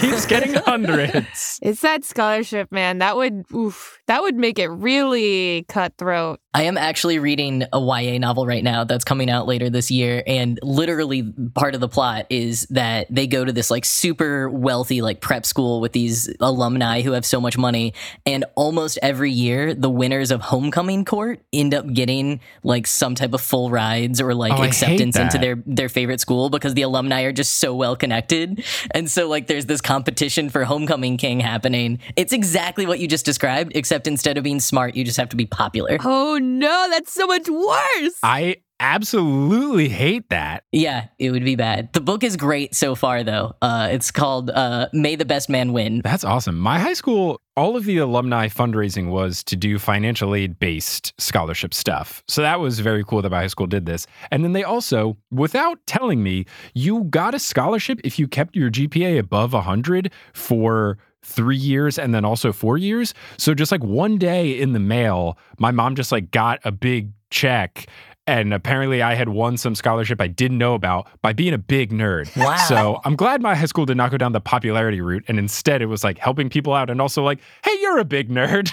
keeps 0.00 0.26
getting 0.26 0.54
hundreds. 0.54 1.58
It's 1.62 1.80
that 1.82 2.04
scholarship, 2.04 2.72
man. 2.72 2.98
That 2.98 3.16
would 3.16 3.44
oof, 3.54 3.98
that 4.06 4.22
would 4.22 4.36
make 4.36 4.58
it 4.58 4.68
really 4.68 5.64
cutthroat. 5.68 6.40
I 6.54 6.64
am 6.64 6.76
actually 6.76 7.18
reading 7.18 7.64
a 7.72 7.80
YA 7.80 8.18
novel 8.18 8.46
right 8.46 8.62
now 8.62 8.84
that's 8.84 9.04
coming 9.04 9.30
out 9.30 9.46
later 9.46 9.70
this 9.70 9.90
year. 9.90 10.22
And 10.26 10.58
literally, 10.62 11.22
part 11.54 11.74
of 11.74 11.80
the 11.80 11.88
plot 11.88 12.26
is 12.28 12.66
that 12.68 13.06
they 13.08 13.26
go 13.26 13.42
to 13.42 13.52
this 13.52 13.70
like 13.70 13.86
super 13.86 14.50
wealthy, 14.50 15.00
like 15.00 15.22
prep 15.22 15.46
school 15.46 15.80
with 15.80 15.92
these 15.92 16.28
alumni 16.40 17.00
who 17.00 17.12
have 17.12 17.24
so 17.24 17.40
much 17.40 17.56
money. 17.56 17.94
And 18.26 18.44
almost 18.54 18.98
every 19.00 19.30
year, 19.30 19.74
the 19.74 19.88
winners 19.88 20.30
of 20.30 20.42
homecoming 20.42 21.06
court 21.06 21.40
end 21.54 21.72
up 21.72 21.90
getting 21.90 22.40
like 22.62 22.86
some 22.86 23.14
type 23.14 23.32
of 23.32 23.40
full 23.40 23.70
rides 23.70 24.20
or 24.20 24.34
like 24.34 24.52
Oh, 24.52 24.62
acceptance 24.62 25.18
into 25.18 25.38
their, 25.38 25.62
their 25.64 25.88
favorite 25.88 26.20
school 26.20 26.50
because 26.50 26.74
the 26.74 26.82
alumni 26.82 27.22
are 27.22 27.32
just 27.32 27.54
so 27.60 27.74
well 27.74 27.96
connected. 27.96 28.62
And 28.90 29.10
so, 29.10 29.26
like, 29.26 29.46
there's 29.46 29.64
this 29.64 29.80
competition 29.80 30.50
for 30.50 30.64
homecoming 30.64 31.16
king 31.16 31.40
happening. 31.40 31.98
It's 32.16 32.34
exactly 32.34 32.84
what 32.84 32.98
you 32.98 33.08
just 33.08 33.24
described, 33.24 33.72
except 33.74 34.06
instead 34.06 34.36
of 34.36 34.44
being 34.44 34.60
smart, 34.60 34.94
you 34.96 35.04
just 35.04 35.16
have 35.16 35.30
to 35.30 35.36
be 35.36 35.46
popular. 35.46 35.96
Oh 36.02 36.41
no, 36.42 36.88
that's 36.90 37.12
so 37.12 37.26
much 37.26 37.48
worse. 37.48 38.18
I 38.22 38.56
absolutely 38.82 39.88
hate 39.88 40.28
that. 40.30 40.64
Yeah, 40.72 41.06
it 41.18 41.30
would 41.30 41.44
be 41.44 41.54
bad. 41.54 41.92
The 41.92 42.00
book 42.00 42.24
is 42.24 42.36
great 42.36 42.74
so 42.74 42.94
far, 42.94 43.22
though. 43.22 43.54
Uh, 43.62 43.88
it's 43.92 44.10
called 44.10 44.50
uh, 44.50 44.88
"May 44.92 45.16
the 45.16 45.24
Best 45.24 45.48
Man 45.48 45.72
Win." 45.72 46.02
That's 46.02 46.24
awesome. 46.24 46.58
My 46.58 46.78
high 46.78 46.92
school, 46.94 47.40
all 47.56 47.76
of 47.76 47.84
the 47.84 47.98
alumni 47.98 48.48
fundraising 48.48 49.08
was 49.08 49.44
to 49.44 49.56
do 49.56 49.78
financial 49.78 50.34
aid 50.34 50.58
based 50.58 51.14
scholarship 51.18 51.72
stuff. 51.72 52.22
So 52.28 52.42
that 52.42 52.60
was 52.60 52.80
very 52.80 53.04
cool 53.04 53.22
that 53.22 53.30
my 53.30 53.40
high 53.40 53.46
school 53.46 53.66
did 53.68 53.86
this. 53.86 54.06
And 54.30 54.42
then 54.42 54.52
they 54.52 54.64
also, 54.64 55.16
without 55.30 55.78
telling 55.86 56.22
me, 56.22 56.44
you 56.74 57.04
got 57.04 57.34
a 57.34 57.38
scholarship 57.38 58.00
if 58.04 58.18
you 58.18 58.26
kept 58.26 58.56
your 58.56 58.70
GPA 58.70 59.18
above 59.18 59.52
100 59.52 60.12
for 60.32 60.98
three 61.24 61.56
years 61.56 61.98
and 61.98 62.14
then 62.14 62.24
also 62.24 62.52
four 62.52 62.78
years. 62.78 63.14
So 63.38 63.54
just 63.54 63.72
like 63.72 63.82
one 63.82 64.18
day 64.18 64.58
in 64.58 64.72
the 64.72 64.80
mail, 64.80 65.38
my 65.58 65.70
mom 65.70 65.94
just 65.94 66.12
like 66.12 66.30
got 66.30 66.60
a 66.64 66.72
big 66.72 67.10
check. 67.30 67.86
And 68.24 68.54
apparently, 68.54 69.02
I 69.02 69.14
had 69.14 69.30
won 69.30 69.56
some 69.56 69.74
scholarship 69.74 70.20
I 70.20 70.28
didn't 70.28 70.58
know 70.58 70.74
about 70.74 71.08
by 71.22 71.32
being 71.32 71.52
a 71.54 71.58
big 71.58 71.90
nerd. 71.90 72.34
Wow. 72.36 72.56
So 72.68 73.00
I'm 73.04 73.16
glad 73.16 73.42
my 73.42 73.56
high 73.56 73.64
school 73.64 73.84
did 73.84 73.96
not 73.96 74.12
go 74.12 74.16
down 74.16 74.30
the 74.30 74.40
popularity 74.40 75.00
route. 75.00 75.24
And 75.26 75.40
instead, 75.40 75.82
it 75.82 75.86
was 75.86 76.04
like 76.04 76.18
helping 76.18 76.48
people 76.48 76.72
out 76.72 76.88
and 76.88 77.00
also 77.00 77.24
like, 77.24 77.40
hey, 77.64 77.76
you're 77.80 77.98
a 77.98 78.04
big 78.04 78.28
nerd. 78.30 78.72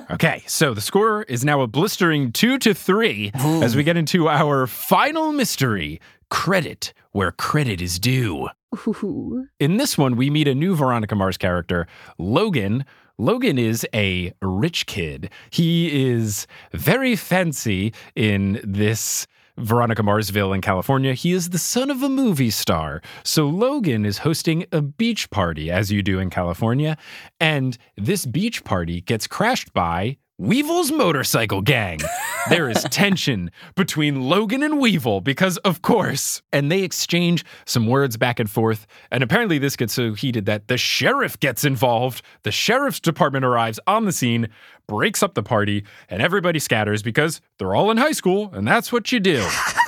okay. 0.10 0.42
So 0.48 0.74
the 0.74 0.80
score 0.80 1.22
is 1.22 1.44
now 1.44 1.60
a 1.60 1.68
blistering 1.68 2.32
two 2.32 2.58
to 2.58 2.74
three 2.74 3.30
as 3.34 3.76
we 3.76 3.84
get 3.84 3.96
into 3.96 4.28
our 4.28 4.66
final 4.66 5.30
mystery 5.30 6.00
credit 6.30 6.92
where 7.12 7.32
credit 7.32 7.80
is 7.80 7.98
due. 7.98 8.48
Ooh. 8.86 9.46
In 9.58 9.76
this 9.76 9.98
one, 9.98 10.16
we 10.16 10.30
meet 10.30 10.48
a 10.48 10.54
new 10.54 10.74
Veronica 10.76 11.14
Mars 11.14 11.36
character, 11.36 11.86
Logan. 12.18 12.84
Logan 13.18 13.58
is 13.58 13.86
a 13.94 14.32
rich 14.40 14.86
kid. 14.86 15.30
He 15.50 16.08
is 16.10 16.46
very 16.72 17.16
fancy 17.16 17.92
in 18.14 18.60
this 18.64 19.26
Veronica 19.58 20.02
Marsville 20.02 20.54
in 20.54 20.60
California. 20.60 21.12
He 21.12 21.32
is 21.32 21.50
the 21.50 21.58
son 21.58 21.90
of 21.90 22.02
a 22.02 22.08
movie 22.08 22.50
star. 22.50 23.02
So 23.24 23.46
Logan 23.46 24.06
is 24.06 24.18
hosting 24.18 24.64
a 24.72 24.80
beach 24.80 25.28
party, 25.30 25.70
as 25.70 25.92
you 25.92 26.02
do 26.02 26.18
in 26.18 26.30
California. 26.30 26.96
And 27.40 27.76
this 27.96 28.24
beach 28.24 28.64
party 28.64 29.00
gets 29.02 29.26
crashed 29.26 29.72
by 29.74 30.16
Weevil's 30.40 30.90
motorcycle 30.90 31.60
gang. 31.60 31.98
there 32.48 32.70
is 32.70 32.82
tension 32.90 33.50
between 33.74 34.22
Logan 34.22 34.62
and 34.62 34.78
Weevil 34.78 35.20
because, 35.20 35.58
of 35.58 35.82
course, 35.82 36.40
and 36.50 36.72
they 36.72 36.82
exchange 36.82 37.44
some 37.66 37.86
words 37.86 38.16
back 38.16 38.40
and 38.40 38.50
forth. 38.50 38.86
And 39.10 39.22
apparently, 39.22 39.58
this 39.58 39.76
gets 39.76 39.92
so 39.92 40.14
heated 40.14 40.46
that 40.46 40.68
the 40.68 40.78
sheriff 40.78 41.38
gets 41.40 41.62
involved. 41.62 42.22
The 42.44 42.52
sheriff's 42.52 43.00
department 43.00 43.44
arrives 43.44 43.78
on 43.86 44.06
the 44.06 44.12
scene, 44.12 44.48
breaks 44.86 45.22
up 45.22 45.34
the 45.34 45.42
party, 45.42 45.84
and 46.08 46.22
everybody 46.22 46.58
scatters 46.58 47.02
because 47.02 47.42
they're 47.58 47.74
all 47.74 47.90
in 47.90 47.98
high 47.98 48.12
school, 48.12 48.50
and 48.54 48.66
that's 48.66 48.90
what 48.90 49.12
you 49.12 49.20
do. 49.20 49.46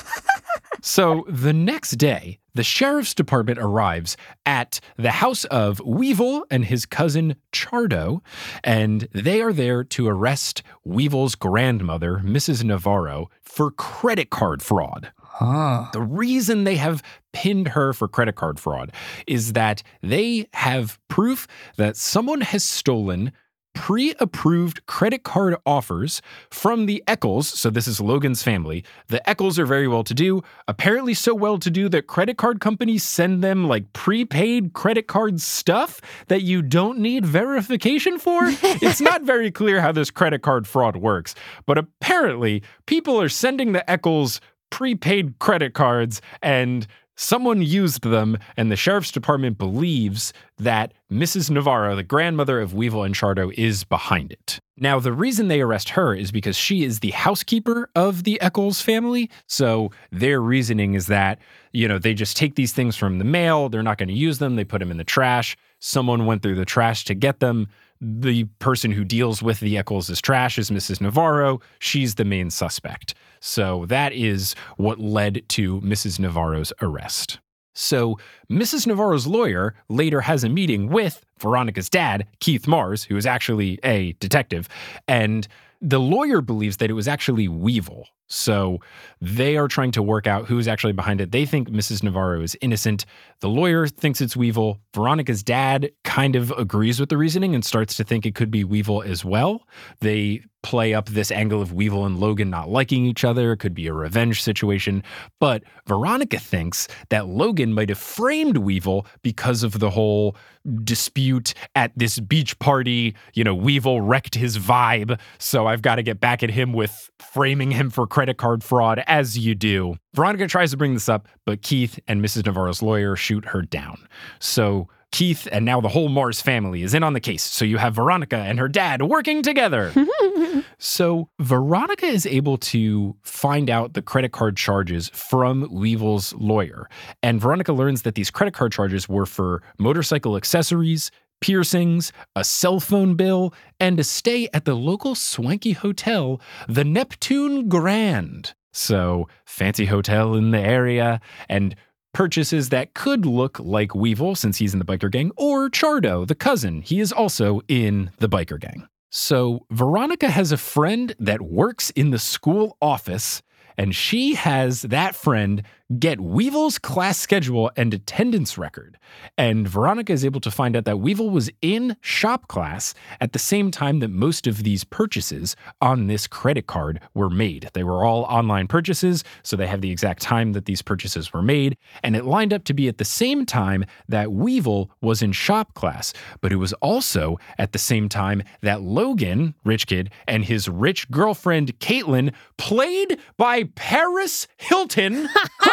So 0.83 1.25
the 1.29 1.53
next 1.53 1.93
day, 1.93 2.41
the 2.55 2.65
sheriff's 2.65 3.15
department 3.15 3.61
arrives 3.61 4.17
at 4.45 4.81
the 4.97 5.13
house 5.13 5.45
of 5.45 5.81
Weevil 5.81 6.45
and 6.51 6.65
his 6.65 6.87
cousin 6.87 7.37
Chardo, 7.53 8.21
and 8.65 9.09
they 9.13 9.41
are 9.41 9.53
there 9.53 9.85
to 9.85 10.09
arrest 10.09 10.65
Weevil's 10.85 11.37
grandmother, 11.37 12.21
Mrs. 12.25 12.65
Navarro, 12.65 13.31
for 13.41 13.71
credit 13.71 14.31
card 14.31 14.61
fraud. 14.61 15.13
Huh. 15.19 15.87
The 15.93 16.03
reason 16.03 16.65
they 16.65 16.77
have 16.77 17.03
pinned 17.33 17.69
her 17.69 17.93
for 17.93 18.09
credit 18.09 18.35
card 18.35 18.61
fraud 18.61 18.93
is 19.27 19.55
that 19.55 19.83
they 20.03 20.49
have 20.53 20.99
proof 21.09 21.47
that 21.77 21.97
someone 21.97 22.43
has 22.43 22.65
stolen 22.65 23.33
pre 23.75 24.15
approved 24.21 24.85
credit 24.87 25.23
card 25.23 25.57
offers 25.65 26.23
from 26.51 26.87
the 26.87 27.03
Echolls. 27.07 27.49
So, 27.49 27.71
this 27.71 27.87
is 27.87 28.01
Logan's 28.01 28.43
family. 28.43 28.85
The 29.09 29.27
Echolls 29.29 29.59
are 29.59 29.67
very 29.67 29.89
well 29.89 30.05
to 30.05 30.15
do, 30.15 30.43
apparently, 30.69 31.15
so 31.15 31.35
well 31.35 31.59
to 31.59 31.71
do 31.71 31.89
that 31.91 32.07
credit 32.07 32.37
card 32.37 32.61
companies 32.61 33.03
send 33.03 33.43
them 33.43 33.69
like 33.69 33.93
prepaid 33.93 34.73
credit 34.73 35.07
card 35.07 35.41
stuff 35.41 36.01
that 36.29 36.43
you 36.43 36.63
don't 36.63 36.99
need 36.99 37.27
verification 37.27 38.19
for. 38.19 38.41
it's 38.63 39.01
not 39.01 39.23
very 39.23 39.51
clear 39.51 39.81
how 39.81 39.93
this 39.93 40.11
credit 40.11 40.43
card 40.43 40.67
fraud 40.67 40.97
works, 40.97 41.35
but 41.67 41.79
apparently, 41.79 42.63
people 42.87 43.21
are 43.21 43.29
sending 43.29 43.73
the 43.73 43.89
Echolls 43.91 44.41
prepaid 44.73 45.39
credit 45.39 45.75
cards 45.75 46.21
and 46.43 46.87
someone 47.23 47.63
used 47.63 48.03
them 48.03 48.37
and 48.57 48.71
the 48.71 48.77
sheriff's 48.77 49.13
department 49.13 49.57
believes 49.57 50.33
that 50.59 50.93
Mrs. 51.11 51.51
Navarro, 51.51 51.95
the 51.95 52.03
grandmother 52.03 52.61
of 52.61 52.75
Weevil 52.75 53.05
and 53.05 53.15
Chardo, 53.15 53.53
is 53.55 53.85
behind 53.85 54.33
it. 54.33 54.59
Now, 54.77 54.99
the 54.99 55.13
reason 55.13 55.49
they 55.49 55.61
arrest 55.61 55.91
her 55.91 56.15
is 56.15 56.33
because 56.33 56.57
she 56.57 56.83
is 56.83 57.01
the 57.01 57.11
housekeeper 57.11 57.89
of 57.95 58.25
the 58.25 58.41
Echolls 58.41 58.81
family. 58.81 59.31
So 59.47 59.93
their 60.11 60.41
reasoning 60.41 60.95
is 60.95 61.07
that, 61.07 61.39
you 61.73 61.87
know, 61.87 61.99
they 61.99 62.15
just 62.15 62.37
take 62.37 62.57
these 62.57 62.73
things 62.73 62.97
from 62.97 63.19
the 63.19 63.25
mail, 63.25 63.69
they're 63.69 63.83
not 63.83 63.99
going 63.99 64.09
to 64.09 64.15
use 64.15 64.39
them, 64.39 64.57
they 64.57 64.65
put 64.65 64.81
them 64.81 64.91
in 64.91 64.97
the 64.97 65.05
trash. 65.05 65.57
Someone 65.79 66.27
went 66.27 66.43
through 66.43 66.57
the 66.57 66.65
trash 66.65 67.05
to 67.05 67.15
get 67.15 67.41
them. 67.41 67.69
The 68.01 68.45
person 68.59 68.91
who 68.91 69.05
deals 69.05 69.43
with 69.43 69.61
the 69.61 69.77
Echolls' 69.77 70.21
trash 70.21 70.59
is 70.59 70.71
Mrs. 70.71 71.01
Navarro. 71.01 71.61
She's 71.79 72.17
the 72.17 72.25
main 72.25 72.51
suspect. 72.51 73.15
So 73.45 73.87
that 73.87 74.13
is 74.13 74.55
what 74.77 75.01
led 75.01 75.43
to 75.49 75.81
Mrs. 75.81 76.21
Navarro's 76.21 76.73
arrest. 76.81 77.41
So 77.75 78.19
Mrs. 78.49 78.87
Navarro's 78.87 79.27
lawyer 79.27 79.75
later 79.89 80.21
has 80.21 80.45
a 80.45 80.49
meeting 80.49 80.89
with 80.89 81.25
Veronica's 81.43 81.91
dad, 81.91 82.27
Keith 82.41 82.67
Mars, 82.67 83.05
who 83.05 83.17
is 83.17 83.27
actually 83.27 83.79
a 83.85 84.13
detective, 84.15 84.69
and 85.07 85.47
the 85.83 86.01
lawyer 86.01 86.41
believes 86.41 86.77
that 86.79 86.91
it 86.91 86.95
was 86.95 87.09
actually 87.09 87.49
Weevil. 87.49 88.07
So 88.29 88.79
they 89.21 89.59
are 89.59 89.69
trying 89.69 89.91
to 89.93 90.03
work 90.03 90.27
out 90.27 90.47
who's 90.47 90.67
actually 90.67 90.95
behind 90.95 91.21
it. 91.21 91.33
They 91.33 91.45
think 91.45 91.69
Mrs. 91.69 92.03
Navarro 92.03 92.41
is 92.41 92.57
innocent. 92.63 93.05
The 93.41 93.49
lawyer 93.49 93.87
thinks 93.87 94.23
it's 94.23 94.35
Weevil. 94.35 94.79
Veronica's 94.95 95.43
dad 95.43 95.91
kind 96.05 96.35
of 96.35 96.51
agrees 96.53 96.99
with 96.99 97.11
the 97.11 97.19
reasoning 97.19 97.55
and 97.55 97.63
starts 97.63 97.95
to 97.97 98.05
think 98.05 98.25
it 98.25 98.35
could 98.35 98.51
be 98.51 98.65
Weevil 98.65 99.03
as 99.03 99.23
well. 99.23 99.67
They 100.01 100.45
play 100.63 100.95
up 100.95 101.09
this 101.11 101.31
angle 101.31 101.61
of 101.61 101.73
Weevil 101.73 102.07
and 102.07 102.21
Logan 102.21 102.49
not 102.49 102.71
liking 102.71 103.05
each 103.05 103.25
other. 103.25 103.53
It 103.53 103.59
could 103.59 103.75
be 103.75 103.89
a 103.89 103.93
revenge 103.93 104.41
situation. 104.43 105.03
But 105.41 105.65
Veronica 105.87 106.39
thinks 106.39 106.89
that 107.11 107.27
Logan 107.27 107.75
might 107.75 107.91
have 107.91 107.99
framed 107.99 108.57
Weevil 108.57 109.07
because 109.23 109.63
of 109.63 109.79
the 109.81 109.91
whole 109.91 110.37
dispute 110.85 111.55
at 111.75 111.93
this 111.97 112.19
beach 112.21 112.59
party. 112.59 113.15
You 113.35 113.45
know, 113.45 113.55
Weevil 113.55 114.01
wrecked 114.01 114.35
his 114.35 114.59
vibe. 114.59 115.19
So 115.39 115.67
I've 115.67 115.83
got 115.83 115.97
to 115.97 116.03
get 116.03 116.21
back 116.21 116.43
at 116.43 116.51
him 116.51 116.73
with 116.73 117.11
framing 117.19 117.71
him 117.71 117.91
for 117.91 118.07
credit 118.07 118.37
card 118.37 118.63
fraud, 118.63 119.03
as 119.07 119.39
you 119.39 119.55
do. 119.55 119.97
Veronica 120.15 120.47
tries 120.47 120.71
to 120.73 120.77
bring 120.77 120.95
this 120.95 121.09
up, 121.09 121.29
but 121.45 121.63
Keith 121.63 121.99
and 122.07 122.23
Mrs. 122.25 122.47
Navarro's 122.47 122.83
lawyer 122.83 123.17
shoot 123.17 123.47
her 123.47 123.63
down. 123.63 124.07
So 124.39 124.89
Keith 125.13 125.47
and 125.53 125.65
now 125.65 125.81
the 125.81 125.89
whole 125.89 126.09
Mars 126.09 126.41
family 126.41 126.83
is 126.83 126.95
in 126.95 127.03
on 127.03 127.13
the 127.13 127.21
case. 127.21 127.45
So 127.45 127.65
you 127.65 127.77
have 127.77 127.95
Veronica 127.95 128.37
and 128.37 128.59
her 128.59 128.69
dad 128.69 129.03
working 129.03 129.43
together. 129.43 129.93
so 130.79 131.29
Veronica 131.39 132.07
is 132.07 132.27
able 132.27 132.57
to 132.59 133.15
find 133.23 133.69
out 133.71 133.93
the 133.93 134.03
credit 134.03 134.33
card 134.33 134.57
charges 134.57 135.11
from 135.11 135.69
Weevil's 135.71 136.33
lawyer. 136.35 136.89
And 137.23 137.41
Veronica 137.41 137.73
learns 137.73 138.03
that 138.03 138.15
these 138.15 138.31
credit 138.31 138.55
card 138.55 138.73
charges 138.73 139.09
were 139.09 139.27
for 139.27 139.63
motorcycle 139.79 140.37
accessories, 140.37 141.11
piercings, 141.43 142.11
a 142.35 142.43
cell 142.43 142.81
phone 142.81 143.15
bill, 143.15 143.53
and 143.79 144.01
a 144.01 144.05
stay 144.05 144.49
at 144.55 144.65
the 144.65 144.75
local 144.75 145.15
swanky 145.15 145.73
hotel, 145.73 146.41
the 146.69 146.85
Neptune 146.85 147.69
Grand. 147.69 148.55
So, 148.73 149.29
fancy 149.45 149.85
hotel 149.85 150.35
in 150.35 150.51
the 150.51 150.59
area, 150.59 151.21
and 151.51 151.77
purchases 152.13 152.69
that 152.69 152.95
could 152.95 153.27
look 153.27 153.59
like 153.59 153.95
Weevil 153.95 154.35
since 154.35 154.59
he's 154.59 154.73
in 154.73 154.79
the 154.79 154.85
biker 154.85 155.11
gang, 155.11 155.33
or 155.37 155.69
Chardo, 155.69 156.27
the 156.27 156.35
cousin. 156.35 156.83
He 156.83 157.01
is 157.01 157.13
also 157.13 157.61
in 157.69 158.11
the 158.19 158.29
biker 158.29 158.61
gang. 158.61 158.87
So, 159.11 159.67
Veronica 159.71 160.31
has 160.31 160.53
a 160.53 160.57
friend 160.57 161.15
that 161.19 161.43
works 161.43 161.91
in 161.91 162.11
the 162.11 162.19
school 162.19 162.79
office, 162.81 163.43
and 163.77 163.95
she 163.95 164.35
has 164.35 164.83
that 164.83 165.15
friend 165.15 165.63
get 165.99 166.21
Weevil's 166.21 166.79
class 166.79 167.19
schedule 167.19 167.71
and 167.77 167.93
attendance 167.93 168.57
record. 168.57 168.99
And 169.37 169.69
Veronica 169.69 170.13
is 170.13 170.25
able 170.25 170.41
to 170.41 170.51
find 170.51 170.77
out 170.77 170.85
that 170.85 171.01
Weevil 171.01 171.31
was 171.31 171.51
in 171.61 171.97
shop 172.01 172.49
class 172.49 172.95
at 173.21 173.33
the 173.33 173.39
same 173.39 173.71
time 173.71 174.01
that 174.01 174.09
most 174.09 174.47
of 174.47 174.63
these 174.63 174.85
purchases 174.85 175.57
on 175.81 176.07
this 176.07 176.27
credit 176.27 176.67
card 176.67 177.01
were 177.15 177.31
made. 177.31 177.69
They 177.73 177.85
were 177.85 178.05
all 178.05 178.23
online 178.25 178.69
purchases, 178.69 179.25
so 179.43 179.57
they 179.57 179.67
have 179.67 179.81
the 179.81 179.91
exact 179.91 180.23
time 180.23 180.53
that 180.53 180.67
these 180.67 180.83
purchases 180.83 181.33
were 181.33 181.43
made. 181.43 181.77
And 182.03 182.17
it 182.17 182.25
lined 182.25 182.53
up 182.53 182.65
to 182.65 182.75
be 182.75 182.89
at 182.89 182.99
the 182.99 183.05
same 183.05 183.45
time 183.47 183.85
that 184.09 184.33
Weevil 184.33 184.91
was 185.01 185.23
in 185.23 185.33
shop 185.33 185.75
class, 185.75 186.13
but 186.41 186.53
it 186.53 186.57
was 186.57 186.73
also 186.75 187.39
at 187.59 187.73
the 187.73 187.79
same 187.79 188.09
time 188.09 188.43
that 188.63 188.83
Logan, 188.83 189.55
rich 189.65 189.87
kid, 189.87 190.11
and 190.27 190.45
his 190.45 190.69
rich 190.69 191.11
girlfriend, 191.11 191.79
Caitlin, 191.79 192.33
played 192.57 193.19
by 193.37 193.65
Paris 193.75 194.49
Hilton. 194.57 195.29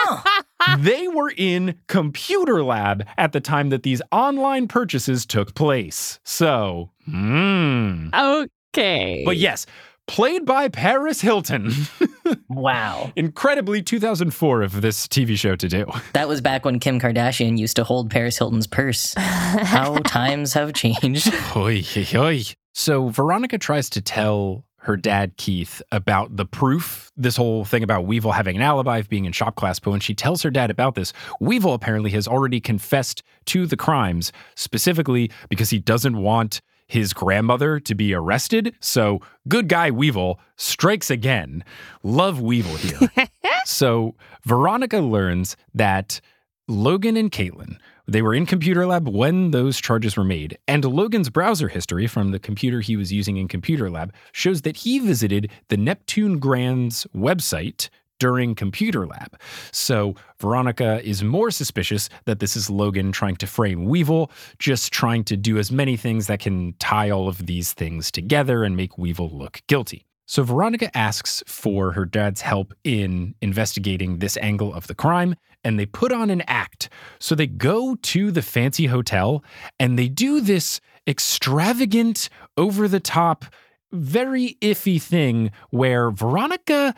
they 0.80 1.08
were 1.08 1.32
in 1.36 1.76
computer 1.88 2.64
lab 2.64 3.06
at 3.18 3.32
the 3.32 3.40
time 3.40 3.70
that 3.70 3.84
these 3.84 4.02
online 4.12 4.68
purchases 4.68 5.26
took 5.26 5.56
place. 5.56 6.20
So, 6.24 6.92
hmm. 7.06 8.10
Okay. 8.14 9.24
But 9.26 9.38
yes, 9.38 9.66
played 10.08 10.46
by 10.46 10.70
Paris 10.70 11.22
Hilton. 11.22 11.72
Wow. 12.50 13.12
Incredibly 13.16 13.82
2004 13.82 14.62
of 14.62 14.82
this 14.82 15.08
TV 15.08 15.38
show 15.38 15.56
to 15.56 15.68
do. 15.68 15.86
That 16.14 16.28
was 16.28 16.42
back 16.42 16.66
when 16.66 16.80
Kim 16.80 17.00
Kardashian 17.00 17.58
used 17.58 17.76
to 17.78 17.84
hold 17.84 18.10
Paris 18.10 18.38
Hilton's 18.38 18.68
purse. 18.68 19.14
How 19.16 19.98
times 20.06 20.54
have 20.54 20.74
changed. 20.74 21.34
Oy, 21.56 21.84
oy, 21.96 22.08
oy. 22.16 22.44
So 22.74 23.10
Veronica 23.10 23.58
tries 23.58 23.90
to 23.92 24.02
tell 24.02 24.66
her 24.82 24.96
dad 24.98 25.36
Keith 25.38 25.82
about 25.92 26.36
the 26.36 26.46
proof, 26.46 27.12
this 27.18 27.36
whole 27.36 27.66
thing 27.66 27.84
about 27.84 28.06
Weevil 28.06 28.32
having 28.32 28.56
an 28.56 28.62
alibi 28.62 28.98
of 28.98 29.10
being 29.10 29.26
in 29.26 29.32
shop 29.32 29.56
class. 29.56 29.80
But 29.80 29.92
when 29.92 30.00
she 30.00 30.16
tells 30.16 30.42
her 30.44 30.50
dad 30.50 30.72
about 30.72 30.96
this, 30.96 31.14
Weevil 31.40 31.74
apparently 31.74 32.12
has 32.12 32.28
already 32.28 32.62
confessed 32.62 33.24
to 33.46 33.66
the 33.66 33.78
crimes, 33.78 34.32
specifically 34.56 35.32
because 35.50 35.70
he 35.70 35.80
doesn't 35.80 36.18
want 36.18 36.62
his 36.88 37.14
grandmother 37.14 37.80
to 37.80 37.94
be 37.94 38.14
arrested. 38.14 38.76
So 38.80 39.22
good 39.48 39.68
guy 39.68 39.92
Weevil 39.92 40.40
strikes 40.56 41.12
again. 41.12 41.64
Love 42.02 42.42
Weevil 42.42 42.78
here. 42.78 43.28
so 43.66 44.16
Veronica 44.44 44.98
learns 44.98 45.56
that 45.74 46.20
Logan 46.68 47.16
and 47.16 47.32
Caitlin 47.32 47.78
they 48.10 48.22
were 48.22 48.34
in 48.34 48.46
computer 48.46 48.86
lab 48.86 49.08
when 49.08 49.52
those 49.52 49.80
charges 49.80 50.18
were 50.18 50.24
made, 50.24 50.58
and 50.68 50.84
Logan's 50.84 51.30
browser 51.30 51.68
history 51.68 52.08
from 52.08 52.32
the 52.32 52.40
computer 52.40 52.82
he 52.82 52.96
was 52.96 53.14
using 53.14 53.38
in 53.38 53.48
computer 53.48 53.90
lab 53.90 54.14
shows 54.32 54.64
that 54.64 54.78
he 54.78 55.00
visited 55.00 55.52
the 55.70 55.78
Neptune 55.78 56.40
Grand's 56.40 57.06
website 57.16 57.90
during 58.20 58.54
computer 58.54 59.08
lab. 59.08 59.40
So 59.72 60.16
Veronica 60.40 61.02
is 61.08 61.24
more 61.24 61.52
suspicious 61.52 62.10
that 62.26 62.40
this 62.40 62.56
is 62.56 62.70
Logan 62.70 63.12
trying 63.12 63.38
to 63.38 63.48
frame 63.48 63.86
Weevil, 63.86 64.32
just 64.60 64.92
trying 64.92 65.24
to 65.26 65.38
do 65.38 65.58
as 65.58 65.72
many 65.72 65.96
things 65.96 66.28
that 66.28 66.40
can 66.40 66.74
tie 66.80 67.10
all 67.10 67.30
of 67.30 67.46
these 67.46 67.74
things 67.74 68.12
together 68.12 68.64
and 68.64 68.76
make 68.76 68.98
Weevil 68.98 69.30
look 69.30 69.62
guilty. 69.68 70.06
So 70.26 70.44
Veronica 70.44 70.96
asks 70.96 71.42
for 71.48 71.94
her 71.94 72.06
dad's 72.06 72.42
help 72.42 72.74
in 72.84 73.34
investigating 73.42 74.20
this 74.20 74.38
angle 74.38 74.74
of 74.74 74.86
the 74.86 74.94
crime, 74.94 75.36
and 75.64 75.80
they 75.80 75.86
put 75.86 76.12
on 76.12 76.30
an 76.30 76.42
act. 76.48 76.90
So 77.20 77.36
they 77.36 77.48
go 77.48 77.96
to 77.96 78.32
the 78.32 78.42
fancy 78.42 78.86
hotel 78.88 79.44
and 79.80 79.98
they 79.98 80.08
do 80.08 80.42
this 80.42 80.80
extravagant, 81.08 82.30
over 82.58 82.88
the 82.88 83.00
top, 83.00 83.46
very 83.92 84.58
iffy 84.62 85.02
thing 85.02 85.52
where 85.72 86.12
Veronica 86.12 86.94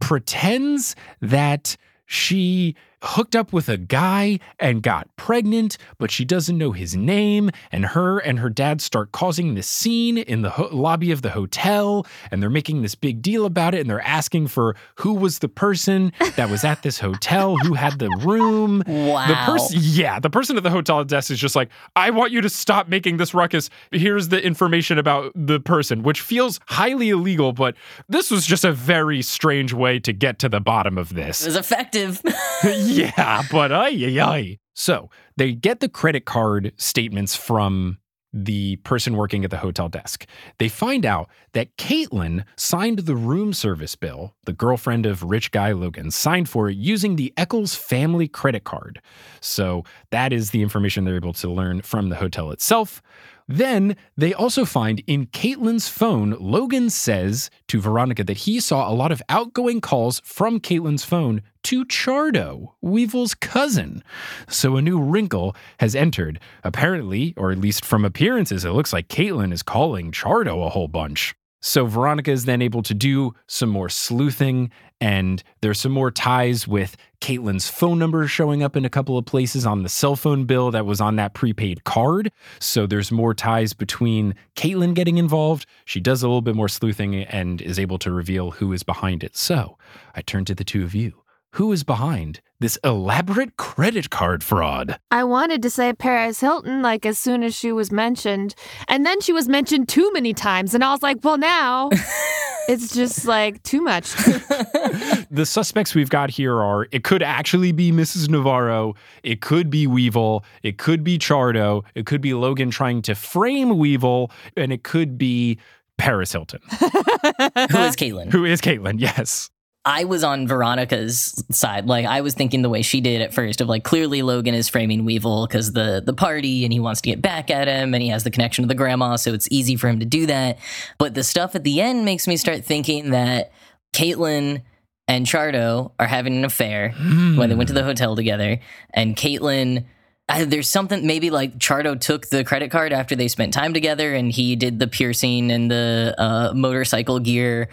pretends 0.00 0.96
that 1.20 1.76
she 2.06 2.74
hooked 3.02 3.36
up 3.36 3.52
with 3.52 3.68
a 3.68 3.76
guy 3.76 4.38
and 4.58 4.82
got 4.82 5.08
pregnant, 5.16 5.78
but 5.98 6.10
she 6.10 6.24
doesn't 6.24 6.58
know 6.58 6.72
his 6.72 6.96
name. 6.96 7.50
And 7.70 7.86
her 7.86 8.18
and 8.18 8.38
her 8.38 8.50
dad 8.50 8.80
start 8.80 9.12
causing 9.12 9.54
this 9.54 9.66
scene 9.66 10.18
in 10.18 10.42
the 10.42 10.50
ho- 10.50 10.68
lobby 10.72 11.10
of 11.12 11.22
the 11.22 11.30
hotel. 11.30 12.06
And 12.30 12.42
they're 12.42 12.50
making 12.50 12.82
this 12.82 12.94
big 12.94 13.22
deal 13.22 13.46
about 13.46 13.74
it. 13.74 13.80
And 13.80 13.90
they're 13.90 14.00
asking 14.00 14.48
for 14.48 14.76
who 14.96 15.14
was 15.14 15.38
the 15.38 15.48
person 15.48 16.12
that 16.36 16.50
was 16.50 16.64
at 16.64 16.82
this 16.82 16.98
hotel, 16.98 17.56
who 17.56 17.74
had 17.74 17.98
the 17.98 18.10
room. 18.22 18.82
Wow. 18.98 19.26
The 19.28 19.52
person, 19.52 19.78
yeah, 19.80 20.18
the 20.18 20.28
person 20.30 20.56
at 20.56 20.62
the 20.62 20.70
hotel 20.70 21.02
desk 21.04 21.30
is 21.30 21.38
just 21.38 21.54
like, 21.54 21.68
I 21.94 22.10
want 22.10 22.32
you 22.32 22.40
to 22.40 22.48
stop 22.48 22.88
making 22.88 23.16
this 23.16 23.32
ruckus. 23.32 23.70
Here's 23.92 24.28
the 24.28 24.42
information 24.44 24.98
about 24.98 25.32
the 25.34 25.60
person, 25.60 26.02
which 26.02 26.20
feels 26.20 26.58
highly 26.66 27.10
illegal, 27.10 27.52
but 27.52 27.76
this 28.08 28.30
was 28.30 28.44
just 28.44 28.64
a 28.64 28.72
very 28.72 29.22
strange 29.22 29.72
way 29.72 29.98
to 30.00 30.12
get 30.12 30.38
to 30.40 30.48
the 30.48 30.60
bottom 30.60 30.98
of 30.98 31.14
this. 31.14 31.42
It 31.42 31.48
was 31.48 31.56
effective. 31.56 32.20
yeah, 33.16 33.42
but 33.50 33.72
ay. 33.72 34.58
So 34.74 35.10
they 35.36 35.52
get 35.52 35.80
the 35.80 35.88
credit 35.88 36.24
card 36.24 36.72
statements 36.76 37.34
from 37.34 37.98
the 38.32 38.76
person 38.76 39.16
working 39.16 39.44
at 39.44 39.50
the 39.50 39.56
hotel 39.56 39.88
desk. 39.88 40.26
They 40.58 40.68
find 40.68 41.06
out 41.06 41.30
that 41.52 41.76
Caitlin 41.76 42.44
signed 42.56 43.00
the 43.00 43.16
room 43.16 43.52
service 43.52 43.96
bill, 43.96 44.34
the 44.44 44.52
girlfriend 44.52 45.06
of 45.06 45.22
rich 45.22 45.50
guy 45.50 45.72
Logan, 45.72 46.10
signed 46.10 46.48
for 46.48 46.68
it 46.68 46.76
using 46.76 47.16
the 47.16 47.32
Echolls 47.36 47.74
family 47.74 48.28
credit 48.28 48.64
card. 48.64 49.00
So 49.40 49.84
that 50.10 50.32
is 50.32 50.50
the 50.50 50.62
information 50.62 51.04
they're 51.04 51.16
able 51.16 51.32
to 51.34 51.50
learn 51.50 51.80
from 51.82 52.10
the 52.10 52.16
hotel 52.16 52.50
itself. 52.50 53.00
Then 53.48 53.96
they 54.16 54.34
also 54.34 54.66
find 54.66 55.02
in 55.06 55.26
Caitlin's 55.28 55.88
phone, 55.88 56.36
Logan 56.38 56.90
says 56.90 57.50
to 57.68 57.80
Veronica 57.80 58.22
that 58.24 58.36
he 58.38 58.60
saw 58.60 58.90
a 58.90 58.94
lot 58.94 59.10
of 59.10 59.22
outgoing 59.30 59.80
calls 59.80 60.20
from 60.24 60.60
Caitlin's 60.60 61.04
phone 61.04 61.40
to 61.64 61.86
Chardo, 61.86 62.74
Weevil's 62.82 63.34
cousin. 63.34 64.04
So 64.48 64.76
a 64.76 64.82
new 64.82 65.00
wrinkle 65.00 65.56
has 65.80 65.96
entered. 65.96 66.40
Apparently, 66.62 67.32
or 67.36 67.50
at 67.50 67.58
least 67.58 67.84
from 67.84 68.04
appearances, 68.04 68.64
it 68.66 68.70
looks 68.70 68.92
like 68.92 69.08
Caitlin 69.08 69.52
is 69.52 69.62
calling 69.62 70.12
Chardo 70.12 70.64
a 70.64 70.70
whole 70.70 70.88
bunch. 70.88 71.34
So 71.60 71.86
Veronica 71.86 72.30
is 72.30 72.44
then 72.44 72.62
able 72.62 72.82
to 72.84 72.94
do 72.94 73.34
some 73.46 73.68
more 73.68 73.88
sleuthing, 73.88 74.70
and 75.00 75.42
there's 75.60 75.80
some 75.80 75.92
more 75.92 76.10
ties 76.10 76.68
with 76.68 76.96
Caitlin's 77.20 77.68
phone 77.68 77.98
number 77.98 78.26
showing 78.28 78.62
up 78.62 78.76
in 78.76 78.84
a 78.84 78.90
couple 78.90 79.18
of 79.18 79.26
places 79.26 79.66
on 79.66 79.82
the 79.82 79.88
cell 79.88 80.14
phone 80.14 80.44
bill 80.44 80.70
that 80.70 80.86
was 80.86 81.00
on 81.00 81.16
that 81.16 81.34
prepaid 81.34 81.82
card. 81.84 82.30
So 82.60 82.86
there's 82.86 83.10
more 83.10 83.34
ties 83.34 83.72
between 83.72 84.34
Caitlin 84.54 84.94
getting 84.94 85.18
involved. 85.18 85.66
She 85.84 86.00
does 86.00 86.22
a 86.22 86.28
little 86.28 86.42
bit 86.42 86.54
more 86.54 86.68
sleuthing 86.68 87.16
and 87.16 87.60
is 87.60 87.78
able 87.78 87.98
to 87.98 88.12
reveal 88.12 88.52
who 88.52 88.72
is 88.72 88.84
behind 88.84 89.24
it. 89.24 89.36
So 89.36 89.76
I 90.14 90.22
turn 90.22 90.44
to 90.46 90.54
the 90.54 90.64
two 90.64 90.84
of 90.84 90.94
you. 90.94 91.22
Who 91.52 91.72
is 91.72 91.82
behind 91.82 92.40
this 92.60 92.78
elaborate 92.84 93.56
credit 93.56 94.10
card 94.10 94.44
fraud? 94.44 94.98
I 95.10 95.24
wanted 95.24 95.62
to 95.62 95.70
say 95.70 95.92
Paris 95.92 96.40
Hilton 96.40 96.82
like 96.82 97.06
as 97.06 97.18
soon 97.18 97.42
as 97.42 97.54
she 97.54 97.72
was 97.72 97.90
mentioned. 97.90 98.54
And 98.86 99.06
then 99.06 99.20
she 99.20 99.32
was 99.32 99.48
mentioned 99.48 99.88
too 99.88 100.12
many 100.12 100.34
times. 100.34 100.74
And 100.74 100.84
I 100.84 100.90
was 100.92 101.02
like, 101.02 101.18
well, 101.22 101.38
now 101.38 101.88
it's 102.68 102.94
just 102.94 103.24
like 103.24 103.62
too 103.62 103.80
much. 103.80 104.12
the 105.30 105.44
suspects 105.46 105.94
we've 105.94 106.10
got 106.10 106.30
here 106.30 106.60
are 106.60 106.86
it 106.92 107.02
could 107.02 107.22
actually 107.22 107.72
be 107.72 107.92
Mrs. 107.92 108.28
Navarro, 108.28 108.94
it 109.22 109.40
could 109.40 109.70
be 109.70 109.86
Weevil, 109.86 110.44
it 110.62 110.76
could 110.76 111.02
be 111.02 111.18
Chardo, 111.18 111.82
it 111.94 112.04
could 112.04 112.20
be 112.20 112.34
Logan 112.34 112.70
trying 112.70 113.00
to 113.02 113.14
frame 113.14 113.78
Weevil, 113.78 114.30
and 114.56 114.70
it 114.72 114.82
could 114.84 115.16
be 115.16 115.58
Paris 115.96 116.30
Hilton, 116.32 116.60
Who 116.70 117.78
is 117.78 117.96
Caitlin? 117.96 118.30
who 118.30 118.44
is 118.44 118.60
Caitlin, 118.60 119.00
yes. 119.00 119.50
I 119.88 120.04
was 120.04 120.22
on 120.22 120.46
Veronica's 120.46 121.42
side. 121.50 121.86
Like 121.86 122.04
I 122.04 122.20
was 122.20 122.34
thinking 122.34 122.60
the 122.60 122.68
way 122.68 122.82
she 122.82 123.00
did 123.00 123.22
at 123.22 123.32
first 123.32 123.62
of 123.62 123.68
like 123.68 123.84
clearly 123.84 124.20
Logan 124.20 124.54
is 124.54 124.68
framing 124.68 125.06
Weevil 125.06 125.46
because 125.46 125.72
the 125.72 126.02
the 126.04 126.12
party 126.12 126.64
and 126.64 126.72
he 126.74 126.78
wants 126.78 127.00
to 127.00 127.08
get 127.08 127.22
back 127.22 127.50
at 127.50 127.68
him 127.68 127.94
and 127.94 128.02
he 128.02 128.10
has 128.10 128.22
the 128.22 128.30
connection 128.30 128.64
to 128.64 128.68
the 128.68 128.74
grandma, 128.74 129.16
so 129.16 129.32
it's 129.32 129.48
easy 129.50 129.76
for 129.76 129.88
him 129.88 129.98
to 130.00 130.04
do 130.04 130.26
that. 130.26 130.58
But 130.98 131.14
the 131.14 131.24
stuff 131.24 131.54
at 131.54 131.64
the 131.64 131.80
end 131.80 132.04
makes 132.04 132.28
me 132.28 132.36
start 132.36 132.66
thinking 132.66 133.12
that 133.12 133.50
Caitlin 133.94 134.60
and 135.08 135.24
Chardo 135.24 135.92
are 135.98 136.06
having 136.06 136.36
an 136.36 136.44
affair 136.44 136.90
when 137.38 137.48
they 137.48 137.54
went 137.54 137.68
to 137.68 137.74
the 137.74 137.82
hotel 137.82 138.14
together, 138.14 138.60
and 138.92 139.16
Caitlin. 139.16 139.86
I, 140.30 140.44
there's 140.44 140.68
something 140.68 141.06
maybe 141.06 141.30
like 141.30 141.56
Chardo 141.56 141.98
took 141.98 142.28
the 142.28 142.44
credit 142.44 142.70
card 142.70 142.92
after 142.92 143.16
they 143.16 143.28
spent 143.28 143.54
time 143.54 143.72
together 143.72 144.12
and 144.12 144.30
he 144.30 144.56
did 144.56 144.78
the 144.78 144.86
piercing 144.86 145.50
and 145.50 145.70
the 145.70 146.14
uh, 146.18 146.52
motorcycle 146.54 147.18
gear, 147.18 147.70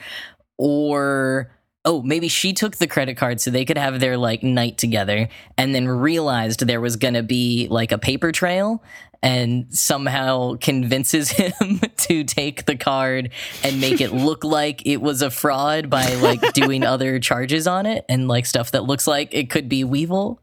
or 0.57 1.51
oh, 1.85 2.01
maybe 2.01 2.27
she 2.27 2.51
took 2.51 2.77
the 2.77 2.87
credit 2.87 3.15
card 3.15 3.39
so 3.39 3.51
they 3.51 3.63
could 3.63 3.77
have 3.77 3.99
their 3.99 4.17
like 4.17 4.43
night 4.43 4.77
together 4.77 5.29
and 5.57 5.73
then 5.73 5.87
realized 5.87 6.65
there 6.65 6.81
was 6.81 6.95
going 6.95 7.13
to 7.13 7.23
be 7.23 7.67
like 7.69 7.91
a 7.91 7.97
paper 7.97 8.31
trail 8.31 8.83
and 9.21 9.73
somehow 9.73 10.55
convinces 10.59 11.29
him 11.31 11.79
to 11.97 12.23
take 12.23 12.65
the 12.65 12.75
card 12.75 13.31
and 13.63 13.79
make 13.79 14.01
it 14.01 14.11
look 14.13 14.43
like 14.43 14.85
it 14.85 14.97
was 14.97 15.21
a 15.21 15.31
fraud 15.31 15.89
by 15.89 16.15
like 16.15 16.41
doing 16.53 16.83
other 16.83 17.19
charges 17.19 17.67
on 17.67 17.85
it 17.85 18.03
and 18.09 18.27
like 18.27 18.45
stuff 18.45 18.71
that 18.71 18.83
looks 18.83 19.07
like 19.07 19.33
it 19.33 19.49
could 19.49 19.69
be 19.69 19.83
Weevil. 19.83 20.41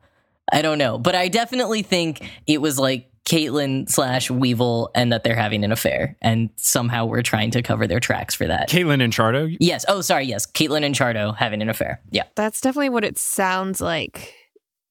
I 0.53 0.63
don't 0.63 0.79
know, 0.79 0.99
but 0.99 1.15
I 1.15 1.29
definitely 1.29 1.83
think 1.83 2.29
it 2.47 2.61
was 2.61 2.79
like 2.79 3.12
Caitlin 3.25 3.89
slash 3.89 4.31
Weevil 4.31 4.91
and 4.95 5.13
that 5.13 5.23
they're 5.25 5.37
having 5.37 5.65
an 5.65 5.73
affair. 5.73 6.17
And 6.21 6.51
somehow 6.57 7.07
we're 7.07 7.23
trying 7.23 7.51
to 7.53 7.63
cover 7.63 7.87
their 7.87 8.01
tracks 8.01 8.35
for 8.35 8.47
that. 8.47 8.69
Caitlin 8.69 9.03
and 9.03 9.13
Chardo. 9.13 9.57
yes. 9.61 9.85
Oh, 9.89 10.01
sorry. 10.01 10.25
Yes. 10.25 10.47
Caitlin 10.47 10.85
and 10.85 10.95
Chardo 10.95 11.37
having 11.37 11.63
an 11.63 11.69
affair. 11.69 12.01
Yeah. 12.11 12.25
That's 12.35 12.61
definitely 12.61 12.91
what 12.91 13.05
it 13.05 13.19
sounds 13.19 13.81
like 13.81 14.35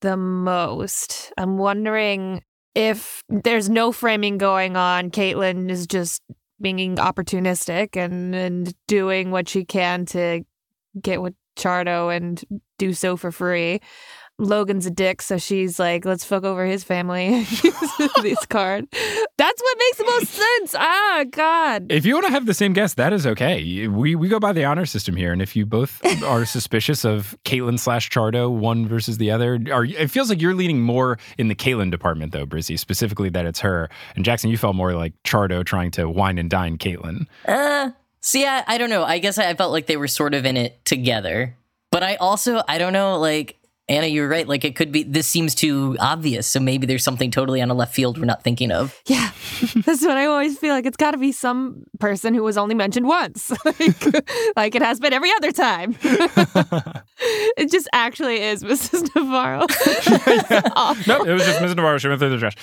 the 0.02 0.18
most. 0.18 1.32
I'm 1.38 1.58
wondering 1.58 2.44
if 2.74 3.24
there's 3.30 3.70
no 3.70 3.92
framing 3.92 4.38
going 4.38 4.78
on. 4.78 5.12
Caitlin 5.12 5.70
is 5.70 5.86
just 5.86 6.22
being 6.60 6.96
opportunistic 6.98 7.96
and, 7.98 8.34
and 8.34 8.74
doing 8.88 9.32
what 9.32 9.50
she 9.50 9.66
can 9.66 10.06
to 10.06 10.44
get 11.02 11.22
with 11.22 11.34
Chardo 11.58 12.16
and 12.16 12.42
do 12.78 12.94
so 12.94 13.18
for 13.18 13.32
free. 13.32 13.82
Logan's 14.42 14.88
a 14.88 14.92
dick, 14.92 15.22
so 15.22 15.38
she's 15.38 15.80
like, 15.80 16.04
let's 16.04 16.26
fuck 16.26 16.44
over 16.44 16.66
his 16.66 16.84
family. 16.84 17.44
this 18.22 18.44
card. 18.48 18.88
That's 18.92 19.62
what 19.62 19.78
makes 19.78 19.98
the 19.98 20.04
most 20.04 20.30
sense. 20.30 20.76
Ah, 20.78 21.26
God. 21.30 21.92
If 21.92 22.06
you 22.06 22.16
want 22.16 22.26
to 22.26 22.32
have 22.32 22.48
the 22.48 22.54
same 22.54 22.74
guess, 22.74 22.96
that 22.96 23.14
is 23.14 23.28
okay. 23.28 23.88
We 23.88 24.16
we 24.16 24.28
go 24.28 24.39
by 24.39 24.52
the 24.52 24.66
honor 24.66 24.86
system 24.86 25.16
here, 25.16 25.32
and 25.32 25.42
if 25.42 25.56
you 25.56 25.66
both 25.66 26.04
are 26.24 26.46
suspicious 26.46 27.06
of 27.06 27.38
Caitlin 27.46 27.80
slash 27.80 28.10
Chardo, 28.10 28.52
one 28.52 28.88
versus 28.88 29.20
the 29.20 29.30
other, 29.30 29.60
are 29.72 29.86
it 29.86 30.10
feels 30.10 30.30
like 30.30 30.42
you're 30.42 30.56
leaning 30.56 30.82
more 30.82 31.20
in 31.38 31.48
the 31.48 31.56
Caitlin 31.56 31.92
department 31.92 32.32
though, 32.32 32.46
Brizzy, 32.46 32.78
specifically 32.78 33.30
that 33.30 33.46
it's 33.46 33.60
her. 33.60 33.89
And 34.16 34.26
Jackson, 34.26 34.50
you 34.50 34.58
felt 34.58 34.76
more 34.76 34.94
like 34.94 35.14
Chardo 35.24 35.64
trying 35.64 35.92
to 35.92 36.10
wine 36.10 36.39
and 36.39 36.50
dine 36.50 36.80
Caitlin. 36.80 37.28
Uh, 37.48 37.92
see, 38.22 38.46
I, 38.46 38.64
I 38.68 38.78
don't 38.80 38.89
know. 38.89 39.04
I 39.04 39.20
guess 39.20 39.38
I 39.38 39.54
felt 39.54 39.72
like 39.72 39.86
they 39.86 39.98
were 39.98 40.08
sort 40.08 40.34
of 40.34 40.46
in 40.46 40.58
it 40.58 40.84
together. 40.84 41.56
But 41.92 42.04
I 42.04 42.16
also, 42.16 42.64
I 42.68 42.78
don't 42.78 42.94
know, 42.94 43.20
like, 43.20 43.58
Anna, 43.92 44.08
you're 44.08 44.30
right. 44.30 44.48
Like, 44.48 44.64
it 44.64 44.78
could 44.78 44.89
be, 44.94 45.04
this 45.04 45.28
seems 45.28 45.54
too 45.54 45.98
obvious. 46.00 46.48
So 46.48 46.62
maybe 46.62 46.88
there's 46.88 47.04
something 47.04 47.30
totally 47.30 47.62
on 47.62 47.70
a 47.70 47.74
left 47.74 47.94
field 47.94 48.18
we're 48.18 48.24
not 48.24 48.42
thinking 48.42 48.72
of. 48.72 48.98
Yeah, 49.06 49.32
that's 49.86 50.02
what 50.02 50.16
I 50.16 50.28
always 50.28 50.58
feel 50.58 50.74
like. 50.74 50.86
It's 50.86 50.96
got 50.96 51.12
to 51.12 51.18
be 51.18 51.34
some 51.34 51.84
person 52.00 52.34
who 52.34 52.42
was 52.42 52.58
only 52.58 52.74
mentioned 52.74 53.06
once, 53.06 53.52
like, 53.66 54.56
like 54.56 54.76
it 54.76 54.82
has 54.82 55.02
been 55.02 55.12
every 55.12 55.30
other 55.34 55.52
time. 55.52 55.98
it 56.04 57.70
just 57.70 57.89
actually 57.92 58.42
is 58.42 58.64
Mrs. 58.64 59.14
Navarro. 59.14 59.66
Nope, 61.06 61.28
it 61.28 61.34
was 61.34 61.44
just 61.44 61.60
Mrs. 61.60 61.76
Navarro. 61.76 61.98
She 61.98 62.08
went 62.08 62.20
through 62.20 62.38
the 62.38 62.38
trash. 62.38 62.56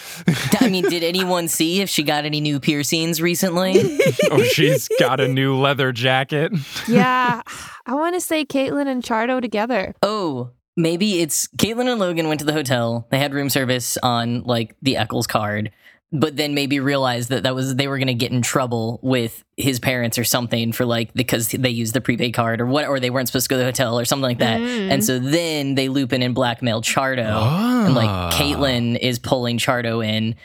I 0.62 0.70
mean, 0.70 0.84
did 0.84 1.04
anyone 1.04 1.48
see 1.48 1.82
if 1.82 1.90
she 1.90 2.04
got 2.04 2.24
any 2.24 2.40
new 2.40 2.58
piercings 2.58 3.20
recently? 3.20 3.98
oh, 4.30 4.42
she's 4.44 4.88
got 4.98 5.20
a 5.20 5.28
new 5.28 5.56
leather 5.56 5.92
jacket. 5.92 6.52
yeah, 6.88 7.42
I 7.86 7.92
want 7.92 8.14
to 8.14 8.20
say 8.22 8.46
Caitlin 8.46 8.86
and 8.86 9.02
Chardo 9.02 9.42
together. 9.42 9.94
Oh, 10.02 10.52
maybe 10.78 11.20
it's 11.20 11.48
Caitlin 11.58 11.90
and 11.90 12.00
Logan 12.00 12.28
went 12.28 12.40
to 12.40 12.46
the 12.46 12.52
hotel. 12.54 13.06
They 13.10 13.18
had 13.18 13.34
room 13.34 13.50
service 13.50 13.98
on 14.02 14.44
like 14.44 14.76
the 14.80 14.96
Echolls 14.96 15.26
card, 15.26 15.72
but 16.12 16.36
then 16.36 16.54
maybe 16.54 16.80
realized 16.80 17.28
that 17.28 17.42
that 17.42 17.54
was 17.54 17.74
they 17.74 17.88
were 17.88 17.98
going 17.98 18.06
to 18.06 18.14
get 18.14 18.32
in 18.32 18.40
trouble 18.40 18.98
with 19.02 19.44
his 19.56 19.78
parents 19.80 20.18
or 20.18 20.24
something 20.24 20.72
for 20.72 20.86
like 20.86 21.12
because 21.12 21.48
they 21.48 21.68
used 21.68 21.94
the 21.94 22.00
prepaid 22.00 22.32
card 22.32 22.60
or 22.62 22.66
what, 22.66 22.86
or 22.86 23.00
they 23.00 23.10
weren't 23.10 23.28
supposed 23.28 23.46
to 23.46 23.50
go 23.50 23.56
to 23.56 23.58
the 23.58 23.64
hotel 23.66 23.98
or 23.98 24.06
something 24.06 24.22
like 24.22 24.38
that. 24.38 24.60
Mm. 24.60 24.90
And 24.92 25.04
so 25.04 25.18
then 25.18 25.74
they 25.74 25.88
loop 25.90 26.12
in 26.12 26.22
and 26.22 26.34
blackmail 26.34 26.80
Chardo, 26.80 27.42
and 27.84 27.94
like 27.94 28.08
Ah. 28.08 28.30
Caitlin 28.32 28.98
is 28.98 29.18
pulling 29.18 29.58
Chardo 29.58 30.06
in. 30.06 30.36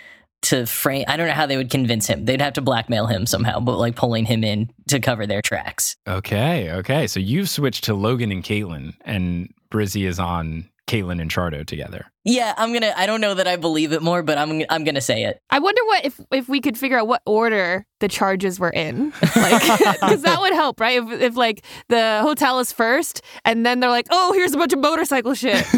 To 0.47 0.65
frame, 0.65 1.05
I 1.07 1.15
don't 1.15 1.27
know 1.27 1.33
how 1.33 1.45
they 1.45 1.55
would 1.55 1.69
convince 1.69 2.05
him. 2.05 2.25
They'd 2.25 2.41
have 2.41 2.51
to 2.55 2.61
blackmail 2.61 3.07
him 3.07 3.25
somehow, 3.25 3.61
but 3.61 3.77
like 3.77 3.95
pulling 3.95 4.25
him 4.25 4.43
in 4.43 4.69
to 4.89 4.99
cover 4.99 5.25
their 5.25 5.41
tracks. 5.41 5.95
Okay, 6.05 6.69
okay. 6.69 7.07
So 7.07 7.21
you've 7.21 7.47
switched 7.47 7.85
to 7.85 7.93
Logan 7.93 8.29
and 8.29 8.43
Caitlin, 8.43 8.93
and 9.05 9.53
Brizzy 9.73 10.07
is 10.07 10.19
on 10.19 10.69
Caitlin 10.87 11.19
and 11.19 11.31
Chardo 11.31 11.65
together. 11.65 12.05
Yeah, 12.23 12.53
I'm 12.57 12.71
gonna. 12.73 12.93
I 12.95 13.05
don't 13.05 13.21
know 13.21 13.33
that 13.33 13.47
I 13.47 13.55
believe 13.55 13.93
it 13.93 14.01
more, 14.01 14.21
but 14.21 14.37
I'm. 14.37 14.63
I'm 14.69 14.83
gonna 14.83 15.01
say 15.01 15.23
it. 15.23 15.39
I 15.49 15.59
wonder 15.59 15.81
what 15.85 16.05
if 16.05 16.19
if 16.31 16.47
we 16.47 16.61
could 16.61 16.77
figure 16.77 16.99
out 16.99 17.07
what 17.07 17.21
order 17.25 17.85
the 17.99 18.07
charges 18.07 18.59
were 18.59 18.69
in, 18.69 19.11
like 19.35 19.61
because 19.79 20.21
that 20.21 20.37
would 20.39 20.53
help, 20.53 20.79
right? 20.79 21.01
If, 21.01 21.21
if 21.21 21.35
like 21.35 21.65
the 21.89 22.19
hotel 22.21 22.59
is 22.59 22.71
first, 22.71 23.21
and 23.45 23.65
then 23.65 23.79
they're 23.79 23.89
like, 23.89 24.07
oh, 24.11 24.33
here's 24.33 24.53
a 24.53 24.57
bunch 24.57 24.73
of 24.73 24.79
motorcycle 24.79 25.33
shit. 25.33 25.65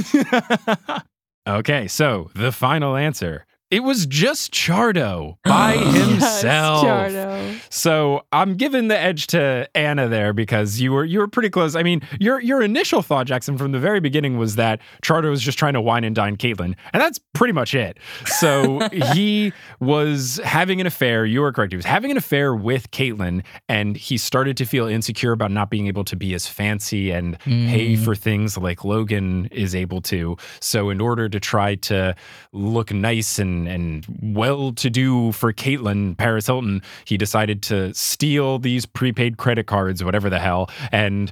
Okay, 1.48 1.88
so 1.88 2.32
the 2.34 2.52
final 2.52 2.96
answer. 2.96 3.46
It 3.72 3.84
was 3.84 4.06
just 4.06 4.54
Chardo 4.54 5.38
by 5.44 5.74
Yes, 5.74 5.96
himself. 5.96 6.86
Chardo. 6.86 7.60
So 7.72 8.22
I'm 8.32 8.56
giving 8.56 8.90
the 8.90 8.98
edge 8.98 9.28
to 9.28 9.68
Anna 9.74 10.08
there 10.08 10.34
because 10.34 10.80
you 10.80 10.92
were 10.92 11.04
you 11.04 11.20
were 11.20 11.28
pretty 11.28 11.50
close. 11.50 11.76
I 11.76 11.82
mean, 11.82 12.02
your 12.20 12.40
your 12.40 12.62
initial 12.62 13.02
thought, 13.02 13.26
Jackson, 13.26 13.58
from 13.58 13.72
the 13.72 13.80
very 13.80 14.00
beginning 14.00 14.38
was 14.38 14.56
that 14.56 14.82
Chardo 15.04 15.30
was 15.32 15.42
just 15.42 15.58
trying 15.58 15.74
to 15.74 15.82
wine 15.82 16.04
and 16.04 16.16
dine 16.16 16.38
Caitlin, 16.38 16.76
and 16.94 17.02
that's 17.02 17.20
pretty 17.34 17.54
much 17.54 17.74
it. 17.74 17.98
So 18.26 18.88
he 19.14 19.52
was 19.80 20.40
having 20.44 20.80
an 20.80 20.88
affair. 20.88 21.26
You 21.26 21.42
were 21.42 21.52
correct. 21.52 21.74
He 21.74 21.78
was 21.78 21.86
having 21.86 22.12
an 22.12 22.18
affair 22.18 22.54
with 22.54 22.92
Caitlin, 22.92 23.44
and 23.68 23.98
he 23.98 24.18
started 24.18 24.58
to 24.58 24.66
feel 24.66 24.86
insecure 24.86 25.32
about 25.32 25.52
not 25.52 25.72
being 25.72 25.88
able 25.88 26.04
to 26.06 26.16
be 26.16 26.36
as 26.36 26.48
fancy 26.48 27.10
and 27.10 27.40
pay 27.40 27.96
mm. 27.96 28.06
for 28.06 28.16
things 28.16 28.58
like 28.58 28.86
Logan 28.86 29.48
is 29.52 29.74
able 29.74 30.02
to. 30.04 30.38
So 30.60 30.92
in 30.92 31.02
order 31.02 31.28
to 31.30 31.40
try 31.40 31.76
to 31.76 32.16
look 32.52 32.92
nice 32.92 33.40
and 33.40 33.55
and 33.68 34.06
well 34.22 34.74
to 34.74 34.90
do 34.90 35.32
for 35.32 35.54
Caitlin 35.54 36.18
Paris 36.18 36.48
Hilton, 36.48 36.82
he 37.06 37.18
decided 37.18 37.62
to 37.64 37.94
steal 37.94 38.60
these 38.60 38.86
prepaid 38.86 39.38
credit 39.38 39.68
cards, 39.68 40.04
whatever 40.04 40.30
the 40.30 40.40
hell, 40.40 40.70
and 40.92 41.32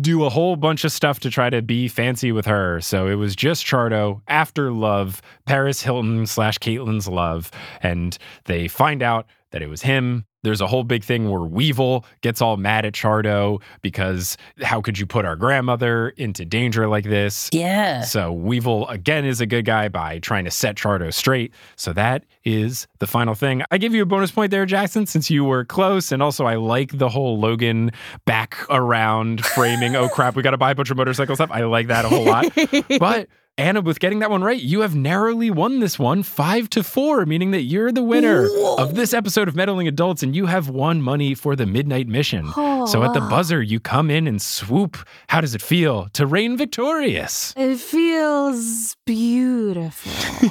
do 0.00 0.24
a 0.24 0.28
whole 0.28 0.56
bunch 0.56 0.84
of 0.84 0.92
stuff 0.92 1.20
to 1.20 1.30
try 1.30 1.50
to 1.50 1.62
be 1.62 1.88
fancy 1.88 2.32
with 2.32 2.46
her. 2.46 2.80
So 2.80 3.08
it 3.08 3.14
was 3.14 3.34
just 3.34 3.64
Chardo 3.64 4.20
after 4.28 4.70
love, 4.70 5.22
Paris 5.46 5.82
Hilton 5.82 6.26
slash 6.26 6.58
Caitlin's 6.58 7.08
love, 7.08 7.50
and 7.82 8.16
they 8.44 8.68
find 8.68 9.02
out 9.02 9.26
that 9.50 9.62
it 9.62 9.68
was 9.68 9.82
him. 9.82 10.26
There's 10.42 10.60
a 10.60 10.66
whole 10.66 10.84
big 10.84 11.02
thing 11.02 11.28
where 11.30 11.42
Weevil 11.42 12.04
gets 12.20 12.40
all 12.40 12.56
mad 12.56 12.84
at 12.84 12.92
Chardo 12.92 13.60
because 13.82 14.36
how 14.62 14.80
could 14.80 14.98
you 14.98 15.06
put 15.06 15.24
our 15.24 15.34
grandmother 15.34 16.10
into 16.10 16.44
danger 16.44 16.86
like 16.88 17.04
this? 17.04 17.50
Yeah. 17.52 18.02
So 18.02 18.32
Weevil 18.32 18.86
again 18.88 19.24
is 19.24 19.40
a 19.40 19.46
good 19.46 19.64
guy 19.64 19.88
by 19.88 20.18
trying 20.20 20.44
to 20.44 20.50
set 20.50 20.76
Chardo 20.76 21.12
straight. 21.12 21.52
So 21.74 21.92
that 21.94 22.24
is 22.44 22.86
the 22.98 23.06
final 23.06 23.34
thing. 23.34 23.62
I 23.70 23.78
give 23.78 23.94
you 23.94 24.02
a 24.02 24.06
bonus 24.06 24.30
point 24.30 24.50
there, 24.50 24.66
Jackson, 24.66 25.06
since 25.06 25.30
you 25.30 25.44
were 25.44 25.64
close, 25.64 26.12
and 26.12 26.22
also 26.22 26.44
I 26.44 26.54
like 26.54 26.96
the 26.96 27.08
whole 27.08 27.38
Logan 27.40 27.90
back 28.24 28.56
around 28.70 29.44
framing. 29.44 29.96
oh 29.96 30.08
crap, 30.08 30.36
we 30.36 30.42
got 30.42 30.52
to 30.52 30.58
buy 30.58 30.70
a 30.70 30.74
bunch 30.74 30.90
of 30.90 30.96
motorcycle 30.96 31.34
stuff. 31.34 31.50
I 31.50 31.64
like 31.64 31.88
that 31.88 32.04
a 32.04 32.08
whole 32.08 32.24
lot. 32.24 32.46
but 33.00 33.28
Anna, 33.58 33.80
with 33.80 34.00
getting 34.00 34.18
that 34.18 34.30
one 34.30 34.44
right, 34.44 34.60
you 34.60 34.80
have 34.82 34.94
narrowly 34.94 35.50
won 35.50 35.80
this 35.80 35.98
one 35.98 36.22
five 36.22 36.68
to 36.68 36.82
four, 36.82 37.24
meaning 37.24 37.52
that 37.52 37.62
you're 37.62 37.90
the 37.90 38.02
winner 38.02 38.46
of 38.76 38.96
this 38.96 39.14
episode 39.14 39.48
of 39.48 39.56
Meddling 39.56 39.88
Adults, 39.88 40.22
and 40.22 40.36
you 40.36 40.44
have 40.44 40.68
won 40.68 41.00
money 41.00 41.34
for 41.34 41.56
the 41.56 41.64
Midnight 41.64 42.06
Mission. 42.06 42.52
so 42.52 43.02
at 43.02 43.14
the 43.14 43.26
buzzer, 43.30 43.62
you 43.62 43.80
come 43.80 44.10
in 44.10 44.26
and 44.26 44.42
swoop. 44.42 44.98
How 45.30 45.40
does 45.40 45.54
it 45.54 45.62
feel 45.62 46.08
to 46.12 46.26
reign 46.26 46.58
victorious? 46.58 47.54
It 47.56 47.78
feels 47.78 48.94
beautiful. 49.06 50.12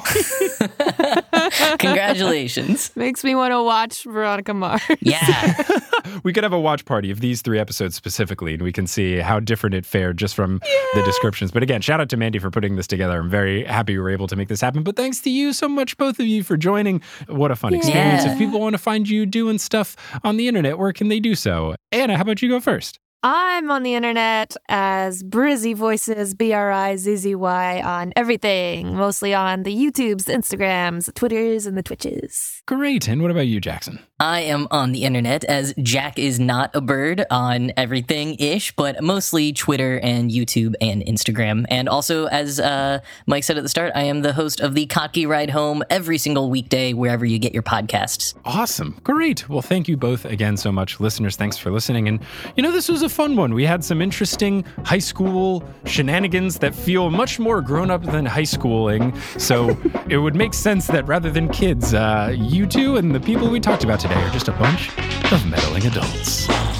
Congratulations. 1.78 2.90
Makes 2.96 3.22
me 3.22 3.36
want 3.36 3.52
to 3.52 3.62
watch 3.62 4.02
Veronica 4.02 4.52
Mars. 4.52 4.82
Yeah. 4.98 5.62
we 6.24 6.32
could 6.32 6.42
have 6.42 6.52
a 6.52 6.58
watch 6.58 6.84
party 6.84 7.12
of 7.12 7.20
these 7.20 7.40
three 7.40 7.60
episodes 7.60 7.94
specifically, 7.94 8.54
and 8.54 8.62
we 8.62 8.72
can 8.72 8.88
see 8.88 9.18
how 9.18 9.38
different 9.38 9.76
it 9.76 9.86
fared 9.86 10.16
just 10.16 10.34
from 10.34 10.60
the 10.94 11.02
descriptions. 11.04 11.52
But 11.52 11.62
again, 11.62 11.80
shout 11.82 12.00
out 12.00 12.08
to 12.08 12.16
Mandy 12.16 12.40
for 12.40 12.50
putting 12.50 12.74
this 12.74 12.88
together. 12.88 12.95
I'm 13.00 13.30
very 13.30 13.64
happy 13.64 13.94
we 13.94 13.98
were 14.00 14.10
able 14.10 14.26
to 14.28 14.36
make 14.36 14.48
this 14.48 14.60
happen. 14.60 14.82
But 14.82 14.96
thanks 14.96 15.20
to 15.22 15.30
you 15.30 15.52
so 15.52 15.68
much, 15.68 15.96
both 15.96 16.18
of 16.18 16.26
you, 16.26 16.42
for 16.42 16.56
joining. 16.56 17.02
What 17.28 17.50
a 17.50 17.56
fun 17.56 17.74
experience. 17.74 18.24
If 18.24 18.38
people 18.38 18.60
want 18.60 18.74
to 18.74 18.78
find 18.78 19.08
you 19.08 19.26
doing 19.26 19.58
stuff 19.58 19.96
on 20.24 20.36
the 20.36 20.48
internet, 20.48 20.78
where 20.78 20.92
can 20.92 21.08
they 21.08 21.20
do 21.20 21.34
so? 21.34 21.74
Anna, 21.92 22.16
how 22.16 22.22
about 22.22 22.42
you 22.42 22.48
go 22.48 22.60
first? 22.60 22.98
I'm 23.22 23.70
on 23.72 23.82
the 23.82 23.94
internet 23.94 24.56
as 24.68 25.24
Brizzy 25.24 25.74
Voices, 25.74 26.34
B 26.34 26.52
R 26.52 26.70
I 26.70 26.94
Z 26.94 27.16
Z 27.16 27.34
Y, 27.34 27.82
on 27.82 28.12
everything, 28.14 28.94
mostly 28.94 29.34
on 29.34 29.64
the 29.64 29.74
YouTubes, 29.74 30.26
the 30.26 30.32
Instagrams, 30.32 31.06
the 31.06 31.12
Twitters, 31.12 31.66
and 31.66 31.76
the 31.76 31.82
Twitches. 31.82 32.62
Great. 32.66 33.08
And 33.08 33.22
what 33.22 33.32
about 33.32 33.48
you, 33.48 33.60
Jackson? 33.60 33.98
I 34.18 34.40
am 34.40 34.66
on 34.70 34.92
the 34.92 35.04
internet 35.04 35.44
as 35.44 35.74
Jack 35.82 36.18
is 36.18 36.40
not 36.40 36.70
a 36.74 36.80
bird 36.80 37.26
on 37.30 37.70
everything 37.76 38.36
ish, 38.38 38.74
but 38.74 39.02
mostly 39.02 39.52
Twitter 39.52 40.00
and 40.00 40.30
YouTube 40.30 40.74
and 40.80 41.04
Instagram. 41.04 41.66
And 41.68 41.86
also, 41.86 42.24
as 42.24 42.58
uh, 42.58 43.00
Mike 43.26 43.44
said 43.44 43.58
at 43.58 43.62
the 43.62 43.68
start, 43.68 43.92
I 43.94 44.04
am 44.04 44.22
the 44.22 44.32
host 44.32 44.60
of 44.60 44.74
the 44.74 44.86
Cocky 44.86 45.26
Ride 45.26 45.50
Home 45.50 45.82
every 45.90 46.16
single 46.16 46.48
weekday, 46.48 46.94
wherever 46.94 47.26
you 47.26 47.38
get 47.38 47.52
your 47.52 47.62
podcasts. 47.62 48.32
Awesome. 48.46 48.98
Great. 49.04 49.50
Well, 49.50 49.60
thank 49.60 49.86
you 49.86 49.98
both 49.98 50.24
again 50.24 50.56
so 50.56 50.72
much. 50.72 50.98
Listeners, 50.98 51.36
thanks 51.36 51.58
for 51.58 51.70
listening. 51.70 52.08
And, 52.08 52.20
you 52.56 52.62
know, 52.62 52.72
this 52.72 52.88
was 52.88 53.02
a 53.02 53.10
fun 53.10 53.36
one. 53.36 53.52
We 53.52 53.66
had 53.66 53.84
some 53.84 54.00
interesting 54.00 54.64
high 54.86 54.98
school 54.98 55.62
shenanigans 55.84 56.58
that 56.60 56.74
feel 56.74 57.10
much 57.10 57.38
more 57.38 57.60
grown 57.60 57.90
up 57.90 58.02
than 58.02 58.24
high 58.24 58.44
schooling. 58.44 59.14
So 59.36 59.76
it 60.08 60.16
would 60.16 60.34
make 60.34 60.54
sense 60.54 60.86
that 60.86 61.06
rather 61.06 61.30
than 61.30 61.50
kids, 61.50 61.92
uh, 61.92 62.34
you 62.34 62.66
two 62.66 62.96
and 62.96 63.14
the 63.14 63.20
people 63.20 63.50
we 63.50 63.60
talked 63.60 63.84
about 63.84 64.05
today 64.08 64.22
are 64.22 64.30
just 64.30 64.48
a 64.48 64.52
bunch 64.52 64.90
of 65.32 65.50
meddling 65.50 65.84
adults. 65.86 66.75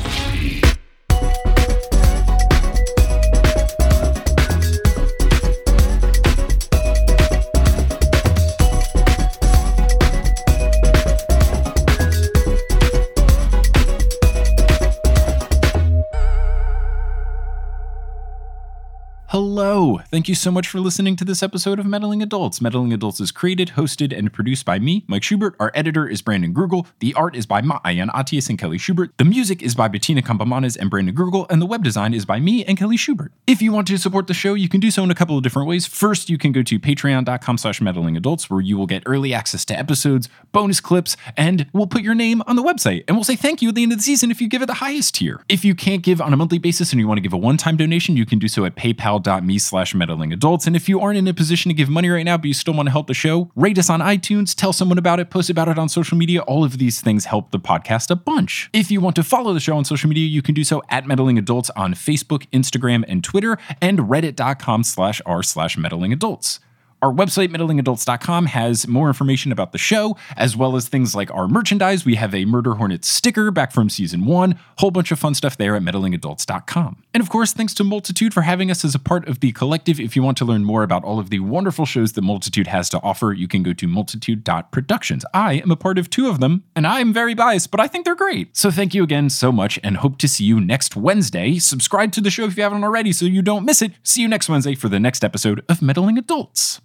Thank 20.10 20.28
you 20.28 20.34
so 20.34 20.50
much 20.50 20.68
for 20.68 20.80
listening 20.80 21.16
to 21.16 21.24
this 21.24 21.42
episode 21.42 21.78
of 21.78 21.86
Meddling 21.86 22.22
Adults. 22.22 22.60
Meddling 22.60 22.92
Adults 22.92 23.20
is 23.20 23.30
created, 23.30 23.72
hosted, 23.76 24.16
and 24.16 24.32
produced 24.32 24.64
by 24.64 24.78
me, 24.78 25.04
Mike 25.06 25.22
Schubert. 25.22 25.56
Our 25.58 25.70
editor 25.74 26.06
is 26.08 26.22
Brandon 26.22 26.54
Grugle. 26.54 26.86
The 27.00 27.14
art 27.14 27.36
is 27.36 27.46
by 27.46 27.62
Maayan 27.62 28.12
Atias 28.14 28.48
and 28.48 28.58
Kelly 28.58 28.78
Schubert. 28.78 29.10
The 29.18 29.24
music 29.24 29.62
is 29.62 29.74
by 29.74 29.88
Bettina 29.88 30.22
Campomanes 30.22 30.76
and 30.78 30.90
Brandon 30.90 31.14
Grugle, 31.14 31.46
and 31.50 31.60
the 31.60 31.66
web 31.66 31.82
design 31.82 32.14
is 32.14 32.24
by 32.24 32.40
me 32.40 32.64
and 32.64 32.78
Kelly 32.78 32.96
Schubert. 32.96 33.32
If 33.46 33.62
you 33.62 33.72
want 33.72 33.86
to 33.88 33.98
support 33.98 34.26
the 34.26 34.34
show, 34.34 34.54
you 34.54 34.68
can 34.68 34.80
do 34.80 34.90
so 34.90 35.02
in 35.04 35.10
a 35.10 35.14
couple 35.14 35.36
of 35.36 35.42
different 35.42 35.68
ways. 35.68 35.86
First, 35.86 36.28
you 36.28 36.38
can 36.38 36.52
go 36.52 36.62
to 36.62 36.78
patreon.com 36.78 37.58
slash 37.58 37.80
meddlingadults, 37.80 38.50
where 38.50 38.60
you 38.60 38.76
will 38.76 38.86
get 38.86 39.02
early 39.06 39.32
access 39.32 39.64
to 39.66 39.78
episodes, 39.78 40.28
bonus 40.52 40.80
clips, 40.80 41.16
and 41.36 41.66
we'll 41.72 41.86
put 41.86 42.02
your 42.02 42.14
name 42.14 42.42
on 42.46 42.56
the 42.56 42.62
website. 42.62 43.04
And 43.08 43.16
we'll 43.16 43.24
say 43.24 43.36
thank 43.36 43.62
you 43.62 43.70
at 43.70 43.74
the 43.74 43.82
end 43.82 43.92
of 43.92 43.98
the 43.98 44.04
season 44.04 44.30
if 44.30 44.40
you 44.40 44.48
give 44.48 44.62
it 44.62 44.66
the 44.66 44.74
highest 44.74 45.16
tier. 45.16 45.42
If 45.48 45.64
you 45.64 45.74
can't 45.74 46.02
give 46.02 46.20
on 46.20 46.32
a 46.32 46.36
monthly 46.36 46.58
basis 46.58 46.92
and 46.92 47.00
you 47.00 47.08
want 47.08 47.18
to 47.18 47.22
give 47.22 47.32
a 47.32 47.36
one-time 47.36 47.76
donation, 47.76 48.16
you 48.16 48.26
can 48.26 48.38
do 48.38 48.48
so 48.48 48.64
at 48.64 48.74
paypal.me 48.74 49.58
slash 49.58 49.85
meddling 49.94 50.32
adults. 50.32 50.66
And 50.66 50.74
if 50.74 50.88
you 50.88 51.00
aren't 51.00 51.18
in 51.18 51.28
a 51.28 51.34
position 51.34 51.68
to 51.68 51.74
give 51.74 51.88
money 51.88 52.08
right 52.08 52.24
now, 52.24 52.36
but 52.36 52.46
you 52.46 52.54
still 52.54 52.74
want 52.74 52.86
to 52.86 52.90
help 52.90 53.06
the 53.06 53.14
show, 53.14 53.50
rate 53.54 53.78
us 53.78 53.88
on 53.90 54.00
iTunes, 54.00 54.54
tell 54.54 54.72
someone 54.72 54.98
about 54.98 55.20
it, 55.20 55.30
post 55.30 55.50
about 55.50 55.68
it 55.68 55.78
on 55.78 55.88
social 55.88 56.16
media. 56.16 56.40
All 56.42 56.64
of 56.64 56.78
these 56.78 57.00
things 57.00 57.26
help 57.26 57.50
the 57.50 57.60
podcast 57.60 58.10
a 58.10 58.16
bunch. 58.16 58.70
If 58.72 58.90
you 58.90 59.00
want 59.00 59.16
to 59.16 59.22
follow 59.22 59.52
the 59.52 59.60
show 59.60 59.76
on 59.76 59.84
social 59.84 60.08
media, 60.08 60.26
you 60.26 60.42
can 60.42 60.54
do 60.54 60.64
so 60.64 60.82
at 60.88 61.06
meddling 61.06 61.38
adults 61.38 61.70
on 61.76 61.94
Facebook, 61.94 62.46
Instagram, 62.50 63.04
and 63.08 63.22
Twitter, 63.22 63.58
and 63.80 63.98
reddit.com 64.00 64.84
slash 64.84 65.22
r 65.26 65.42
slash 65.42 65.76
meddling 65.76 66.12
adults. 66.12 66.60
Our 67.02 67.12
website, 67.12 67.48
meddlingadults.com, 67.48 68.46
has 68.46 68.88
more 68.88 69.08
information 69.08 69.52
about 69.52 69.72
the 69.72 69.78
show, 69.78 70.16
as 70.36 70.56
well 70.56 70.76
as 70.76 70.88
things 70.88 71.14
like 71.14 71.30
our 71.32 71.46
merchandise. 71.46 72.04
We 72.04 72.14
have 72.14 72.34
a 72.34 72.44
Murder 72.46 72.74
Hornet 72.74 73.04
sticker 73.04 73.50
back 73.50 73.72
from 73.72 73.90
season 73.90 74.24
one, 74.24 74.58
whole 74.78 74.90
bunch 74.90 75.12
of 75.12 75.18
fun 75.18 75.34
stuff 75.34 75.56
there 75.56 75.76
at 75.76 75.82
meddlingadults.com. 75.82 77.02
And 77.12 77.20
of 77.20 77.28
course, 77.28 77.52
thanks 77.52 77.74
to 77.74 77.84
Multitude 77.84 78.32
for 78.32 78.42
having 78.42 78.70
us 78.70 78.84
as 78.84 78.94
a 78.94 78.98
part 78.98 79.28
of 79.28 79.40
the 79.40 79.52
collective. 79.52 80.00
If 80.00 80.16
you 80.16 80.22
want 80.22 80.38
to 80.38 80.44
learn 80.44 80.64
more 80.64 80.82
about 80.82 81.04
all 81.04 81.18
of 81.18 81.30
the 81.30 81.40
wonderful 81.40 81.86
shows 81.86 82.12
that 82.14 82.22
Multitude 82.22 82.66
has 82.66 82.88
to 82.90 83.00
offer, 83.02 83.32
you 83.32 83.46
can 83.46 83.62
go 83.62 83.72
to 83.74 83.86
multitude.productions. 83.86 85.24
I 85.34 85.54
am 85.54 85.70
a 85.70 85.76
part 85.76 85.98
of 85.98 86.10
two 86.10 86.28
of 86.28 86.40
them, 86.40 86.64
and 86.74 86.86
I 86.86 87.00
am 87.00 87.12
very 87.12 87.34
biased, 87.34 87.70
but 87.70 87.80
I 87.80 87.88
think 87.88 88.04
they're 88.04 88.14
great. 88.14 88.56
So 88.56 88.70
thank 88.70 88.94
you 88.94 89.02
again 89.02 89.30
so 89.30 89.52
much, 89.52 89.78
and 89.84 89.98
hope 89.98 90.18
to 90.18 90.28
see 90.28 90.44
you 90.44 90.60
next 90.60 90.96
Wednesday. 90.96 91.58
Subscribe 91.58 92.12
to 92.12 92.20
the 92.20 92.30
show 92.30 92.44
if 92.44 92.56
you 92.56 92.62
haven't 92.62 92.84
already 92.84 93.12
so 93.12 93.26
you 93.26 93.42
don't 93.42 93.64
miss 93.64 93.82
it. 93.82 93.92
See 94.02 94.22
you 94.22 94.28
next 94.28 94.48
Wednesday 94.48 94.74
for 94.74 94.88
the 94.88 95.00
next 95.00 95.22
episode 95.22 95.64
of 95.68 95.82
Meddling 95.82 96.18
Adults. 96.18 96.80